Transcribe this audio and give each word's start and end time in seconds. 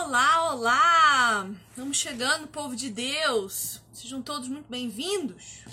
Olá, 0.00 0.52
olá! 0.52 1.50
Vamos 1.76 1.96
chegando, 1.96 2.46
povo 2.46 2.76
de 2.76 2.88
Deus. 2.88 3.82
Sejam 3.92 4.22
todos 4.22 4.48
muito 4.48 4.70
bem-vindos. 4.70 5.64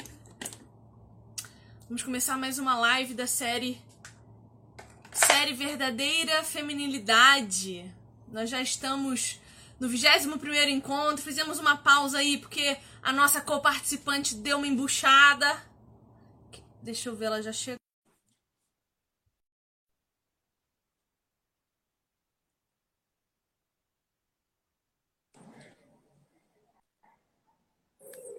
Vamos 1.87 2.01
começar 2.01 2.35
mais 2.35 2.57
uma 2.57 2.75
live 2.75 3.13
da 3.13 3.27
série 3.27 3.79
série 5.13 5.53
Verdadeira 5.53 6.43
Feminilidade. 6.43 7.93
Nós 8.27 8.49
já 8.49 8.59
estamos 8.63 9.39
no 9.79 9.87
21º 9.87 10.69
encontro, 10.69 11.23
fizemos 11.23 11.59
uma 11.59 11.77
pausa 11.77 12.17
aí 12.17 12.39
porque 12.39 12.77
a 13.03 13.13
nossa 13.13 13.39
co-participante 13.39 14.33
deu 14.33 14.57
uma 14.57 14.67
embuchada. 14.67 15.63
Deixa 16.81 17.09
eu 17.09 17.15
ver, 17.15 17.25
ela 17.25 17.43
já 17.43 17.53
chegou. 17.53 17.84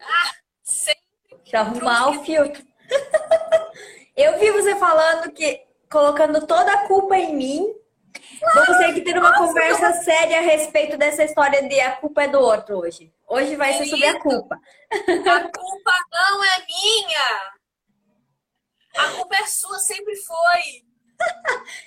Ah, 0.06 0.33
sempre. 0.62 1.02
Arrumar 1.52 2.09
o 2.10 2.24
filtro. 2.24 2.64
eu 4.16 4.38
vi 4.38 4.51
você 4.51 4.77
falando 4.77 5.33
que 5.33 5.64
colocando 5.91 6.47
toda 6.47 6.73
a 6.73 6.87
culpa 6.87 7.16
em 7.16 7.34
mim. 7.34 7.74
Vamos 8.55 8.77
ter 8.78 8.95
que 8.95 9.02
ter 9.02 9.19
uma 9.19 9.30
Nossa, 9.30 9.47
conversa 9.47 9.91
não. 9.91 10.02
séria 10.02 10.38
a 10.38 10.42
respeito 10.42 10.97
dessa 10.97 11.24
história 11.24 11.69
de 11.69 11.80
a 11.80 11.97
culpa 11.97 12.24
é 12.24 12.28
do 12.28 12.41
outro 12.41 12.78
hoje. 12.78 13.12
Hoje 13.27 13.56
vai 13.56 13.74
ser 13.74 13.87
sobre 13.87 14.06
a 14.06 14.20
culpa. 14.20 14.59
A 14.91 15.41
culpa 15.48 15.92
não 16.11 16.45
é 16.45 16.66
minha. 16.66 17.52
A 18.97 19.11
culpa 19.16 19.36
é 19.36 19.47
sua, 19.47 19.78
sempre 19.78 20.16
foi. 20.16 20.84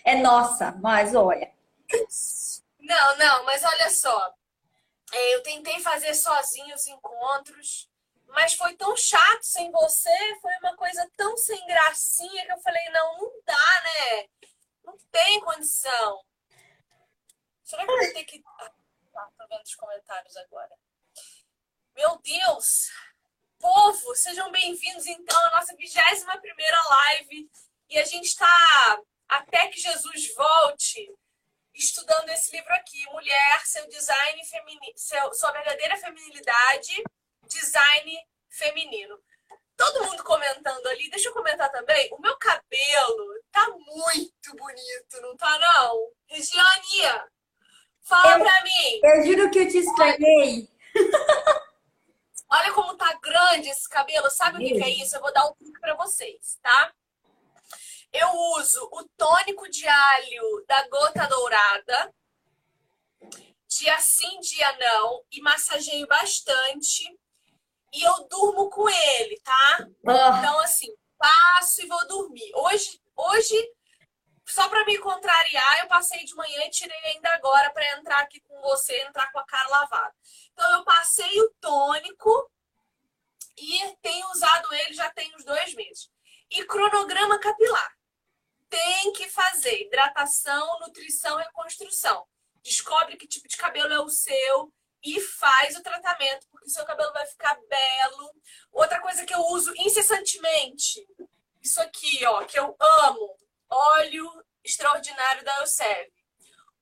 É 0.05 0.15
nossa, 0.15 0.75
mas 0.81 1.15
olha. 1.15 1.51
Não, 2.79 3.17
não, 3.17 3.45
mas 3.45 3.63
olha 3.63 3.89
só. 3.89 4.33
É, 5.11 5.35
eu 5.35 5.43
tentei 5.43 5.79
fazer 5.79 6.13
sozinho 6.13 6.75
os 6.75 6.87
encontros 6.87 7.88
mas 8.29 8.53
foi 8.53 8.75
tão 8.75 8.95
chato 8.95 9.43
sem 9.43 9.71
você, 9.71 10.39
foi 10.41 10.55
uma 10.57 10.75
coisa 10.75 11.09
tão 11.17 11.35
sem 11.37 11.65
gracinha 11.65 12.45
que 12.45 12.51
eu 12.51 12.61
falei, 12.61 12.89
não, 12.89 13.17
não 13.17 13.31
dá, 13.43 13.83
né? 13.83 14.27
Não 14.83 14.97
tem 15.11 15.39
condição. 15.41 16.25
Será 17.63 17.85
que 17.85 17.91
eu 17.91 17.97
vou 17.97 18.13
ter 18.13 18.23
que. 18.25 18.43
Ah, 19.15 19.29
tô 19.37 19.47
vendo 19.47 19.63
os 19.63 19.75
comentários 19.75 20.35
agora. 20.37 20.75
Meu 21.95 22.17
Deus! 22.19 22.89
Povo, 23.59 24.15
sejam 24.15 24.49
bem-vindos 24.51 25.05
então 25.05 25.37
à 25.47 25.51
nossa 25.57 25.75
21 25.75 26.39
primeira 26.39 26.77
live. 26.81 27.49
E 27.89 27.99
a 27.99 28.05
gente 28.05 28.25
está, 28.25 29.01
até 29.27 29.67
que 29.67 29.79
Jesus 29.79 30.33
volte, 30.33 31.13
estudando 31.73 32.29
esse 32.29 32.55
livro 32.55 32.73
aqui, 32.73 33.03
Mulher, 33.07 33.65
seu 33.65 33.87
design 33.87 34.45
feminino, 34.45 34.93
seu, 34.95 35.33
sua 35.33 35.51
verdadeira 35.51 35.97
feminilidade 35.97 37.03
design 37.49 38.17
feminino. 38.49 39.19
Todo 39.75 40.05
mundo 40.05 40.23
comentando 40.23 40.87
ali, 40.87 41.09
deixa 41.09 41.29
eu 41.29 41.33
comentar 41.33 41.71
também. 41.71 42.09
O 42.11 42.19
meu 42.19 42.37
cabelo 42.37 43.43
tá 43.51 43.67
muito 43.69 44.55
bonito, 44.55 45.21
não 45.21 45.37
tá 45.37 45.57
não? 45.57 46.11
Regiane, 46.27 47.29
fala 48.01 48.33
eu, 48.33 48.39
pra 48.39 48.63
mim. 48.63 48.99
Eu 49.03 49.25
juro 49.25 49.51
que 49.51 49.59
eu 49.59 49.67
te 49.67 49.77
estranhei. 49.77 50.69
Olha 52.51 52.73
como 52.73 52.97
tá 52.97 53.13
grande 53.21 53.69
esse 53.69 53.87
cabelo. 53.87 54.29
Sabe 54.29 54.57
o 54.57 54.59
que, 54.59 54.75
que 54.75 54.83
é 54.83 54.89
isso? 54.89 55.15
Eu 55.15 55.21
vou 55.21 55.31
dar 55.31 55.45
um 55.47 55.53
truque 55.53 55.79
pra 55.79 55.95
vocês, 55.95 56.57
tá? 56.61 56.93
Eu 58.11 58.27
uso 58.57 58.89
o 58.91 59.07
tônico 59.15 59.69
de 59.69 59.87
alho 59.87 60.65
da 60.67 60.87
gota 60.89 61.27
dourada. 61.27 62.13
Dia 63.67 63.99
sim, 63.99 64.39
dia 64.39 64.77
não. 64.77 65.23
E 65.31 65.41
massageio 65.41 66.07
bastante 66.07 67.18
e 67.93 68.01
eu 68.03 68.27
durmo 68.27 68.69
com 68.69 68.87
ele, 68.89 69.39
tá? 69.41 69.87
Ah. 70.07 70.37
Então, 70.39 70.59
assim, 70.59 70.93
passo 71.17 71.81
e 71.81 71.87
vou 71.87 72.07
dormir. 72.07 72.51
Hoje, 72.55 73.01
hoje 73.15 73.73
só 74.49 74.67
para 74.67 74.83
me 74.83 74.97
contrariar, 74.97 75.79
eu 75.79 75.87
passei 75.87 76.25
de 76.25 76.33
manhã 76.33 76.65
e 76.65 76.71
tirei 76.71 76.97
ainda 77.05 77.29
agora 77.33 77.69
para 77.71 77.97
entrar 77.97 78.19
aqui 78.21 78.39
com 78.41 78.59
você, 78.61 78.99
entrar 79.03 79.31
com 79.31 79.37
a 79.37 79.45
cara 79.45 79.69
lavada. 79.69 80.15
Então, 80.51 80.71
eu 80.73 80.83
passei 80.83 81.39
o 81.39 81.53
tônico 81.61 82.51
e 83.55 83.95
tenho 84.01 84.27
usado 84.31 84.73
ele 84.73 84.93
já 84.93 85.09
tem 85.11 85.35
uns 85.35 85.45
dois 85.45 85.75
meses. 85.75 86.09
E 86.49 86.65
cronograma 86.65 87.39
capilar. 87.39 87.93
Tem 88.69 89.13
que 89.13 89.29
fazer 89.29 89.83
hidratação, 89.83 90.79
nutrição, 90.79 91.37
reconstrução. 91.37 92.25
Descobre 92.63 93.17
que 93.17 93.27
tipo 93.27 93.47
de 93.47 93.55
cabelo 93.55 93.93
é 93.93 93.99
o 93.99 94.09
seu, 94.09 94.73
e 95.03 95.19
faz 95.21 95.75
o 95.75 95.83
tratamento, 95.83 96.47
porque 96.51 96.69
seu 96.69 96.85
cabelo 96.85 97.11
vai 97.13 97.25
ficar 97.25 97.57
belo. 97.67 98.33
Outra 98.71 98.99
coisa 98.99 99.25
que 99.25 99.33
eu 99.33 99.41
uso 99.47 99.73
incessantemente, 99.77 101.07
isso 101.61 101.81
aqui, 101.81 102.25
ó, 102.25 102.43
que 102.43 102.59
eu 102.59 102.75
amo, 102.79 103.37
óleo 103.69 104.45
extraordinário 104.63 105.43
da 105.43 105.59
Elsev. 105.61 106.11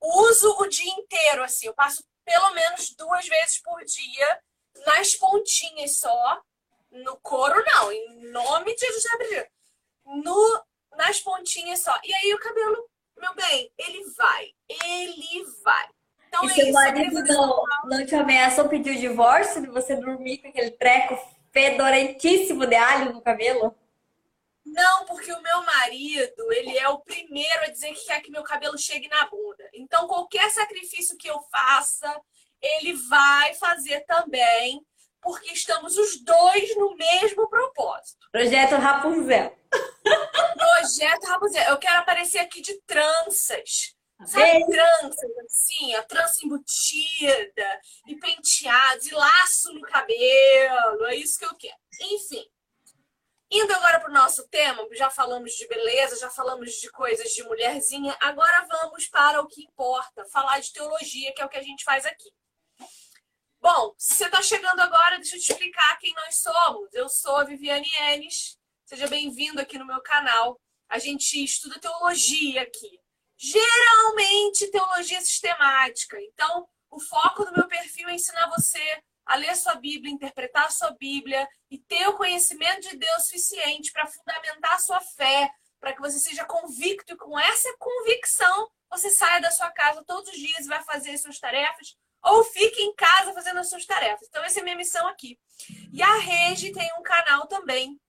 Uso 0.01 0.55
o 0.59 0.67
dia 0.67 0.91
inteiro, 0.91 1.43
assim, 1.43 1.67
eu 1.67 1.73
passo 1.73 2.03
pelo 2.23 2.51
menos 2.51 2.91
duas 2.91 3.27
vezes 3.27 3.59
por 3.59 3.83
dia, 3.85 4.41
nas 4.85 5.15
pontinhas 5.15 5.97
só, 5.97 6.41
no 6.91 7.17
couro 7.17 7.63
não, 7.65 7.91
em 7.91 8.31
nome 8.31 8.75
de 8.75 8.85
Jesus 8.85 9.05
no, 10.05 10.65
nas 10.95 11.19
pontinhas 11.19 11.81
só. 11.81 11.97
E 12.03 12.13
aí 12.13 12.33
o 12.33 12.39
cabelo, 12.39 12.89
meu 13.17 13.33
bem, 13.35 13.71
ele 13.77 14.03
vai, 14.11 14.53
ele 14.69 15.43
vai. 15.63 15.89
Então, 16.37 16.45
e 16.45 16.51
é 16.51 16.53
seu 16.53 16.73
marido 16.73 17.23
não, 17.23 17.63
não 17.85 18.05
te 18.05 18.15
ameaçou 18.15 18.69
pedir 18.69 18.91
o 18.91 18.99
divórcio 18.99 19.61
de 19.61 19.67
você 19.67 19.95
dormir 19.95 20.37
com 20.39 20.49
aquele 20.49 20.71
treco 20.71 21.17
fedorentíssimo 21.51 22.65
de 22.65 22.75
alho 22.75 23.13
no 23.13 23.21
cabelo? 23.21 23.75
Não, 24.65 25.05
porque 25.05 25.31
o 25.31 25.41
meu 25.41 25.63
marido, 25.63 26.51
ele 26.51 26.77
é 26.77 26.87
o 26.89 26.99
primeiro 26.99 27.63
a 27.63 27.69
dizer 27.69 27.93
que 27.93 28.05
quer 28.05 28.21
que 28.21 28.29
meu 28.29 28.43
cabelo 28.43 28.77
chegue 28.77 29.07
na 29.07 29.25
bunda. 29.27 29.67
Então, 29.73 30.07
qualquer 30.07 30.49
sacrifício 30.51 31.17
que 31.17 31.27
eu 31.27 31.39
faça, 31.51 32.21
ele 32.61 32.93
vai 33.09 33.53
fazer 33.55 34.01
também, 34.01 34.85
porque 35.21 35.51
estamos 35.53 35.97
os 35.97 36.21
dois 36.21 36.75
no 36.75 36.95
mesmo 36.95 37.49
propósito. 37.49 38.27
Projeto 38.31 38.75
Rapunzel. 38.75 39.57
Projeto 40.57 41.25
Rapunzel. 41.25 41.63
Eu 41.69 41.77
quero 41.77 41.99
aparecer 41.99 42.39
aqui 42.39 42.61
de 42.61 42.79
tranças. 42.81 43.96
Sabe, 44.25 44.65
trança, 44.65 45.27
assim, 45.45 45.93
a 45.93 46.03
trança 46.03 46.43
embutida, 46.43 47.81
e 48.07 48.15
penteados, 48.15 49.05
e 49.05 49.13
laço 49.13 49.73
no 49.73 49.81
cabelo, 49.81 51.05
é 51.05 51.15
isso 51.15 51.37
que 51.37 51.45
eu 51.45 51.55
quero. 51.55 51.77
Enfim, 52.01 52.43
indo 53.51 53.71
agora 53.73 53.99
para 53.99 54.09
o 54.09 54.13
nosso 54.13 54.47
tema, 54.47 54.87
já 54.93 55.11
falamos 55.11 55.53
de 55.53 55.67
beleza, 55.67 56.17
já 56.17 56.31
falamos 56.31 56.73
de 56.73 56.89
coisas 56.89 57.31
de 57.31 57.43
mulherzinha, 57.43 58.17
agora 58.19 58.65
vamos 58.67 59.07
para 59.07 59.39
o 59.39 59.47
que 59.47 59.61
importa, 59.61 60.25
falar 60.25 60.59
de 60.61 60.73
teologia, 60.73 61.31
que 61.33 61.41
é 61.41 61.45
o 61.45 61.49
que 61.49 61.57
a 61.57 61.63
gente 61.63 61.83
faz 61.83 62.03
aqui. 62.03 62.31
Bom, 63.61 63.93
se 63.99 64.15
você 64.15 64.25
está 64.25 64.41
chegando 64.41 64.79
agora, 64.79 65.17
deixa 65.17 65.35
eu 65.35 65.39
te 65.39 65.51
explicar 65.51 65.97
quem 65.99 66.13
nós 66.13 66.37
somos. 66.37 66.91
Eu 66.93 67.07
sou 67.07 67.35
a 67.35 67.43
Viviane 67.43 67.89
Enes, 67.99 68.57
seja 68.83 69.07
bem-vindo 69.07 69.61
aqui 69.61 69.77
no 69.77 69.85
meu 69.85 70.01
canal. 70.01 70.59
A 70.89 70.97
gente 70.97 71.43
estuda 71.43 71.79
teologia 71.79 72.61
aqui 72.61 72.99
geralmente 73.37 74.71
teologia 74.71 75.21
sistemática. 75.21 76.19
Então, 76.21 76.67
o 76.89 76.99
foco 76.99 77.45
do 77.45 77.53
meu 77.53 77.67
perfil 77.67 78.09
é 78.09 78.15
ensinar 78.15 78.49
você 78.49 78.81
a 79.25 79.35
ler 79.35 79.55
sua 79.55 79.75
Bíblia, 79.75 80.11
interpretar 80.11 80.65
a 80.65 80.71
sua 80.71 80.91
Bíblia 80.91 81.47
e 81.69 81.77
ter 81.77 82.07
o 82.07 82.15
conhecimento 82.15 82.89
de 82.89 82.97
Deus 82.97 83.23
suficiente 83.23 83.91
para 83.91 84.07
fundamentar 84.07 84.73
a 84.73 84.79
sua 84.79 85.01
fé, 85.01 85.49
para 85.79 85.93
que 85.93 85.99
você 85.99 86.17
seja 86.17 86.45
convicto 86.45 87.13
e 87.13 87.17
com 87.17 87.37
essa 87.37 87.75
convicção 87.77 88.69
você 88.89 89.09
saia 89.09 89.41
da 89.41 89.51
sua 89.51 89.69
casa 89.71 90.03
todos 90.05 90.31
os 90.31 90.37
dias 90.37 90.65
e 90.65 90.69
vai 90.69 90.81
fazer 90.83 91.11
as 91.11 91.21
suas 91.21 91.39
tarefas 91.39 91.95
ou 92.23 92.43
fique 92.45 92.81
em 92.81 92.95
casa 92.95 93.33
fazendo 93.33 93.59
as 93.59 93.69
suas 93.69 93.85
tarefas. 93.85 94.27
Então, 94.27 94.43
essa 94.43 94.59
é 94.59 94.61
a 94.61 94.63
minha 94.63 94.75
missão 94.75 95.07
aqui. 95.07 95.37
E 95.93 96.01
a 96.01 96.17
Regi 96.17 96.71
tem 96.71 96.89
um 96.97 97.03
canal 97.03 97.47
também 97.47 97.99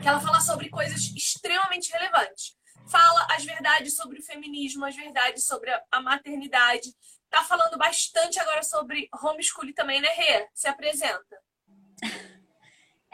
que 0.00 0.08
ela 0.08 0.20
fala 0.20 0.40
sobre 0.40 0.68
coisas 0.68 1.00
extremamente 1.14 1.92
relevantes 1.92 2.56
fala 2.86 3.26
as 3.30 3.44
verdades 3.44 3.96
sobre 3.96 4.18
o 4.18 4.22
feminismo, 4.22 4.84
as 4.84 4.96
verdades 4.96 5.44
sobre 5.44 5.70
a 5.90 6.00
maternidade. 6.00 6.90
Tá 7.30 7.42
falando 7.44 7.78
bastante 7.78 8.38
agora 8.38 8.62
sobre 8.62 9.08
homeschooling 9.22 9.72
também, 9.72 10.00
né, 10.00 10.08
Rê? 10.08 10.48
Se 10.54 10.68
apresenta. 10.68 11.38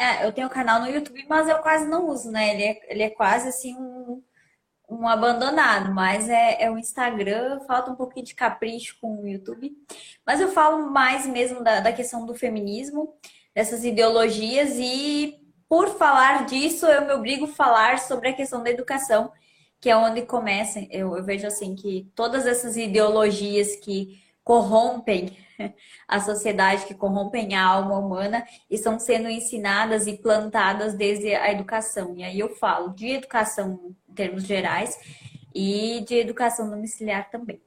É, 0.00 0.24
eu 0.24 0.32
tenho 0.32 0.46
um 0.46 0.50
canal 0.50 0.80
no 0.80 0.88
YouTube, 0.88 1.26
mas 1.28 1.48
eu 1.48 1.58
quase 1.58 1.84
não 1.84 2.06
uso, 2.06 2.30
né? 2.30 2.54
Ele 2.54 2.62
é, 2.62 2.80
ele 2.92 3.02
é 3.02 3.10
quase 3.10 3.48
assim 3.48 3.74
um, 3.74 4.22
um 4.88 5.08
abandonado, 5.08 5.92
mas 5.92 6.28
é, 6.28 6.62
é 6.62 6.70
o 6.70 6.78
Instagram, 6.78 7.58
falta 7.66 7.90
um 7.90 7.96
pouquinho 7.96 8.24
de 8.24 8.32
capricho 8.32 8.96
com 9.00 9.20
o 9.20 9.26
YouTube. 9.26 9.72
Mas 10.24 10.40
eu 10.40 10.52
falo 10.52 10.88
mais 10.88 11.26
mesmo 11.26 11.64
da, 11.64 11.80
da 11.80 11.92
questão 11.92 12.24
do 12.24 12.32
feminismo, 12.32 13.12
dessas 13.52 13.84
ideologias, 13.84 14.76
e 14.78 15.36
por 15.68 15.98
falar 15.98 16.46
disso, 16.46 16.86
eu 16.86 17.04
me 17.04 17.12
obrigo 17.12 17.46
a 17.46 17.48
falar 17.48 17.98
sobre 17.98 18.28
a 18.28 18.34
questão 18.34 18.62
da 18.62 18.70
educação 18.70 19.32
que 19.80 19.88
é 19.88 19.96
onde 19.96 20.22
começa, 20.22 20.80
eu, 20.90 21.16
eu 21.16 21.24
vejo 21.24 21.46
assim, 21.46 21.74
que 21.74 22.10
todas 22.14 22.46
essas 22.46 22.76
ideologias 22.76 23.76
que 23.76 24.22
corrompem 24.42 25.36
a 26.08 26.20
sociedade, 26.20 26.86
que 26.86 26.94
corrompem 26.94 27.54
a 27.54 27.64
alma 27.64 27.98
humana, 27.98 28.46
estão 28.70 28.98
sendo 28.98 29.28
ensinadas 29.28 30.06
e 30.06 30.16
plantadas 30.16 30.94
desde 30.94 31.34
a 31.34 31.52
educação. 31.52 32.16
E 32.16 32.24
aí 32.24 32.38
eu 32.40 32.56
falo 32.56 32.94
de 32.94 33.08
educação 33.08 33.94
em 34.08 34.14
termos 34.14 34.44
gerais 34.44 34.98
e 35.54 36.00
de 36.06 36.14
educação 36.14 36.70
domiciliar 36.70 37.30
também. 37.30 37.60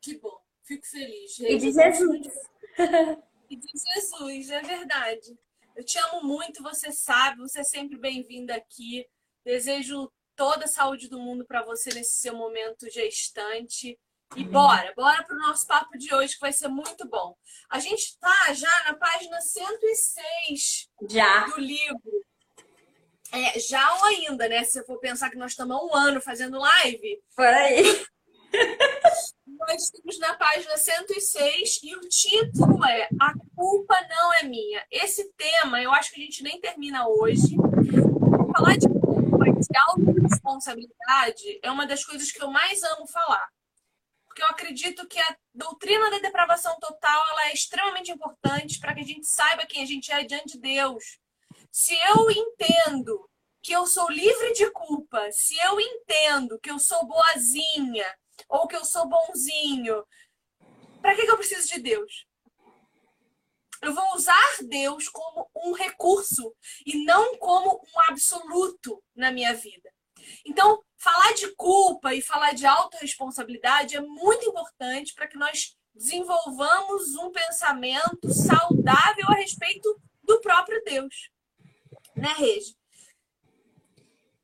Que 0.00 0.16
bom, 0.18 0.38
fico 0.64 0.86
feliz. 0.86 1.38
E 1.38 1.56
de 1.56 1.72
Jesus. 1.72 2.28
E 3.50 3.56
de 3.56 3.66
Jesus, 3.66 4.50
é 4.50 4.60
verdade. 4.60 5.34
Eu 5.74 5.82
te 5.82 5.96
amo 5.96 6.22
muito, 6.22 6.62
você 6.62 6.92
sabe, 6.92 7.38
você 7.38 7.60
é 7.60 7.64
sempre 7.64 7.96
bem-vinda 7.96 8.54
aqui. 8.54 9.06
Desejo 9.42 10.12
toda 10.38 10.66
a 10.66 10.68
saúde 10.68 11.08
do 11.08 11.18
mundo 11.18 11.44
para 11.44 11.64
você 11.64 11.92
nesse 11.92 12.20
seu 12.20 12.32
momento 12.34 12.88
gestante. 12.88 13.98
E 14.36 14.44
bora, 14.44 14.92
bora 14.94 15.24
para 15.24 15.34
o 15.34 15.38
nosso 15.38 15.66
papo 15.66 15.98
de 15.98 16.14
hoje, 16.14 16.34
que 16.34 16.40
vai 16.40 16.52
ser 16.52 16.68
muito 16.68 17.08
bom. 17.08 17.34
A 17.68 17.80
gente 17.80 18.02
está 18.02 18.54
já 18.54 18.84
na 18.84 18.94
página 18.94 19.40
106 19.40 20.88
já. 21.10 21.46
do 21.46 21.58
livro. 21.58 22.24
É, 23.32 23.58
já 23.58 23.94
ou 23.96 24.04
ainda, 24.04 24.48
né? 24.48 24.62
Se 24.64 24.78
eu 24.78 24.84
for 24.84 25.00
pensar 25.00 25.28
que 25.28 25.36
nós 25.36 25.52
estamos 25.52 25.76
há 25.76 25.84
um 25.84 25.94
ano 25.94 26.20
fazendo 26.20 26.58
live. 26.58 27.20
Por 27.34 27.46
aí. 27.46 28.06
Nós 29.58 29.82
estamos 29.82 30.18
na 30.20 30.34
página 30.34 30.76
106 30.76 31.80
e 31.82 31.96
o 31.96 32.00
título 32.08 32.82
é 32.84 33.08
A 33.20 33.34
Culpa 33.54 33.94
Não 34.08 34.32
É 34.34 34.44
Minha. 34.44 34.86
Esse 34.90 35.30
tema 35.36 35.82
eu 35.82 35.90
acho 35.92 36.12
que 36.12 36.20
a 36.20 36.24
gente 36.24 36.42
nem 36.42 36.60
termina 36.60 37.06
hoje. 37.08 37.56
Falar 38.56 38.76
de 38.78 38.88
de 39.60 39.76
autorresponsabilidade 39.76 41.60
é 41.62 41.70
uma 41.70 41.86
das 41.86 42.04
coisas 42.04 42.30
que 42.30 42.42
eu 42.42 42.50
mais 42.50 42.82
amo 42.82 43.06
falar 43.06 43.48
porque 44.38 44.42
eu 44.42 44.46
acredito 44.46 45.08
que 45.08 45.18
a 45.18 45.36
doutrina 45.52 46.10
da 46.12 46.20
depravação 46.20 46.78
total 46.78 47.28
ela 47.30 47.48
é 47.48 47.54
extremamente 47.54 48.12
importante 48.12 48.78
para 48.78 48.94
que 48.94 49.00
a 49.00 49.04
gente 49.04 49.26
saiba 49.26 49.66
quem 49.66 49.82
a 49.82 49.86
gente 49.86 50.12
é 50.12 50.22
diante 50.22 50.52
de 50.52 50.60
Deus. 50.60 51.18
Se 51.72 51.92
eu 52.14 52.30
entendo 52.30 53.28
que 53.60 53.72
eu 53.72 53.84
sou 53.84 54.08
livre 54.08 54.52
de 54.52 54.70
culpa, 54.70 55.28
se 55.32 55.56
eu 55.58 55.80
entendo 55.80 56.58
que 56.60 56.70
eu 56.70 56.78
sou 56.78 57.04
boazinha 57.04 58.06
ou 58.48 58.68
que 58.68 58.76
eu 58.76 58.84
sou 58.84 59.08
bonzinho, 59.08 60.04
para 61.02 61.16
que, 61.16 61.24
que 61.24 61.30
eu 61.32 61.36
preciso 61.36 61.66
de 61.66 61.80
Deus? 61.80 62.27
Eu 63.82 63.94
vou 63.94 64.14
usar 64.14 64.56
Deus 64.66 65.08
como 65.08 65.48
um 65.56 65.72
recurso 65.72 66.54
e 66.84 67.04
não 67.04 67.36
como 67.38 67.76
um 67.76 68.00
absoluto 68.08 69.02
na 69.14 69.30
minha 69.30 69.54
vida. 69.54 69.92
Então, 70.44 70.82
falar 70.96 71.32
de 71.34 71.54
culpa 71.54 72.14
e 72.14 72.20
falar 72.20 72.52
de 72.52 72.66
autorresponsabilidade 72.66 73.96
é 73.96 74.00
muito 74.00 74.48
importante 74.48 75.14
para 75.14 75.26
que 75.26 75.38
nós 75.38 75.76
desenvolvamos 75.94 77.14
um 77.16 77.30
pensamento 77.30 78.32
saudável 78.32 79.26
a 79.28 79.34
respeito 79.34 80.00
do 80.22 80.40
próprio 80.40 80.82
Deus. 80.84 81.30
Né, 82.14 82.34
Regi? 82.36 82.76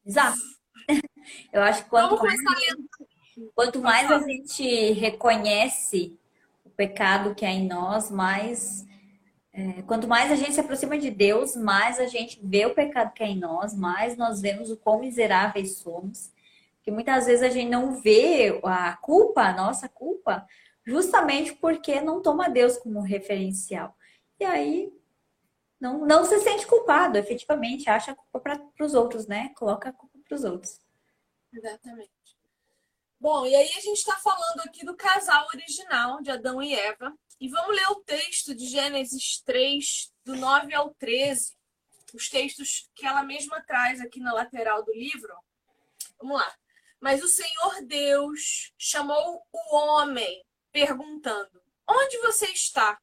Exato. 0.04 0.38
Eu 1.52 1.62
acho 1.62 1.84
que 1.84 1.90
quanto 1.90 2.22
mais, 2.22 2.40
quanto 3.54 3.80
mais 3.80 4.10
a 4.10 4.18
gente 4.20 4.92
reconhece 4.92 6.18
o 6.64 6.70
pecado 6.70 7.34
que 7.34 7.44
há 7.44 7.50
em 7.50 7.66
nós, 7.66 8.10
mais 8.10 8.84
é, 9.56 9.82
quanto 9.82 10.08
mais 10.08 10.32
a 10.32 10.34
gente 10.34 10.52
se 10.52 10.58
aproxima 10.58 10.98
de 10.98 11.12
Deus, 11.12 11.54
mais 11.54 12.00
a 12.00 12.06
gente 12.06 12.40
vê 12.42 12.66
o 12.66 12.74
pecado 12.74 13.12
que 13.12 13.22
é 13.22 13.28
em 13.28 13.38
nós, 13.38 13.72
mais 13.72 14.16
nós 14.16 14.40
vemos 14.40 14.68
o 14.68 14.76
quão 14.76 14.98
miseráveis 14.98 15.76
somos. 15.76 16.32
Que 16.82 16.90
muitas 16.90 17.26
vezes 17.26 17.42
a 17.42 17.48
gente 17.48 17.70
não 17.70 17.94
vê 17.94 18.60
a 18.64 18.96
culpa, 18.96 19.42
a 19.42 19.52
nossa 19.54 19.88
culpa, 19.88 20.44
justamente 20.84 21.54
porque 21.54 22.00
não 22.00 22.20
toma 22.20 22.50
Deus 22.50 22.76
como 22.78 23.00
referencial. 23.00 23.96
E 24.40 24.44
aí 24.44 24.92
não, 25.80 26.04
não 26.04 26.24
se 26.24 26.40
sente 26.40 26.66
culpado, 26.66 27.16
efetivamente, 27.16 27.88
acha 27.88 28.10
a 28.10 28.16
culpa 28.16 28.40
para 28.40 28.84
os 28.84 28.92
outros, 28.92 29.28
né? 29.28 29.52
Coloca 29.56 29.88
a 29.88 29.92
culpa 29.92 30.18
para 30.26 30.34
os 30.34 30.42
outros. 30.42 30.80
Exatamente. 31.52 32.10
Bom, 33.20 33.46
e 33.46 33.54
aí 33.54 33.70
a 33.76 33.80
gente 33.80 33.98
está 33.98 34.16
falando 34.16 34.60
aqui 34.66 34.84
do 34.84 34.96
casal 34.96 35.46
original 35.54 36.20
de 36.20 36.30
Adão 36.32 36.60
e 36.60 36.74
Eva, 36.74 37.16
e 37.44 37.48
vamos 37.48 37.76
ler 37.76 37.86
o 37.90 37.96
texto 37.96 38.54
de 38.54 38.66
Gênesis 38.66 39.42
3, 39.44 40.10
do 40.24 40.34
9 40.34 40.72
ao 40.72 40.94
13. 40.94 41.54
Os 42.14 42.30
textos 42.30 42.88
que 42.94 43.04
ela 43.04 43.22
mesma 43.22 43.62
traz 43.66 44.00
aqui 44.00 44.18
na 44.18 44.32
lateral 44.32 44.82
do 44.82 44.94
livro. 44.94 45.30
Vamos 46.16 46.38
lá. 46.38 46.56
Mas 46.98 47.22
o 47.22 47.28
Senhor 47.28 47.82
Deus 47.82 48.72
chamou 48.78 49.46
o 49.52 49.76
homem, 49.76 50.42
perguntando: 50.72 51.62
Onde 51.86 52.16
você 52.22 52.46
está? 52.46 52.98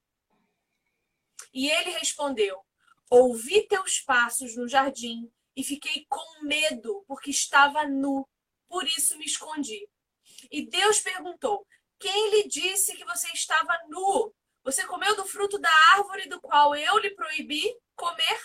E 1.53 1.69
ele 1.69 1.91
respondeu: 1.91 2.65
Ouvi 3.11 3.67
teus 3.67 3.99
passos 3.99 4.55
no 4.55 4.67
jardim 4.67 5.31
e 5.55 5.63
fiquei 5.63 6.07
com 6.09 6.45
medo, 6.45 7.05
porque 7.07 7.29
estava 7.29 7.87
nu, 7.87 8.27
por 8.67 8.87
isso 8.87 9.15
me 9.19 9.25
escondi. 9.25 9.87
E 10.49 10.65
Deus 10.65 10.99
perguntou: 10.99 11.63
quem 12.01 12.31
lhe 12.31 12.47
disse 12.47 12.95
que 12.95 13.05
você 13.05 13.27
estava 13.31 13.77
nu? 13.87 14.33
Você 14.63 14.85
comeu 14.85 15.15
do 15.15 15.25
fruto 15.25 15.59
da 15.59 15.69
árvore 15.93 16.27
do 16.27 16.41
qual 16.41 16.75
eu 16.75 16.97
lhe 16.97 17.11
proibi 17.11 17.63
comer? 17.95 18.39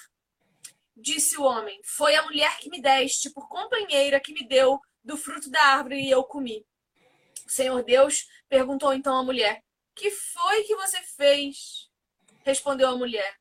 Disse 0.94 1.38
o 1.38 1.42
homem: 1.42 1.80
Foi 1.82 2.14
a 2.14 2.22
mulher 2.22 2.58
que 2.58 2.68
me 2.68 2.80
deste 2.80 3.30
por 3.30 3.48
companheira 3.48 4.20
que 4.20 4.32
me 4.32 4.46
deu 4.46 4.78
do 5.02 5.16
fruto 5.16 5.50
da 5.50 5.62
árvore 5.62 6.00
e 6.00 6.10
eu 6.10 6.22
comi. 6.22 6.66
O 7.46 7.50
Senhor 7.50 7.82
Deus 7.82 8.26
perguntou 8.48 8.92
então 8.92 9.16
à 9.16 9.24
mulher: 9.24 9.62
Que 9.94 10.10
foi 10.10 10.64
que 10.64 10.76
você 10.76 11.00
fez? 11.16 11.90
Respondeu 12.44 12.90
a 12.90 12.96
mulher: 12.96 13.36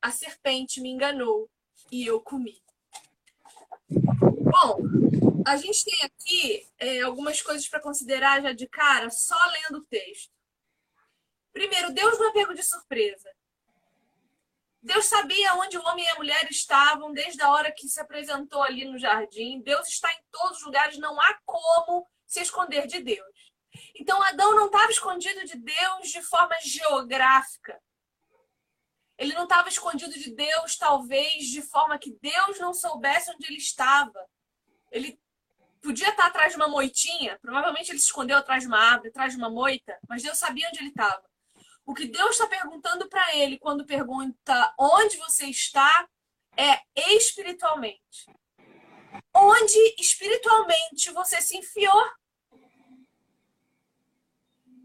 A 0.00 0.12
serpente 0.12 0.80
me 0.80 0.90
enganou 0.90 1.50
e 1.90 2.06
eu 2.06 2.20
comi. 2.20 2.62
Bom, 3.90 4.78
a 5.46 5.56
gente 5.56 5.84
tem 5.84 6.02
aqui 6.02 6.68
é, 6.76 7.02
algumas 7.02 7.40
coisas 7.40 7.68
para 7.68 7.80
considerar 7.80 8.42
já 8.42 8.52
de 8.52 8.66
cara, 8.66 9.08
só 9.10 9.38
lendo 9.46 9.78
o 9.78 9.84
texto. 9.84 10.32
Primeiro, 11.52 11.92
Deus 11.92 12.18
não 12.18 12.30
é 12.30 12.32
pego 12.32 12.52
de 12.52 12.64
surpresa. 12.64 13.30
Deus 14.82 15.06
sabia 15.06 15.54
onde 15.54 15.78
o 15.78 15.84
homem 15.86 16.04
e 16.04 16.08
a 16.08 16.16
mulher 16.16 16.50
estavam 16.50 17.12
desde 17.12 17.40
a 17.42 17.50
hora 17.52 17.70
que 17.70 17.88
se 17.88 18.00
apresentou 18.00 18.60
ali 18.60 18.84
no 18.84 18.98
jardim. 18.98 19.62
Deus 19.62 19.86
está 19.86 20.12
em 20.12 20.20
todos 20.32 20.58
os 20.58 20.64
lugares, 20.64 20.98
não 20.98 21.20
há 21.20 21.38
como 21.44 22.04
se 22.26 22.40
esconder 22.40 22.88
de 22.88 23.00
Deus. 23.00 23.52
Então, 23.94 24.20
Adão 24.22 24.52
não 24.52 24.66
estava 24.66 24.90
escondido 24.90 25.44
de 25.44 25.56
Deus 25.56 26.08
de 26.08 26.22
forma 26.22 26.56
geográfica. 26.64 27.80
Ele 29.16 29.32
não 29.32 29.44
estava 29.44 29.68
escondido 29.68 30.12
de 30.12 30.34
Deus, 30.34 30.76
talvez, 30.76 31.46
de 31.46 31.62
forma 31.62 31.98
que 31.98 32.18
Deus 32.20 32.58
não 32.58 32.74
soubesse 32.74 33.30
onde 33.30 33.46
ele 33.46 33.58
estava. 33.58 34.28
Ele 34.90 35.18
podia 35.86 36.08
estar 36.08 36.26
atrás 36.26 36.50
de 36.50 36.56
uma 36.56 36.66
moitinha, 36.66 37.38
provavelmente 37.40 37.92
ele 37.92 37.98
se 38.00 38.06
escondeu 38.06 38.36
atrás 38.36 38.62
de 38.62 38.66
uma 38.66 38.78
árvore, 38.78 39.10
atrás 39.10 39.32
de 39.32 39.38
uma 39.38 39.48
moita, 39.48 39.96
mas 40.08 40.20
Deus 40.20 40.36
sabia 40.36 40.68
onde 40.68 40.80
ele 40.80 40.88
estava. 40.88 41.22
O 41.84 41.94
que 41.94 42.08
Deus 42.08 42.32
está 42.32 42.48
perguntando 42.48 43.08
para 43.08 43.36
ele 43.36 43.56
quando 43.56 43.86
pergunta 43.86 44.74
onde 44.76 45.16
você 45.16 45.46
está 45.46 46.08
é 46.56 46.80
espiritualmente. 47.14 48.26
Onde 49.32 49.94
espiritualmente 50.00 51.12
você 51.12 51.40
se 51.40 51.56
enfiou? 51.56 52.04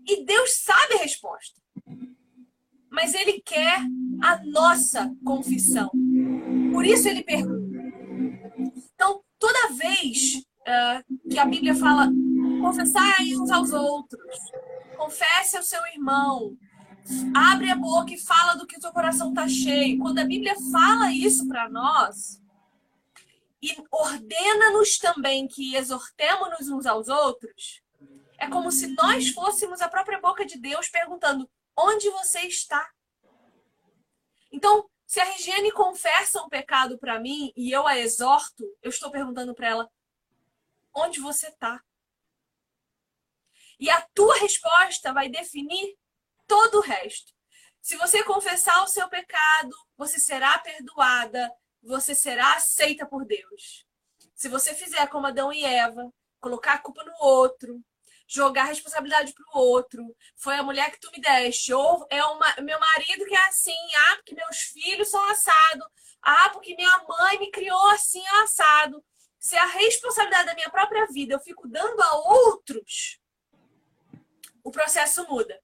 E 0.08 0.24
Deus 0.24 0.54
sabe 0.58 0.94
a 0.96 0.98
resposta. 0.98 1.60
Mas 2.92 3.16
ele 3.16 3.42
quer 3.42 3.80
a 4.22 4.38
nossa 4.46 5.12
confissão. 5.26 5.90
Por 6.72 6.86
isso 6.86 7.08
ele 7.08 7.24
pergunta. 7.24 7.80
Então, 8.94 9.24
toda 9.40 9.74
vez 9.74 10.46
que 11.30 11.40
a 11.40 11.46
Bíblia 11.46 11.76
fala 11.76 12.08
confessai 12.62 13.36
uns 13.36 13.50
aos 13.50 13.72
outros, 13.72 14.38
confesse 14.96 15.58
ao 15.58 15.64
seu 15.64 15.84
irmão, 15.88 16.58
abre 17.36 17.72
a 17.72 17.76
boca 17.76 18.14
e 18.14 18.20
fala 18.20 18.56
do 18.56 18.68
que 18.68 18.78
o 18.78 18.82
seu 18.82 18.92
coração 18.92 19.30
está 19.30 19.48
cheio. 19.48 20.00
Quando 20.00 20.20
a 20.20 20.26
Bíblia 20.26 20.56
fala 20.72 21.12
isso 21.12 21.48
para 21.48 21.70
nós 21.70 22.42
e 23.62 23.76
ordena-nos 23.92 24.98
também 24.98 25.48
que 25.48 25.76
exortemos-nos 25.76 26.70
uns 26.70 26.86
aos 26.86 27.08
outros, 27.08 27.82
é 28.38 28.48
como 28.48 28.72
se 28.72 28.88
nós 28.96 29.30
fôssemos 29.30 29.82
a 29.82 29.90
própria 29.90 30.20
boca 30.20 30.46
de 30.46 30.58
Deus 30.60 30.90
perguntando: 30.90 31.50
onde 31.78 32.10
você 32.10 32.42
está? 32.42 32.88
Então, 34.52 34.86
se 35.06 35.20
a 35.20 35.26
Regiane 35.26 35.72
confessa 35.72 36.42
um 36.42 36.50
pecado 36.50 36.98
para 36.98 37.20
mim 37.20 37.52
e 37.56 37.72
eu 37.72 37.86
a 37.86 37.98
exorto, 38.00 38.64
eu 38.82 38.90
estou 38.90 39.12
perguntando 39.12 39.54
para 39.54 39.68
ela: 39.68 39.90
onde 40.94 41.20
você 41.20 41.48
está? 41.48 41.82
E 43.80 43.90
a 43.90 44.02
tua 44.14 44.38
resposta 44.38 45.12
vai 45.14 45.30
definir 45.30 45.98
todo 46.48 46.80
o 46.80 46.82
resto. 46.82 47.34
Se 47.82 47.98
você 47.98 48.24
confessar 48.24 48.84
o 48.84 48.88
seu 48.88 49.10
pecado, 49.10 49.76
você 49.98 50.20
será 50.20 50.60
perdoada, 50.60 51.52
você 51.82 52.14
será 52.14 52.56
aceita 52.56 53.08
por 53.08 53.26
Deus. 53.26 53.86
Se 54.36 54.48
você 54.48 54.76
fizer 54.76 55.08
como 55.08 55.28
Adão 55.28 55.52
e 55.52 55.64
Eva, 55.64 56.14
colocar 56.40 56.74
a 56.74 56.80
culpa 56.80 57.04
no 57.04 57.14
outro, 57.20 57.84
jogar 58.28 58.64
a 58.64 58.66
responsabilidade 58.66 59.34
pro 59.34 59.46
outro. 59.60 60.04
Foi 60.38 60.56
a 60.56 60.64
mulher 60.64 60.90
que 60.92 61.00
tu 61.00 61.12
me 61.12 61.20
deste. 61.20 61.74
Ou 61.74 62.08
é 62.10 62.24
uma, 62.24 62.56
meu 62.62 62.80
marido 62.80 63.26
que 63.26 63.36
é 63.36 63.48
assim. 63.48 63.76
Ah, 64.08 64.16
porque 64.16 64.36
meus 64.36 64.58
filhos 64.58 65.10
são 65.10 65.24
assado. 65.30 65.86
Ah, 66.22 66.50
porque 66.50 66.76
minha 66.76 66.98
mãe 67.08 67.40
me 67.40 67.52
criou 67.52 67.88
assim, 67.90 68.26
assado. 68.44 69.04
Se 69.42 69.58
a 69.58 69.66
responsabilidade 69.66 70.46
da 70.46 70.54
minha 70.54 70.70
própria 70.70 71.08
vida 71.08 71.34
eu 71.34 71.40
fico 71.40 71.68
dando 71.68 72.00
a 72.00 72.16
outros, 72.30 73.20
o 74.64 74.70
processo 74.70 75.28
muda. 75.28 75.60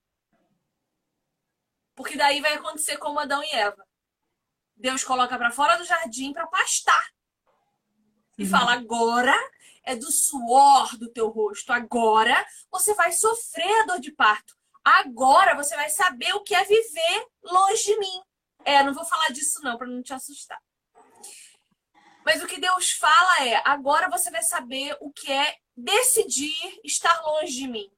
Porque 1.95 2.17
daí 2.17 2.41
vai 2.41 2.55
acontecer 2.55 2.97
como 2.97 3.19
Adão 3.19 3.43
e 3.43 3.51
Eva. 3.51 3.87
Deus 4.75 5.03
coloca 5.03 5.37
para 5.37 5.51
fora 5.51 5.77
do 5.77 5.85
jardim 5.85 6.33
para 6.33 6.47
pastar. 6.47 7.07
E 8.35 8.43
uhum. 8.43 8.49
fala: 8.49 8.73
agora 8.73 9.35
é 9.83 9.95
do 9.95 10.11
suor 10.11 10.97
do 10.97 11.11
teu 11.11 11.29
rosto. 11.29 11.71
Agora 11.71 12.43
você 12.71 12.95
vai 12.95 13.11
sofrer 13.11 13.81
a 13.81 13.85
dor 13.85 13.99
de 13.99 14.11
parto. 14.11 14.57
Agora 14.83 15.55
você 15.55 15.75
vai 15.75 15.89
saber 15.89 16.33
o 16.33 16.41
que 16.41 16.55
é 16.55 16.63
viver 16.63 17.27
longe 17.43 17.83
de 17.83 17.99
mim. 17.99 18.23
É, 18.65 18.81
não 18.81 18.93
vou 18.93 19.05
falar 19.05 19.29
disso 19.29 19.61
não, 19.61 19.77
para 19.77 19.87
não 19.87 20.01
te 20.01 20.15
assustar. 20.15 20.59
Mas 22.27 22.43
o 22.43 22.45
que 22.45 22.59
Deus 22.59 22.91
fala 22.91 23.47
é: 23.47 23.61
agora 23.63 24.09
você 24.09 24.29
vai 24.29 24.43
saber 24.43 24.97
o 24.99 25.13
que 25.13 25.31
é 25.31 25.55
decidir 25.77 26.77
estar 26.83 27.21
longe 27.21 27.53
de 27.53 27.67
mim. 27.69 27.89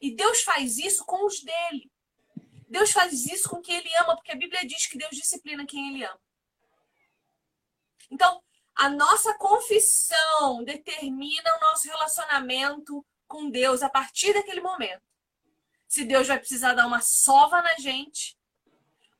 E 0.00 0.14
Deus 0.14 0.42
faz 0.42 0.78
isso 0.78 1.04
com 1.04 1.26
os 1.26 1.42
dele. 1.42 1.90
Deus 2.68 2.92
faz 2.92 3.26
isso 3.26 3.50
com 3.50 3.60
quem 3.60 3.78
ele 3.78 3.90
ama, 3.96 4.14
porque 4.14 4.30
a 4.30 4.36
Bíblia 4.36 4.64
diz 4.64 4.86
que 4.86 4.96
Deus 4.96 5.10
disciplina 5.10 5.66
quem 5.66 5.88
ele 5.88 6.04
ama. 6.04 6.20
Então, 8.08 8.40
a 8.76 8.88
nossa 8.88 9.36
confissão 9.38 10.62
determina 10.62 11.50
o 11.56 11.60
nosso 11.62 11.88
relacionamento 11.88 13.04
com 13.26 13.50
Deus 13.50 13.82
a 13.82 13.90
partir 13.90 14.32
daquele 14.34 14.60
momento. 14.60 15.02
Se 15.88 16.04
Deus 16.04 16.28
vai 16.28 16.38
precisar 16.38 16.74
dar 16.74 16.86
uma 16.86 17.00
sova 17.00 17.60
na 17.60 17.74
gente, 17.76 18.38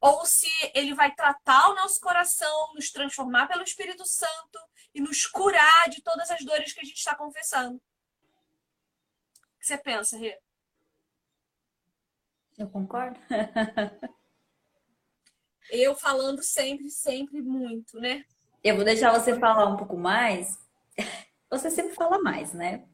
ou 0.01 0.25
se 0.25 0.49
ele 0.75 0.95
vai 0.95 1.15
tratar 1.15 1.69
o 1.69 1.75
nosso 1.75 2.01
coração, 2.01 2.73
nos 2.75 2.91
transformar 2.91 3.47
pelo 3.47 3.63
Espírito 3.63 4.05
Santo 4.07 4.59
e 4.95 5.01
nos 5.01 5.27
curar 5.27 5.89
de 5.91 6.03
todas 6.03 6.31
as 6.31 6.43
dores 6.45 6.73
que 6.73 6.81
a 6.81 6.85
gente 6.85 6.97
está 6.97 7.15
confessando. 7.15 7.77
O 7.77 9.59
que 9.61 9.67
você 9.67 9.77
pensa, 9.77 10.17
Rê? 10.17 10.41
Eu 12.57 12.69
concordo. 12.69 13.21
eu 15.71 15.95
falando 15.95 16.43
sempre, 16.43 16.89
sempre 16.91 17.43
muito, 17.43 18.01
né? 18.01 18.25
Eu 18.65 18.77
vou 18.77 18.85
deixar 18.85 19.13
você 19.13 19.39
falar 19.39 19.67
um 19.67 19.77
pouco 19.77 19.97
mais. 19.97 20.59
Você 21.51 21.69
sempre 21.69 21.97
fala 21.97 22.23
mais, 22.23 22.53
né? 22.53 22.87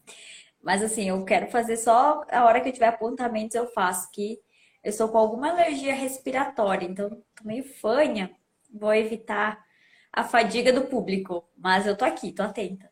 Mas 0.62 0.82
assim, 0.82 1.10
eu 1.10 1.22
quero 1.26 1.50
fazer 1.50 1.76
só 1.76 2.24
a 2.30 2.44
hora 2.46 2.58
que 2.58 2.70
eu 2.70 2.72
tiver 2.72 2.86
apontamentos, 2.86 3.54
eu 3.54 3.66
faço 3.66 4.10
que 4.10 4.40
eu 4.86 4.92
sou 4.92 5.08
com 5.08 5.18
alguma 5.18 5.50
alergia 5.50 5.92
respiratória, 5.92 6.86
então 6.86 7.10
tô 7.34 7.42
meio 7.42 7.64
fanha. 7.80 8.32
Vou 8.70 8.94
evitar 8.94 9.66
a 10.12 10.22
fadiga 10.22 10.72
do 10.72 10.86
público, 10.86 11.50
mas 11.56 11.88
eu 11.88 11.96
tô 11.96 12.04
aqui, 12.04 12.32
tô 12.32 12.44
atenta. 12.44 12.88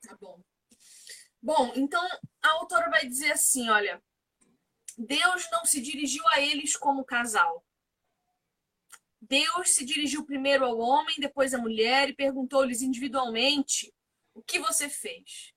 Tá 0.00 0.16
bom. 0.18 0.42
Bom, 1.42 1.70
então 1.76 2.02
a 2.42 2.52
autora 2.52 2.88
vai 2.88 3.06
dizer 3.06 3.32
assim, 3.32 3.68
olha, 3.68 4.02
Deus 4.96 5.46
não 5.52 5.66
se 5.66 5.82
dirigiu 5.82 6.26
a 6.28 6.40
eles 6.40 6.78
como 6.78 7.04
casal. 7.04 7.62
Deus 9.20 9.74
se 9.74 9.84
dirigiu 9.84 10.24
primeiro 10.24 10.64
ao 10.64 10.78
homem, 10.78 11.16
depois 11.18 11.52
à 11.52 11.58
mulher 11.58 12.08
e 12.08 12.16
perguntou-lhes 12.16 12.80
individualmente 12.80 13.92
o 14.32 14.42
que 14.42 14.58
você 14.58 14.88
fez. 14.88 15.52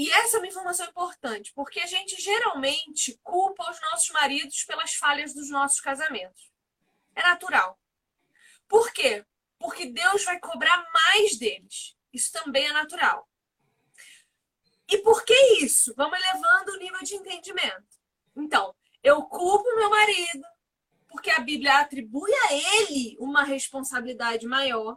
E 0.00 0.10
essa 0.12 0.38
é 0.38 0.40
uma 0.40 0.46
informação 0.46 0.86
importante, 0.86 1.52
porque 1.54 1.78
a 1.78 1.84
gente 1.84 2.18
geralmente 2.18 3.20
culpa 3.22 3.70
os 3.70 3.78
nossos 3.82 4.08
maridos 4.08 4.64
pelas 4.64 4.94
falhas 4.94 5.34
dos 5.34 5.50
nossos 5.50 5.78
casamentos. 5.78 6.50
É 7.14 7.22
natural. 7.22 7.78
Por 8.66 8.94
quê? 8.94 9.26
Porque 9.58 9.92
Deus 9.92 10.24
vai 10.24 10.40
cobrar 10.40 10.82
mais 10.90 11.36
deles. 11.36 11.94
Isso 12.10 12.32
também 12.32 12.66
é 12.66 12.72
natural. 12.72 13.28
E 14.88 14.96
por 15.02 15.22
que 15.22 15.34
isso? 15.62 15.92
Vamos 15.94 16.18
elevando 16.18 16.72
o 16.72 16.78
nível 16.78 17.02
de 17.02 17.16
entendimento. 17.16 18.00
Então, 18.34 18.74
eu 19.02 19.22
culpo 19.24 19.76
meu 19.76 19.90
marido, 19.90 20.46
porque 21.10 21.28
a 21.28 21.40
Bíblia 21.40 21.78
atribui 21.78 22.32
a 22.48 22.54
ele 22.54 23.18
uma 23.20 23.44
responsabilidade 23.44 24.46
maior. 24.46 24.96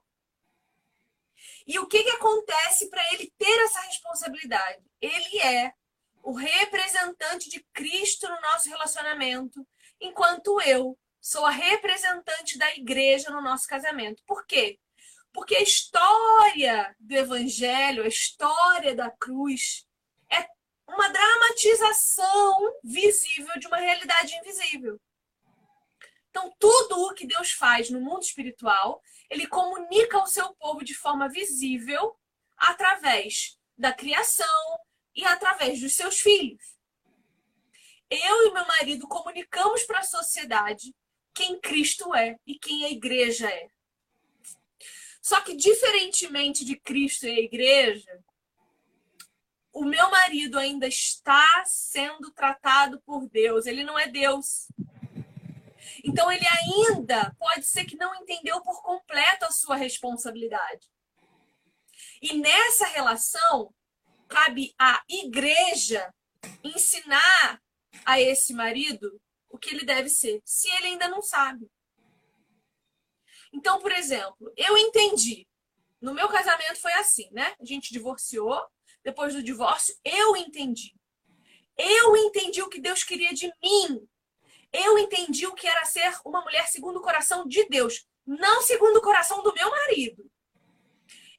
E 1.68 1.78
o 1.78 1.88
que, 1.88 2.04
que 2.04 2.12
acontece 2.12 2.90
para 2.90 3.04
ele 3.12 3.34
ter 3.38 3.64
essa 3.66 3.82
responsabilidade? 3.82 4.93
Ele 5.04 5.38
é 5.42 5.74
o 6.24 6.32
representante 6.32 7.50
de 7.50 7.62
Cristo 7.74 8.26
no 8.30 8.40
nosso 8.40 8.70
relacionamento, 8.70 9.68
enquanto 10.00 10.62
eu 10.62 10.98
sou 11.20 11.46
a 11.46 11.50
representante 11.50 12.58
da 12.58 12.74
igreja 12.74 13.30
no 13.30 13.42
nosso 13.42 13.68
casamento. 13.68 14.24
Por 14.26 14.46
quê? 14.46 14.80
Porque 15.34 15.58
a 15.58 15.62
história 15.62 16.96
do 16.98 17.14
evangelho, 17.14 18.04
a 18.04 18.08
história 18.08 18.96
da 18.96 19.12
cruz, 19.12 19.86
é 20.32 20.48
uma 20.88 21.10
dramatização 21.10 22.74
visível 22.82 23.60
de 23.60 23.68
uma 23.68 23.78
realidade 23.78 24.34
invisível. 24.38 24.98
Então, 26.30 26.50
tudo 26.58 27.10
o 27.10 27.14
que 27.14 27.28
Deus 27.28 27.52
faz 27.52 27.90
no 27.90 28.00
mundo 28.00 28.24
espiritual, 28.24 29.02
ele 29.30 29.48
comunica 29.48 30.18
ao 30.18 30.28
seu 30.28 30.56
povo 30.56 30.82
de 30.82 30.94
forma 30.94 31.28
visível 31.28 32.18
através 32.56 33.60
da 33.78 33.92
criação 33.92 34.48
e 35.16 35.24
através 35.26 35.80
dos 35.80 35.96
seus 35.96 36.20
filhos. 36.20 36.78
Eu 38.10 38.48
e 38.48 38.54
meu 38.54 38.66
marido 38.68 39.08
comunicamos 39.08 39.84
para 39.84 40.00
a 40.00 40.04
sociedade 40.04 40.94
quem 41.34 41.60
Cristo 41.60 42.14
é 42.14 42.38
e 42.46 42.58
quem 42.60 42.86
a 42.86 42.90
igreja 42.90 43.50
é. 43.50 43.70
Só 45.22 45.40
que, 45.42 45.56
diferentemente 45.56 46.66
de 46.66 46.76
Cristo 46.76 47.26
e 47.26 47.32
a 47.32 47.40
igreja, 47.40 48.24
o 49.72 49.84
meu 49.84 50.12
marido 50.12 50.60
ainda 50.60 50.86
está 50.86 51.64
sendo 51.66 52.30
tratado 52.32 53.02
por 53.02 53.28
Deus. 53.30 53.66
Ele 53.66 53.84
não 53.84 53.98
é 53.98 54.08
Deus. 54.08 54.68
Então, 56.04 56.32
ele 56.32 56.46
ainda 56.46 57.34
pode 57.40 57.66
ser 57.66 57.86
que 57.86 57.96
não 57.96 58.14
entendeu 58.16 58.62
por 58.62 58.84
completo 58.84 59.46
a 59.46 59.52
sua 59.52 59.76
responsabilidade. 59.76 60.88
E 62.22 62.38
nessa 62.38 62.86
relação, 62.88 63.74
cabe 64.34 64.74
à 64.80 65.04
igreja 65.08 66.12
ensinar 66.64 67.62
a 68.04 68.20
esse 68.20 68.52
marido 68.52 69.22
o 69.48 69.60
que 69.60 69.70
ele 69.70 69.86
deve 69.86 70.10
ser, 70.10 70.42
se 70.44 70.68
ele 70.76 70.88
ainda 70.88 71.08
não 71.08 71.22
sabe. 71.22 71.70
Então, 73.54 73.80
por 73.80 73.92
exemplo, 73.92 74.52
eu 74.58 74.76
entendi. 74.76 75.48
No 76.02 76.14
meu 76.14 76.28
casamento 76.28 76.82
foi 76.82 76.92
assim, 76.94 77.30
né? 77.32 77.56
A 77.62 77.64
gente 77.64 77.94
divorciou. 77.94 78.60
Depois 79.04 79.36
do 79.36 79.44
divórcio, 79.44 79.96
eu 80.04 80.36
entendi. 80.36 80.96
Eu 81.78 82.16
entendi 82.18 82.62
o 82.62 82.70
que 82.70 82.82
Deus 82.82 83.04
queria 83.04 83.34
de 83.34 83.52
mim. 83.62 84.08
Eu 84.72 84.98
entendi 84.98 85.46
o 85.46 85.54
que 85.54 85.68
era 85.68 85.86
ser 85.86 86.12
uma 86.26 86.42
mulher 86.42 86.68
segundo 86.68 86.98
o 86.98 87.02
coração 87.02 87.48
de 87.48 87.68
Deus, 87.68 88.08
não 88.26 88.62
segundo 88.64 88.98
o 88.98 89.02
coração 89.02 89.44
do 89.44 89.54
meu 89.54 89.70
marido. 89.70 90.32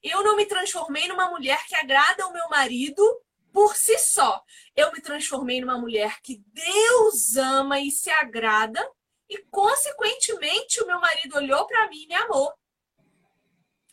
Eu 0.04 0.22
não 0.22 0.36
me 0.36 0.44
transformei 0.44 1.08
numa 1.08 1.30
mulher 1.30 1.66
que 1.66 1.74
agrada 1.74 2.26
o 2.26 2.32
meu 2.32 2.46
marido 2.50 3.02
por 3.50 3.74
si 3.74 3.98
só. 3.98 4.44
Eu 4.76 4.92
me 4.92 5.00
transformei 5.00 5.62
numa 5.62 5.78
mulher 5.78 6.20
que 6.20 6.44
Deus 6.52 7.38
ama 7.38 7.80
e 7.80 7.90
se 7.90 8.10
agrada 8.10 8.86
e, 9.30 9.38
consequentemente, 9.44 10.82
o 10.82 10.86
meu 10.86 11.00
marido 11.00 11.36
olhou 11.36 11.66
para 11.66 11.88
mim 11.88 12.02
e 12.02 12.06
me 12.06 12.14
amou. 12.16 12.52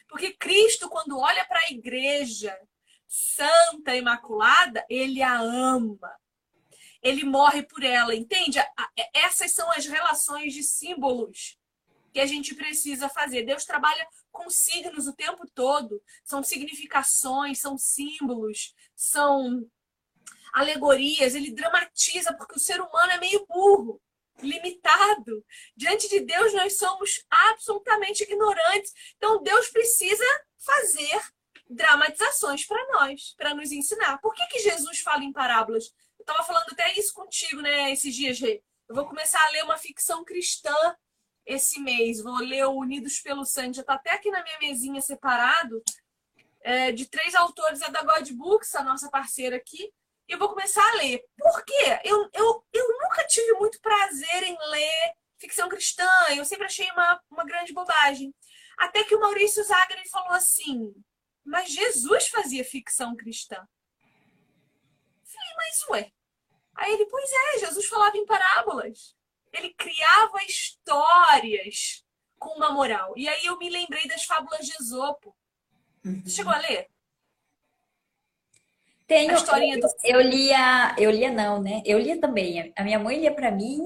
Porque 0.09 0.33
Cristo, 0.33 0.89
quando 0.89 1.17
olha 1.17 1.45
para 1.45 1.61
a 1.61 1.71
igreja 1.71 2.59
santa, 3.07 3.95
imaculada, 3.95 4.85
ele 4.89 5.23
a 5.23 5.39
ama. 5.39 6.13
Ele 7.01 7.23
morre 7.23 7.63
por 7.63 7.83
ela, 7.83 8.13
entende? 8.13 8.59
Essas 9.13 9.53
são 9.53 9.71
as 9.71 9.85
relações 9.85 10.53
de 10.53 10.61
símbolos 10.61 11.57
que 12.11 12.19
a 12.19 12.25
gente 12.25 12.53
precisa 12.53 13.07
fazer. 13.07 13.43
Deus 13.43 13.63
trabalha 13.63 14.05
com 14.31 14.49
signos 14.49 15.07
o 15.07 15.13
tempo 15.13 15.45
todo. 15.53 16.01
São 16.23 16.43
significações, 16.43 17.59
são 17.59 17.77
símbolos, 17.77 18.73
são 18.95 19.67
alegorias. 20.53 21.35
Ele 21.35 21.51
dramatiza, 21.51 22.33
porque 22.33 22.55
o 22.55 22.59
ser 22.59 22.81
humano 22.81 23.11
é 23.11 23.19
meio 23.19 23.45
burro 23.45 24.01
limitado. 24.41 25.45
Diante 25.75 26.09
de 26.09 26.21
Deus, 26.21 26.53
nós 26.53 26.77
somos 26.77 27.23
absolutamente 27.29 28.23
ignorantes. 28.23 28.93
Então, 29.17 29.41
Deus 29.43 29.67
precisa 29.69 30.25
fazer 30.57 31.21
dramatizações 31.69 32.65
para 32.65 32.85
nós, 32.93 33.33
para 33.37 33.53
nos 33.53 33.71
ensinar. 33.71 34.17
Por 34.19 34.33
que, 34.33 34.45
que 34.47 34.59
Jesus 34.59 34.99
fala 34.99 35.23
em 35.23 35.31
parábolas? 35.31 35.85
Eu 36.19 36.23
estava 36.23 36.43
falando 36.43 36.65
até 36.71 36.93
isso 36.99 37.13
contigo, 37.13 37.61
né, 37.61 37.91
esses 37.91 38.13
dias, 38.13 38.39
Rê. 38.39 38.61
Eu 38.87 38.95
vou 38.95 39.07
começar 39.07 39.41
a 39.45 39.49
ler 39.51 39.63
uma 39.63 39.77
ficção 39.77 40.23
cristã 40.23 40.75
esse 41.45 41.79
mês. 41.79 42.21
Vou 42.21 42.37
ler 42.37 42.65
o 42.65 42.73
Unidos 42.73 43.19
pelo 43.19 43.45
Sangue. 43.45 43.75
Já 43.75 43.81
está 43.81 43.93
até 43.95 44.11
aqui 44.11 44.29
na 44.31 44.43
minha 44.43 44.59
mesinha 44.59 45.01
separado. 45.01 45.81
É, 46.63 46.91
de 46.91 47.07
três 47.07 47.33
autores, 47.33 47.81
é 47.81 47.89
da 47.89 48.03
God 48.03 48.29
Books, 48.33 48.75
a 48.75 48.83
nossa 48.83 49.09
parceira 49.09 49.55
aqui. 49.55 49.91
e 50.27 50.33
eu 50.33 50.37
vou 50.37 50.49
começar 50.49 50.87
a 50.91 50.95
ler. 50.95 51.23
Por 51.37 51.65
quê? 51.65 51.99
Eu, 52.03 52.29
eu, 52.33 52.65
eu 52.71 52.87
nunca 53.01 53.25
tive 53.27 53.53
muito 53.53 53.81
prazer 53.81 54.43
em 54.43 54.57
ler 54.69 55.15
ficção 55.41 55.67
cristã, 55.67 56.07
eu 56.35 56.45
sempre 56.45 56.65
achei 56.65 56.89
uma, 56.91 57.19
uma 57.31 57.43
grande 57.43 57.73
bobagem. 57.73 58.33
Até 58.77 59.03
que 59.03 59.15
o 59.15 59.19
Maurício 59.19 59.63
Zagre 59.63 60.07
falou 60.09 60.33
assim: 60.33 60.93
Mas 61.43 61.71
Jesus 61.71 62.27
fazia 62.27 62.63
ficção 62.63 63.15
cristã. 63.15 63.57
Falei, 65.23 65.55
mas 65.57 65.89
ué. 65.89 66.11
Aí 66.75 66.93
ele, 66.93 67.05
pois 67.07 67.29
é, 67.31 67.59
Jesus 67.59 67.87
falava 67.87 68.15
em 68.17 68.25
parábolas. 68.25 69.15
Ele 69.53 69.73
criava 69.73 70.43
histórias 70.47 72.03
com 72.39 72.55
uma 72.57 72.71
moral. 72.71 73.13
E 73.15 73.27
aí 73.27 73.45
eu 73.45 73.57
me 73.57 73.69
lembrei 73.69 74.07
das 74.07 74.23
fábulas 74.23 74.65
de 74.65 74.73
Esopo. 74.81 75.35
Uhum. 76.03 76.21
Você 76.23 76.37
chegou 76.37 76.53
a 76.53 76.57
ler? 76.57 76.87
Tenho, 79.07 79.31
a 79.31 79.35
historinha 79.35 79.77
do... 79.77 79.87
eu 80.05 80.21
lia, 80.21 80.95
eu 80.97 81.11
lia 81.11 81.29
não, 81.29 81.61
né? 81.61 81.81
Eu 81.85 81.99
lia 81.99 82.19
também. 82.19 82.71
A 82.77 82.83
minha 82.83 82.97
mãe 82.97 83.19
lia 83.19 83.33
para 83.33 83.51
mim, 83.51 83.81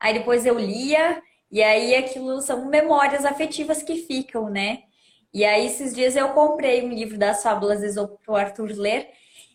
aí 0.00 0.14
depois 0.14 0.46
eu 0.46 0.58
lia, 0.58 1.22
e 1.50 1.62
aí 1.62 1.94
aquilo 1.94 2.40
são 2.40 2.64
memórias 2.70 3.26
afetivas 3.26 3.82
que 3.82 4.06
ficam, 4.06 4.48
né? 4.48 4.84
E 5.32 5.44
aí 5.44 5.66
esses 5.66 5.94
dias 5.94 6.16
eu 6.16 6.30
comprei 6.30 6.82
um 6.82 6.88
livro 6.88 7.18
das 7.18 7.42
fábulas 7.42 7.80
de 7.80 7.86
Esopo 7.86 8.18
pro 8.24 8.34
Arthur 8.34 8.70
ler, 8.74 9.10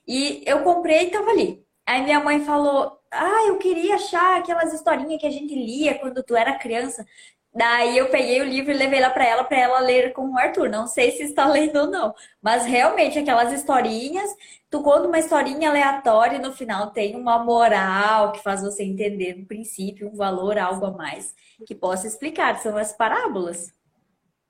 e 0.07 0.43
eu 0.45 0.63
comprei 0.63 1.07
e 1.07 1.11
tava 1.11 1.31
ali. 1.31 1.65
Aí 1.83 2.03
minha 2.03 2.19
mãe 2.19 2.45
falou: 2.45 2.99
Ah, 3.11 3.45
eu 3.47 3.57
queria 3.57 3.95
achar 3.95 4.39
aquelas 4.39 4.73
historinhas 4.73 5.19
que 5.19 5.27
a 5.27 5.31
gente 5.31 5.53
lia 5.55 5.97
quando 5.99 6.23
tu 6.23 6.35
era 6.35 6.57
criança. 6.57 7.05
Daí 7.53 7.97
eu 7.97 8.09
peguei 8.11 8.39
o 8.41 8.45
livro 8.45 8.71
e 8.71 8.77
levei 8.77 8.99
lá 8.99 9.09
para 9.09 9.25
ela 9.25 9.43
para 9.43 9.57
ela 9.57 9.79
ler 9.79 10.13
com 10.13 10.29
o 10.29 10.37
Arthur. 10.37 10.69
Não 10.69 10.85
sei 10.85 11.11
se 11.11 11.23
está 11.23 11.47
lendo 11.47 11.77
ou 11.77 11.87
não, 11.87 12.13
mas 12.41 12.65
realmente 12.65 13.17
aquelas 13.17 13.51
historinhas, 13.51 14.29
tu 14.69 14.83
conta 14.83 15.07
uma 15.07 15.17
historinha 15.17 15.69
aleatória 15.69 16.37
e 16.37 16.41
no 16.41 16.53
final 16.53 16.91
tem 16.91 17.15
uma 17.15 17.39
moral 17.43 18.31
que 18.31 18.43
faz 18.43 18.61
você 18.61 18.83
entender 18.83 19.35
no 19.35 19.45
princípio 19.47 20.07
um 20.07 20.15
valor, 20.15 20.57
algo 20.57 20.85
a 20.85 20.91
mais 20.91 21.33
que 21.65 21.73
possa 21.73 22.05
explicar. 22.05 22.59
São 22.59 22.77
as 22.77 22.93
parábolas. 22.93 23.73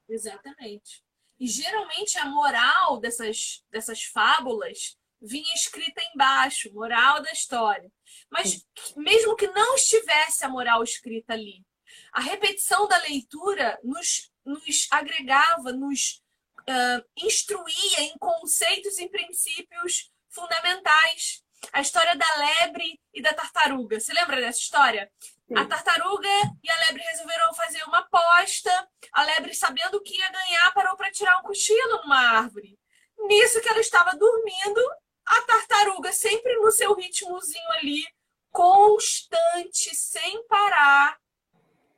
Exatamente. 0.10 1.02
E 1.40 1.48
geralmente 1.48 2.18
a 2.18 2.26
moral 2.26 3.00
dessas, 3.00 3.64
dessas 3.72 4.04
fábulas 4.04 4.98
vinha 5.22 5.54
escrita 5.54 6.02
embaixo, 6.14 6.74
moral 6.74 7.22
da 7.22 7.32
história. 7.32 7.90
Mas 8.30 8.66
mesmo 8.96 9.36
que 9.36 9.48
não 9.48 9.76
estivesse 9.76 10.44
a 10.44 10.50
moral 10.50 10.84
escrita 10.84 11.34
ali, 11.34 11.64
a 12.12 12.22
repetição 12.22 12.88
da 12.88 12.98
leitura 12.98 13.80
nos, 13.84 14.32
nos 14.46 14.88
agregava, 14.92 15.72
nos 15.72 16.22
uh, 16.62 17.06
instruía 17.18 18.02
em 18.02 18.18
conceitos 18.18 18.98
e 19.00 19.10
princípios 19.10 20.12
fundamentais. 20.30 21.44
A 21.74 21.82
história 21.82 22.16
da 22.16 22.36
lebre 22.36 23.00
e 23.14 23.22
da 23.22 23.34
tartaruga. 23.34 24.00
Você 24.00 24.14
lembra 24.14 24.40
dessa 24.40 24.60
história? 24.60 25.12
Sim. 25.48 25.58
A 25.58 25.66
tartaruga 25.66 26.30
e 26.64 26.70
a 26.70 26.78
lebre 26.88 27.04
resolveram 27.04 27.54
fazer 27.54 27.84
uma 27.84 28.00
aposta. 28.00 28.90
A 29.12 29.24
lebre, 29.24 29.54
sabendo 29.56 30.02
que 30.02 30.16
ia 30.16 30.30
ganhar, 30.30 30.74
parou 30.74 30.96
para 30.96 31.12
tirar 31.12 31.40
um 31.40 31.44
cochilo 31.44 32.04
numa 32.04 32.38
árvore. 32.38 32.78
Nisso 33.18 33.60
que 33.62 33.70
ela 33.70 33.80
estava 33.80 34.16
dormindo, 34.16 34.82
a 35.28 35.42
tartaruga, 35.42 36.12
sempre 36.14 36.56
no 36.56 36.72
seu 36.72 36.96
ritmozinho 36.96 37.72
ali, 37.72 38.04
constante, 38.50 39.94
sem 39.94 40.48
parar, 40.48 41.20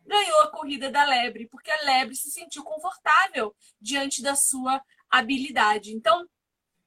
ganhou 0.06 0.42
a 0.42 0.52
corrida 0.52 0.90
da 0.90 1.06
lebre, 1.06 1.48
porque 1.48 1.70
a 1.70 1.84
lebre 1.84 2.16
se 2.16 2.32
sentiu 2.32 2.64
confortável 2.64 3.56
diante 3.80 4.24
da 4.24 4.36
sua 4.36 4.84
habilidade. 5.10 5.94
Então, 5.94 6.28